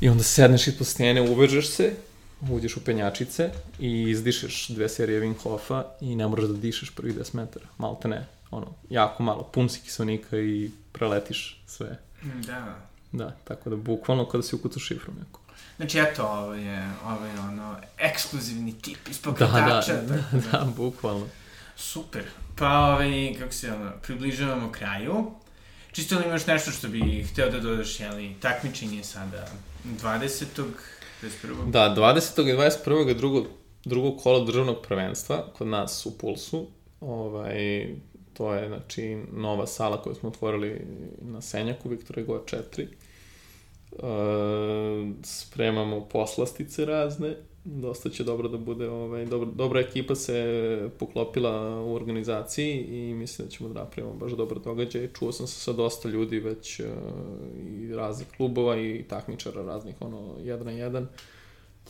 I 0.00 0.08
onda 0.08 0.22
sedneš 0.22 0.66
ispod 0.66 0.86
stene, 0.86 1.20
uvežeš 1.20 1.68
se, 1.68 1.94
uđeš 2.40 2.76
u 2.76 2.84
penjačice 2.84 3.50
i 3.78 4.02
izdišeš 4.02 4.68
dve 4.68 4.88
serije 4.88 5.20
Wim 5.20 5.42
Hofa 5.42 5.84
i 6.00 6.16
ne 6.16 6.28
moraš 6.28 6.44
da 6.44 6.56
dišeš 6.56 6.90
prvi 6.90 7.12
10 7.12 7.34
metara. 7.34 7.66
Malo 7.78 7.98
te 8.02 8.08
ne, 8.08 8.26
ono, 8.50 8.66
jako 8.90 9.22
malo, 9.22 9.42
pun 9.42 9.68
si 9.68 9.80
kiselnika 9.80 10.38
i 10.38 10.70
preletiš 10.92 11.62
sve. 11.66 11.98
Da. 12.22 12.76
Da, 13.12 13.36
tako 13.44 13.70
da 13.70 13.76
bukvalno 13.76 14.24
kada 14.24 14.42
si 14.42 14.56
ukucaš 14.56 14.82
šifru 14.82 15.12
neko. 15.18 15.40
Znači, 15.76 15.98
eto, 15.98 16.26
ovo 16.26 16.54
je, 16.54 16.90
ovo 17.04 17.26
je 17.26 17.40
ono, 17.40 17.76
ekskluzivni 17.98 18.78
tip 18.78 19.08
iz 19.10 19.18
pokretača. 19.22 19.92
Da, 19.92 20.00
da, 20.00 20.16
da, 20.32 20.38
da, 20.38 20.58
da, 20.58 20.64
bukvalno. 20.76 21.26
Super. 21.76 22.24
Pa, 22.56 22.68
ovaj, 22.68 23.36
kako 23.38 23.52
se 23.52 23.72
ono, 23.72 23.92
približavamo 24.02 24.72
kraju. 24.72 25.30
Čisto 25.92 26.18
li 26.18 26.24
imaš 26.24 26.46
nešto 26.46 26.70
što 26.70 26.88
bi 26.88 27.26
hteo 27.32 27.50
da 27.50 27.60
dodaš, 27.60 28.00
jeli, 28.00 28.34
takmičenje 28.40 29.04
sada 29.04 29.48
20. 29.84 30.44
21. 31.22 31.70
Da, 31.70 31.94
20. 31.96 32.48
i 32.48 32.52
21. 32.52 33.14
drugo, 33.14 33.44
drugo 33.84 34.16
kolo 34.16 34.44
državnog 34.44 34.76
prvenstva 34.88 35.46
kod 35.58 35.66
nas 35.66 36.06
u 36.06 36.18
Pulsu. 36.18 36.66
Ovaj, 37.00 37.88
to 38.32 38.54
je, 38.54 38.68
znači, 38.68 39.22
nova 39.32 39.66
sala 39.66 40.02
koju 40.02 40.14
smo 40.14 40.28
otvorili 40.28 40.86
na 41.20 41.40
Senjaku, 41.40 41.88
Viktora 41.88 42.22
Ego 42.22 42.44
4. 42.46 42.86
Uh, 43.92 45.14
spremamo 45.22 46.00
poslastice 46.00 46.84
razne 46.84 47.36
dosta 47.66 48.10
će 48.10 48.24
dobro 48.24 48.48
da 48.48 48.58
bude, 48.58 48.88
ovaj, 48.88 49.26
dobra, 49.26 49.50
dobra 49.54 49.80
ekipa 49.80 50.14
se 50.14 50.90
poklopila 50.98 51.80
u 51.80 51.94
organizaciji 51.94 52.76
i 52.76 53.14
mislim 53.14 53.48
da 53.48 53.52
ćemo 53.52 53.68
da 53.68 53.80
napravimo 53.80 54.14
baš 54.14 54.32
dobar 54.32 54.58
događaj. 54.58 55.08
Čuo 55.18 55.32
sam 55.32 55.46
se 55.46 55.60
sa 55.60 55.72
dosta 55.72 56.08
ljudi 56.08 56.40
već 56.40 56.80
uh, 56.80 56.86
i 57.80 57.94
raznih 57.94 58.28
klubova 58.36 58.76
i 58.76 59.04
takmičara 59.08 59.62
raznih, 59.62 59.94
ono, 60.00 60.34
jedan 60.42 60.66
na 60.66 60.72
jedan 60.72 61.08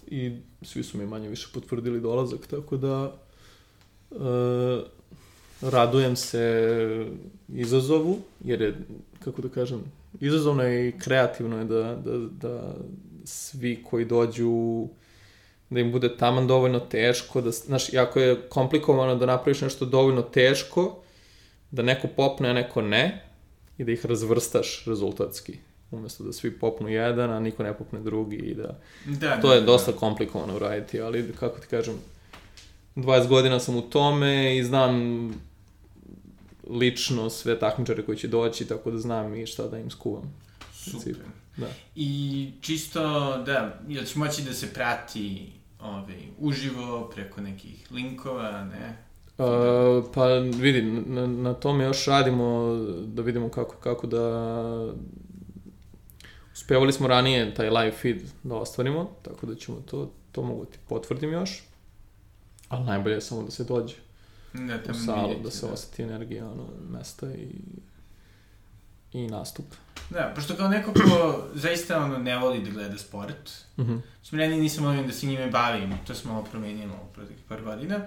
i 0.06 0.36
svi 0.62 0.82
su 0.82 0.98
mi 0.98 1.06
manje 1.06 1.28
više 1.28 1.48
potvrdili 1.54 2.00
dolazak, 2.00 2.46
tako 2.46 2.76
da 2.76 3.16
uh, 4.10 4.18
radujem 5.60 6.16
se 6.16 7.06
izazovu, 7.48 8.18
jer 8.44 8.60
je, 8.60 8.78
kako 9.24 9.42
da 9.42 9.48
kažem, 9.48 9.80
izazovno 10.20 10.62
je 10.62 10.88
i 10.88 10.98
kreativno 10.98 11.58
je 11.58 11.64
da, 11.64 11.82
da, 12.04 12.18
da 12.18 12.76
svi 13.24 13.84
koji 13.90 14.04
dođu 14.04 14.86
da 15.70 15.80
im 15.80 15.92
bude 15.92 16.16
taman 16.16 16.46
dovoljno 16.46 16.80
teško, 16.80 17.40
da, 17.40 17.50
znaš, 17.50 17.92
jako 17.92 18.20
je 18.20 18.48
komplikovano 18.48 19.14
da 19.14 19.26
napraviš 19.26 19.60
nešto 19.60 19.84
dovoljno 19.84 20.22
teško, 20.22 20.96
da 21.70 21.82
neko 21.82 22.08
popne, 22.16 22.50
a 22.50 22.52
neko 22.52 22.82
ne, 22.82 23.22
i 23.78 23.84
da 23.84 23.92
ih 23.92 24.06
razvrstaš 24.06 24.84
rezultatski 24.86 25.58
umesto 25.90 26.24
da 26.24 26.32
svi 26.32 26.58
popnu 26.58 26.88
jedan, 26.88 27.30
a 27.30 27.40
niko 27.40 27.62
ne 27.62 27.78
popne 27.78 28.00
drugi 28.00 28.36
i 28.36 28.54
da... 28.54 28.78
da 29.04 29.40
to 29.40 29.48
da, 29.48 29.54
je 29.54 29.60
da, 29.60 29.66
dosta 29.66 29.92
da. 29.92 29.98
komplikovano 29.98 30.56
uraditi, 30.56 31.00
ali 31.00 31.32
kako 31.40 31.60
ti 31.60 31.66
kažem, 31.66 31.94
20 32.96 33.28
godina 33.28 33.60
sam 33.60 33.76
u 33.76 33.82
tome 33.82 34.56
i 34.56 34.64
znam 34.64 34.94
lično 36.70 37.30
sve 37.30 37.58
takmičare 37.58 38.02
koji 38.02 38.18
će 38.18 38.28
doći, 38.28 38.68
tako 38.68 38.90
da 38.90 38.98
znam 38.98 39.34
i 39.34 39.46
šta 39.46 39.68
da 39.68 39.78
im 39.78 39.90
skuvam. 39.90 40.34
Super. 40.74 41.14
Da. 41.57 41.66
I 41.94 42.50
čisto, 42.61 43.02
da, 43.46 43.80
jel 43.88 44.04
će 44.04 44.18
moći 44.18 44.42
da 44.42 44.52
se 44.52 44.74
prati 44.74 45.52
ovaj, 45.80 46.28
uživo 46.38 47.11
preko 47.14 47.40
nekih 47.40 47.92
linkova, 47.92 48.64
ne? 48.64 48.96
Uh, 49.38 50.04
pa 50.14 50.26
vidi, 50.38 50.82
na, 50.82 51.26
na 51.26 51.54
tome 51.54 51.84
još 51.84 52.07
radimo 52.07 52.76
da 53.07 53.22
vidimo 53.22 53.48
kako, 53.48 53.76
kako 53.76 54.07
da 54.07 54.22
uspevali 56.52 56.92
smo 56.92 57.09
ranije 57.09 57.54
taj 57.54 57.70
live 57.70 57.92
feed 57.92 58.22
da 58.42 58.54
ostvarimo, 58.54 59.11
tako 59.22 59.46
da 59.46 59.54
ćemo 59.54 59.80
to, 59.80 60.11
to 60.32 60.42
mogu 60.42 60.64
ti 60.64 60.78
potvrdim 60.88 61.32
još, 61.32 61.64
ali 62.68 62.84
najbolje 62.84 63.14
je 63.14 63.20
samo 63.20 63.42
da 63.42 63.50
se 63.50 63.64
dođe 63.64 63.94
da, 64.52 64.90
u 64.90 64.94
salu, 64.94 65.34
da 65.42 65.50
se 65.50 65.66
da. 65.66 65.72
osjeti 65.72 66.02
energija 66.02 66.50
ono, 66.50 66.64
mesta 66.90 67.32
i 67.32 67.48
i 69.12 69.26
nastup. 69.26 69.66
Da, 70.11 70.32
pošto 70.34 70.54
kao 70.54 70.68
neko 70.68 70.92
ko 70.92 71.44
zaista 71.54 72.04
ono 72.04 72.18
ne 72.18 72.38
voli 72.38 72.61
da 72.61 72.70
gleda 72.70 72.98
sport, 72.98 73.50
mm 73.76 73.82
-hmm. 73.82 74.00
smreni 74.22 74.57
nisam 74.57 74.84
volim 74.84 75.07
da 75.07 75.12
se 75.12 75.26
njime 75.26 75.46
bavim, 75.46 75.98
to 76.07 76.14
smo 76.14 76.32
malo 76.32 76.44
promenilo 76.44 76.94
u 76.94 77.14
proteklih 77.14 77.44
par 77.48 77.62
godina. 77.62 78.00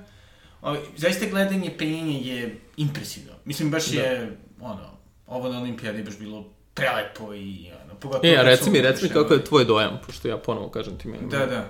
O, 0.62 0.76
zaista 0.97 1.26
gledanje 1.26 1.76
penjenja 1.78 2.34
je 2.34 2.60
impresivno. 2.78 3.34
Mislim, 3.45 3.72
baš 3.72 3.88
da. 3.88 4.02
je, 4.02 4.38
ono, 4.62 4.89
ovo 5.28 5.50
na 5.50 5.62
olimpijadi 5.62 6.04
baš 6.04 6.18
bilo 6.18 6.45
prelepo 6.74 7.34
i, 7.34 7.72
ono, 7.86 8.00
pogotovo... 8.00 8.34
E, 8.34 8.38
a 8.38 8.41
reci 8.41 8.70
mi, 8.70 8.82
reci 8.82 9.04
mi 9.04 9.10
kako 9.10 9.34
je 9.34 9.45
tvoj 9.45 9.66
dojam, 9.66 10.00
pošto 10.06 10.28
ja 10.28 10.38
ponovo 10.38 10.70
kažem 10.70 10.97
ti 10.97 11.08
meni. 11.08 11.30
Da, 11.30 11.45
da. 11.45 11.70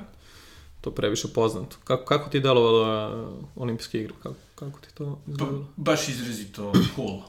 To 0.81 0.91
previše 0.91 1.27
poznato. 1.27 1.77
Kako, 1.83 2.05
kako 2.05 2.29
ti 2.29 2.37
je 2.37 2.41
delovalo 2.41 3.43
olimpijske 3.55 3.99
igre? 3.99 4.13
Kako, 4.23 4.35
kako 4.55 4.79
ti 4.79 4.87
to 4.93 5.19
izgledalo? 5.27 5.59
Ba, 5.59 5.65
baš 5.91 6.07
izrazito 6.09 6.73
cool 6.95 7.21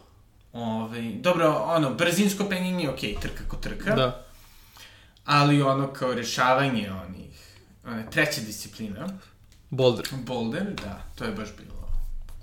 Ove, 0.53 1.13
dobro, 1.13 1.65
ono, 1.67 1.95
brzinsko 1.95 2.45
penjanje 2.49 2.85
je 2.85 2.91
okej, 2.91 3.17
trka 3.21 3.45
ko 3.49 3.57
trka. 3.57 3.95
Da. 3.95 4.27
Ali 5.25 5.63
ono 5.63 5.93
kao 5.93 6.15
rešavanje 6.15 6.91
onih, 7.07 7.57
one, 7.87 8.11
treća 8.11 8.41
disciplina, 8.41 9.09
Boulder. 9.71 10.07
boulder, 10.13 10.75
da, 10.85 11.03
to 11.15 11.25
je 11.25 11.33
baš 11.33 11.49
bilo 11.57 11.81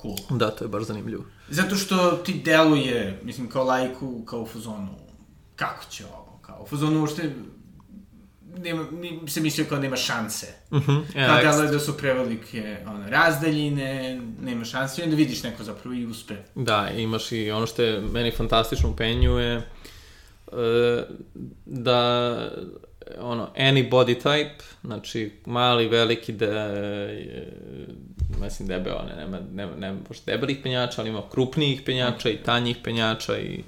cool. 0.01 0.38
Da, 0.39 0.51
to 0.51 0.66
je 0.66 0.68
baš 0.68 0.84
zanimljivo. 0.84 1.24
Zato 1.49 1.76
što 1.76 2.12
ti 2.12 2.41
deluje, 2.45 3.20
mislim, 3.24 3.49
kao 3.49 3.64
lajku, 3.64 4.26
kao 4.26 4.41
u 4.41 4.45
fazonu, 4.45 4.95
kako 5.55 5.86
će 5.89 6.05
ovo, 6.05 6.39
kao 6.41 6.62
u 6.64 6.68
fazonu 6.68 6.99
uopšte, 6.99 7.36
nema, 8.58 8.86
ni, 8.91 9.20
se 9.28 9.41
mislio 9.41 9.66
kao 9.70 9.80
nema 9.80 9.95
šanse. 9.95 10.47
Uh 10.72 10.88
-huh. 10.88 11.41
deluje 11.41 11.72
da 11.72 11.80
su 11.80 11.97
prevelike 11.97 12.78
ono, 12.88 13.10
razdaljine, 13.10 14.22
nema 14.41 14.66
šanse 14.66 15.01
i 15.01 15.03
onda 15.03 15.16
vidiš 15.16 15.43
neko 15.43 15.64
zapravo 15.64 15.95
i 15.95 16.05
uspe. 16.05 16.36
Da, 16.55 16.89
imaš 16.97 17.32
i 17.32 17.51
ono 17.51 17.68
što 17.68 17.84
je 17.84 18.01
meni 18.01 18.32
fantastično 18.32 18.89
u 18.89 18.95
penju 18.95 19.32
je 19.32 19.55
e, 19.55 19.62
da 21.66 22.34
ono, 23.20 23.49
any 23.58 23.89
body 23.89 24.22
type, 24.24 24.64
znači 24.84 25.32
mali, 25.45 25.88
veliki, 25.88 26.34
de, 26.34 26.45
je, 26.45 27.53
mislim 28.41 28.68
debeo, 28.68 29.03
ne, 29.03 29.16
nema, 29.16 29.39
nema, 29.53 29.76
nema 29.76 29.99
baš 30.10 30.22
debelih 30.26 30.58
penjača, 30.64 31.01
ali 31.01 31.10
ima 31.10 31.22
krupnijih 31.32 31.82
penjača 31.86 32.30
i 32.30 32.38
tanjih 32.38 32.78
penjača 32.84 33.38
i 33.38 33.64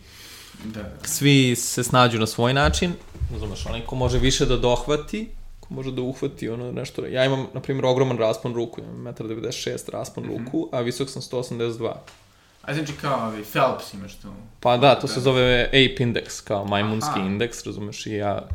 Da, 0.66 0.82
da. 0.82 1.08
svi 1.08 1.56
se 1.56 1.84
snađu 1.84 2.20
na 2.20 2.28
svoj 2.28 2.54
način, 2.54 2.94
razumeš, 3.32 3.66
onaj 3.66 3.82
ko 3.82 3.96
može 3.96 4.20
više 4.20 4.46
da 4.46 4.58
dohvati, 4.58 5.30
ko 5.60 5.74
može 5.74 5.92
da 5.92 6.02
uhvati 6.02 6.50
ono 6.50 6.72
nešto, 6.72 7.06
ja 7.06 7.26
imam, 7.26 7.48
na 7.54 7.60
primjer, 7.60 7.86
ogroman 7.86 8.18
raspon 8.18 8.54
ruku, 8.54 8.82
imam 8.82 9.14
1,96 9.14 9.92
raspon 9.92 10.24
ruku, 10.26 10.70
a 10.72 10.82
visok 10.82 11.10
sam 11.10 11.22
182. 11.22 11.94
A 12.62 12.74
znači 12.74 12.94
kao 13.02 13.28
ovi 13.28 13.44
Phelps 13.44 13.94
imaš 13.94 14.16
tu. 14.16 14.28
Pa 14.60 14.78
da, 14.78 15.00
to 15.00 15.08
se 15.08 15.20
zove 15.20 15.64
ape 15.68 16.04
index, 16.04 16.44
kao 16.44 16.66
majmunski 16.66 17.20
Aha. 17.20 17.26
indeks, 17.26 17.66
razumeš, 17.66 18.06
i 18.06 18.12
ja 18.12 18.48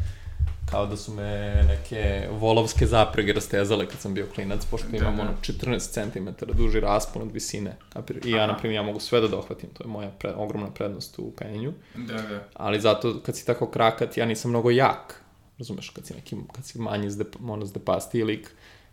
kao 0.74 0.86
da 0.86 0.96
su 0.96 1.14
me 1.14 1.62
neke 1.68 2.28
volovske 2.30 2.86
zaprege 2.86 3.32
rastezale 3.32 3.86
kad 3.86 4.00
sam 4.00 4.14
bio 4.14 4.26
klinac, 4.34 4.64
pošto 4.70 4.88
Da, 4.88 4.96
imam 4.96 5.16
da. 5.16 5.22
ono 5.22 5.32
14 5.42 6.12
cm 6.12 6.52
duži 6.52 6.80
raspon 6.80 7.22
od 7.22 7.32
visine. 7.32 7.76
I 8.24 8.30
ja, 8.30 8.46
na 8.46 8.56
primjer, 8.56 8.74
ja 8.74 8.82
mogu 8.82 9.00
sve 9.00 9.20
da 9.20 9.28
dohvatim, 9.28 9.70
to 9.70 9.84
je 9.84 9.88
moja 9.88 10.10
pre, 10.10 10.32
ogromna 10.36 10.70
prednost 10.70 11.18
u 11.18 11.30
penju. 11.30 11.72
Da, 11.94 12.14
da. 12.14 12.44
Ali 12.54 12.80
zato, 12.80 13.20
kad 13.26 13.36
si 13.36 13.46
tako 13.46 13.66
krakat, 13.70 14.16
ja 14.16 14.26
nisam 14.26 14.50
mnogo 14.50 14.70
jak. 14.70 15.20
Razumeš, 15.58 15.90
kad 15.90 16.06
si, 16.06 16.14
neki, 16.14 16.36
kad 16.52 16.66
si 16.66 16.78
manji 16.78 17.10
zdep, 17.10 17.36
ono, 17.48 17.66
zdepasti 17.66 18.24
lik, 18.24 18.50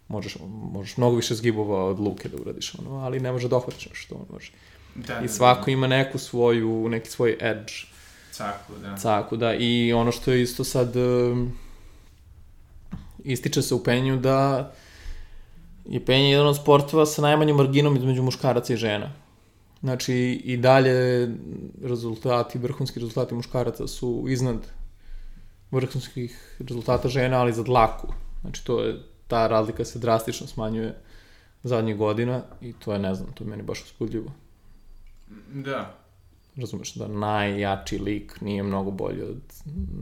možeš, 0.08 0.38
možeš 0.48 0.98
mnogo 0.98 1.16
više 1.16 1.36
zgibova 1.36 1.86
od 1.86 2.00
luke 2.00 2.30
da 2.30 2.38
uradiš, 2.42 2.76
ono, 2.80 3.00
ali 3.00 3.20
ne 3.20 3.32
može 3.32 3.48
da 3.48 3.56
dohvatiš 3.56 3.90
što 3.94 4.16
on 4.16 4.26
može. 4.30 4.52
Da, 4.96 5.20
I 5.20 5.22
da, 5.22 5.28
svako 5.28 5.70
ima 5.70 5.88
neku 5.88 6.18
svoju, 6.18 6.90
neki 6.90 7.10
svoj 7.10 7.38
edge 7.42 7.74
Caku, 8.32 8.74
da. 8.82 8.98
caku, 8.98 9.38
da. 9.38 9.54
I 9.54 9.94
ono 9.94 10.12
što 10.12 10.32
je 10.32 10.42
isto 10.42 10.64
sad 10.64 10.96
um, 10.96 11.52
ističe 13.24 13.62
se 13.62 13.76
u 13.76 13.84
penju 13.84 14.18
da 14.18 14.72
je 15.86 16.06
penje 16.06 16.32
jedan 16.32 16.48
od 16.48 16.58
sportova 16.58 17.06
sa 17.06 17.22
najmanjom 17.22 17.58
marginom 17.58 17.98
između 17.98 18.24
muškaraca 18.24 18.74
i 18.74 18.78
žena. 18.78 19.12
Znači, 19.82 20.14
i 20.44 20.58
dalje 20.58 21.30
rezultati, 21.84 22.60
vrhunski 22.60 23.00
rezultati 23.00 23.36
muškaraca 23.36 23.88
su 23.88 24.26
iznad 24.30 24.68
vrhunskih 25.72 26.58
rezultata 26.60 27.10
žena, 27.10 27.40
ali 27.40 27.54
za 27.54 27.64
dlaku. 27.64 28.14
Znači, 28.42 28.66
to 28.66 28.82
je, 28.82 29.00
ta 29.28 29.48
razlika 29.48 29.86
se 29.86 30.00
drastično 30.00 30.48
smanjuje 30.48 30.96
zadnjih 31.64 31.98
godina 31.98 32.42
i 32.62 32.74
to 32.74 32.94
je, 32.94 33.00
ne 33.00 33.16
znam, 33.16 33.34
to 33.34 33.44
je 33.44 33.50
meni 33.50 33.64
baš 33.64 33.84
uspudljivo. 33.84 34.32
Da. 35.54 36.01
Razumeš 36.56 36.94
da 36.94 37.08
najjači 37.08 38.00
lik 38.00 38.42
nije 38.42 38.64
mnogo 38.64 38.92
bolji 38.92 39.22
od 39.22 39.42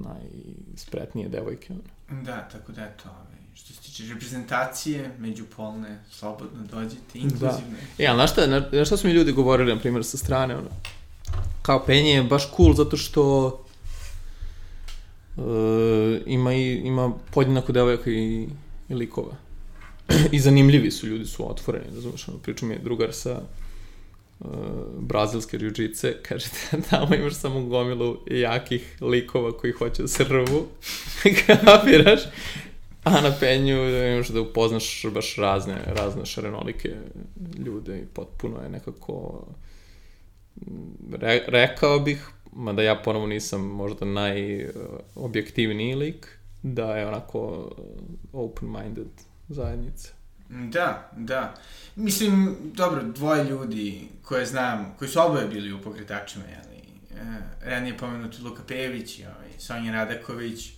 najspretnije 0.05 1.29
devojke. 1.29 1.73
Da, 2.09 2.49
tako 2.51 2.71
da 2.71 2.83
eto, 2.83 3.09
ovaj, 3.09 3.39
što 3.53 3.73
se 3.73 3.81
tiče 3.81 4.13
reprezentacije, 4.13 5.11
međupolne, 5.17 5.99
slobodno 6.11 6.63
dođite, 6.71 7.19
inkluzivne. 7.19 7.79
E, 7.97 8.07
ali 8.07 8.17
znaš 8.17 8.31
šta, 8.31 8.47
na, 8.47 8.85
šta 8.85 8.97
su 8.97 9.07
mi 9.07 9.13
ljudi 9.13 9.31
govorili, 9.31 9.73
na 9.73 9.79
primjer, 9.79 10.05
sa 10.05 10.17
strane, 10.17 10.57
ono, 10.57 10.69
kao 11.61 11.85
penje 11.85 12.11
je 12.11 12.23
baš 12.23 12.51
cool 12.55 12.73
zato 12.73 12.97
što 12.97 13.45
uh, 15.37 15.43
ima, 16.25 16.53
i, 16.53 16.73
ima 16.73 17.13
podjednako 17.31 17.71
devojaka 17.71 18.11
i, 18.11 18.47
i 18.89 18.95
likova. 18.95 19.35
I 20.31 20.39
zanimljivi 20.39 20.91
su, 20.91 21.07
ljudi 21.07 21.25
su 21.25 21.51
otvoreni, 21.51 21.95
razumeš, 21.95 22.27
ono, 22.27 22.37
priča 22.37 22.65
mi 22.65 22.73
je 22.73 22.79
drugar 22.79 23.13
sa 23.13 23.41
brazilske 24.99 25.57
jiu-jitse, 25.57 26.13
kaže 26.27 26.47
da 26.71 26.81
tamo 26.81 27.15
imaš 27.15 27.33
samo 27.33 27.61
gomilu 27.61 28.17
jakih 28.27 28.97
likova 29.01 29.57
koji 29.57 29.73
hoće 29.73 30.01
da 30.01 30.07
se 30.07 30.23
rvu, 30.23 30.67
kapiraš, 31.65 32.21
a 33.03 33.21
na 33.21 33.35
penju 33.39 33.89
imaš 34.13 34.27
da 34.27 34.41
upoznaš 34.41 35.05
baš 35.13 35.35
razne, 35.35 35.75
razne 35.85 36.25
šarenolike 36.25 36.95
ljude 37.65 37.99
i 37.99 38.05
potpuno 38.13 38.61
je 38.61 38.69
nekako 38.69 39.45
re, 41.11 41.43
rekao 41.47 41.99
bih, 41.99 42.29
mada 42.53 42.81
ja 42.81 42.95
ponovo 42.95 43.27
nisam 43.27 43.61
možda 43.61 44.05
najobjektivniji 44.05 45.95
lik, 45.95 46.27
da 46.63 46.97
je 46.97 47.07
onako 47.07 47.39
uh, 47.47 47.71
open-minded 48.33 49.07
zajednica. 49.49 50.18
Da, 50.49 51.11
da. 51.15 51.53
Mislim, 51.95 52.57
dobro, 52.73 53.03
dvoje 53.03 53.43
ljudi 53.43 54.07
koje 54.21 54.45
znam, 54.45 54.95
koji 54.99 55.09
su 55.09 55.19
oboje 55.19 55.47
bili 55.47 55.73
u 55.73 55.81
pokretačima, 55.81 56.45
jeli, 56.45 56.83
e, 57.11 57.69
ranije 57.69 57.97
pomenuti 57.97 58.41
Luka 58.41 58.63
Pejević 58.67 59.19
i 59.19 59.25
ovaj, 59.25 59.49
Sonja 59.59 59.93
Radaković, 59.93 60.71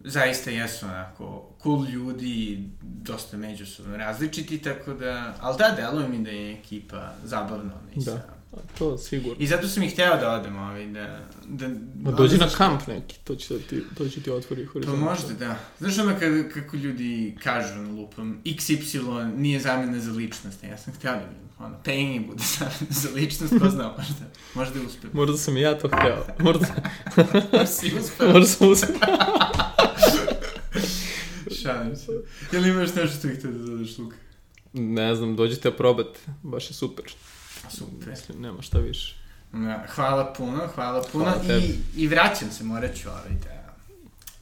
zaista 0.00 0.50
jesu 0.50 0.86
onako 0.86 1.48
cool 1.62 1.86
ljudi, 1.86 2.68
dosta 2.82 3.36
međusobno 3.36 3.96
različiti, 3.96 4.58
tako 4.58 4.92
da, 4.94 5.34
ali 5.40 5.58
da, 5.58 5.74
deluje 5.76 6.08
mi 6.08 6.24
da 6.24 6.30
je 6.30 6.52
ekipa 6.52 7.12
zabavna. 7.24 7.72
ona 7.74 7.92
i 7.94 8.04
Da. 8.04 8.41
To 8.78 8.98
sigurno. 8.98 9.36
I 9.38 9.46
zato 9.46 9.68
sam 9.68 9.82
i 9.82 9.88
hteo 9.88 10.16
da 10.16 10.30
odem, 10.30 10.56
ovaj, 10.58 10.86
da... 10.86 11.20
da 11.48 11.68
Ma 11.96 12.10
dođi 12.12 12.36
na 12.36 12.48
kamp 12.48 12.86
neki, 12.86 13.18
to 13.24 13.34
će, 13.34 13.54
da 13.54 13.60
ti, 13.60 13.82
to 13.98 14.08
će 14.08 14.20
ti 14.22 14.30
otvori 14.30 14.66
Pa 14.66 14.72
horizont. 14.72 14.98
možda, 15.00 15.34
da. 15.34 15.58
Znaš 15.78 15.98
ono 15.98 16.18
kada, 16.20 16.48
kako 16.48 16.76
ljudi 16.76 17.36
kažu 17.42 17.74
na 17.74 17.90
lupom, 17.90 18.38
XY 18.44 19.00
nije 19.36 19.60
zamena 19.60 19.98
za 20.00 20.12
ličnost, 20.12 20.64
ja 20.64 20.78
sam 20.78 20.94
htio 20.94 21.10
da 21.10 21.16
mi, 21.18 21.64
ono, 21.66 21.76
penje 21.84 22.20
bude 22.20 22.42
zamena 22.58 22.86
za 22.90 23.08
ličnost, 23.14 23.54
ko 23.60 23.70
zna, 23.70 23.94
možda, 23.98 24.24
možda 24.54 24.78
je 24.78 24.86
uspeo. 24.86 25.10
Možda 25.12 25.36
sam 25.36 25.56
i 25.56 25.60
ja 25.60 25.78
to 25.78 25.88
hteo. 25.88 26.26
Možda, 26.38 26.66
Možda 27.16 27.66
si 27.66 27.92
uspeo. 28.00 28.32
možda 28.32 28.46
sam 28.46 28.68
uspio. 28.70 28.94
Šalim 31.62 31.96
se. 31.96 32.12
Jel 32.52 32.66
imaš 32.66 32.94
nešto 32.94 33.18
što 33.18 33.28
htio 33.28 33.50
da 33.50 33.58
dodaš, 33.58 33.98
Luka? 33.98 34.16
Ne 34.72 35.14
znam, 35.14 35.36
dođite 35.36 35.70
probati, 35.70 36.18
baš 36.42 36.70
je 36.70 36.74
super. 36.74 37.04
Super. 37.72 38.08
Mislim, 38.08 38.42
nema 38.42 38.62
šta 38.62 38.78
više. 38.78 39.14
Ja, 39.54 39.86
hvala 39.88 40.32
puno, 40.32 40.68
hvala 40.74 41.04
puno 41.12 41.24
Hvala 41.24 41.58
i, 41.58 41.74
i 41.96 42.06
vraćam 42.06 42.50
se, 42.50 42.64
morat 42.64 42.94
ću 42.94 43.08
ovaj 43.08 43.30
da... 43.44 43.62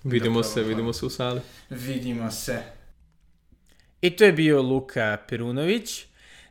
Vidimo 0.04 0.40
Da, 0.40 0.48
se, 0.48 0.62
vidimo 0.62 0.92
se 0.92 1.06
u 1.06 1.10
sali. 1.10 1.40
Vidimo 1.70 2.30
se. 2.30 2.62
I 4.02 4.10
to 4.10 4.24
je 4.24 4.32
bio 4.32 4.62
Luka 4.62 5.18
Perunović. 5.28 6.04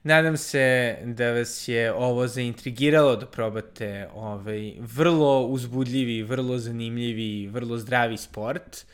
Nadam 0.03 0.37
se 0.37 0.97
da 1.03 1.31
vas 1.31 1.67
je 1.67 1.93
ovo 1.93 2.27
zaintrigiralo 2.27 3.15
da 3.15 3.25
probate 3.25 4.09
ovaj 4.13 4.73
vrlo 4.79 5.41
uzbudljivi, 5.41 6.23
vrlo 6.23 6.57
zanimljivi, 6.57 7.47
vrlo 7.47 7.77
zdravi 7.77 8.17
sport. 8.17 8.85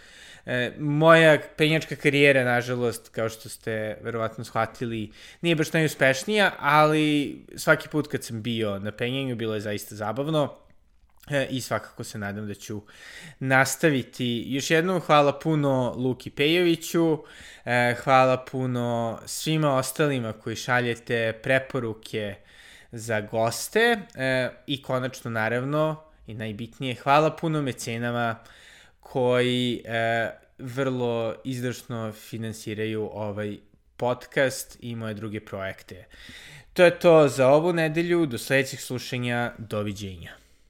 E, 0.45 0.71
moja 0.79 1.37
penjačka 1.57 1.95
karijera, 1.95 2.43
nažalost, 2.43 3.09
kao 3.09 3.29
što 3.29 3.49
ste 3.49 3.97
verovatno 4.01 4.43
shvatili, 4.43 5.11
nije 5.41 5.55
baš 5.55 5.73
najuspešnija, 5.73 6.51
ali 6.59 7.35
svaki 7.55 7.89
put 7.89 8.07
kad 8.07 8.23
sam 8.23 8.41
bio 8.41 8.79
na 8.79 8.91
penjanju 8.91 9.35
bilo 9.35 9.53
je 9.53 9.61
zaista 9.61 9.95
zabavno. 9.95 10.65
E, 11.29 11.47
i 11.49 11.61
svakako 11.61 12.03
se 12.03 12.17
nadam 12.17 12.47
da 12.47 12.53
ću 12.53 12.81
nastaviti. 13.39 14.43
Još 14.47 14.71
jednom 14.71 15.01
hvala 15.01 15.39
puno 15.39 15.93
Luki 15.97 16.29
Pejoviću, 16.29 17.17
e, 17.65 17.95
hvala 18.03 18.45
puno 18.51 19.19
svima 19.25 19.75
ostalima 19.75 20.33
koji 20.33 20.55
šaljete 20.55 21.39
preporuke 21.43 22.35
za 22.91 23.21
goste 23.21 23.97
e, 24.15 24.49
i 24.67 24.81
konačno 24.81 25.31
naravno 25.31 26.03
i 26.27 26.33
najbitnije 26.33 26.95
hvala 26.95 27.35
puno 27.35 27.61
mecenama 27.61 28.35
koji 29.05 29.81
e, 29.85 30.31
vrlo 30.59 31.35
izdašno 31.43 32.11
finansiraju 32.11 33.09
ovaj 33.13 33.57
podcast 33.97 34.77
i 34.79 34.95
moje 34.95 35.13
druge 35.13 35.39
projekte. 35.39 36.05
To 36.73 36.83
je 36.83 36.99
to 36.99 37.27
za 37.27 37.47
ovu 37.47 37.73
nedelju, 37.73 38.25
do 38.25 38.37
sledećeg 38.37 38.79
slušanja, 38.79 39.53
doviđenja. 39.57 40.44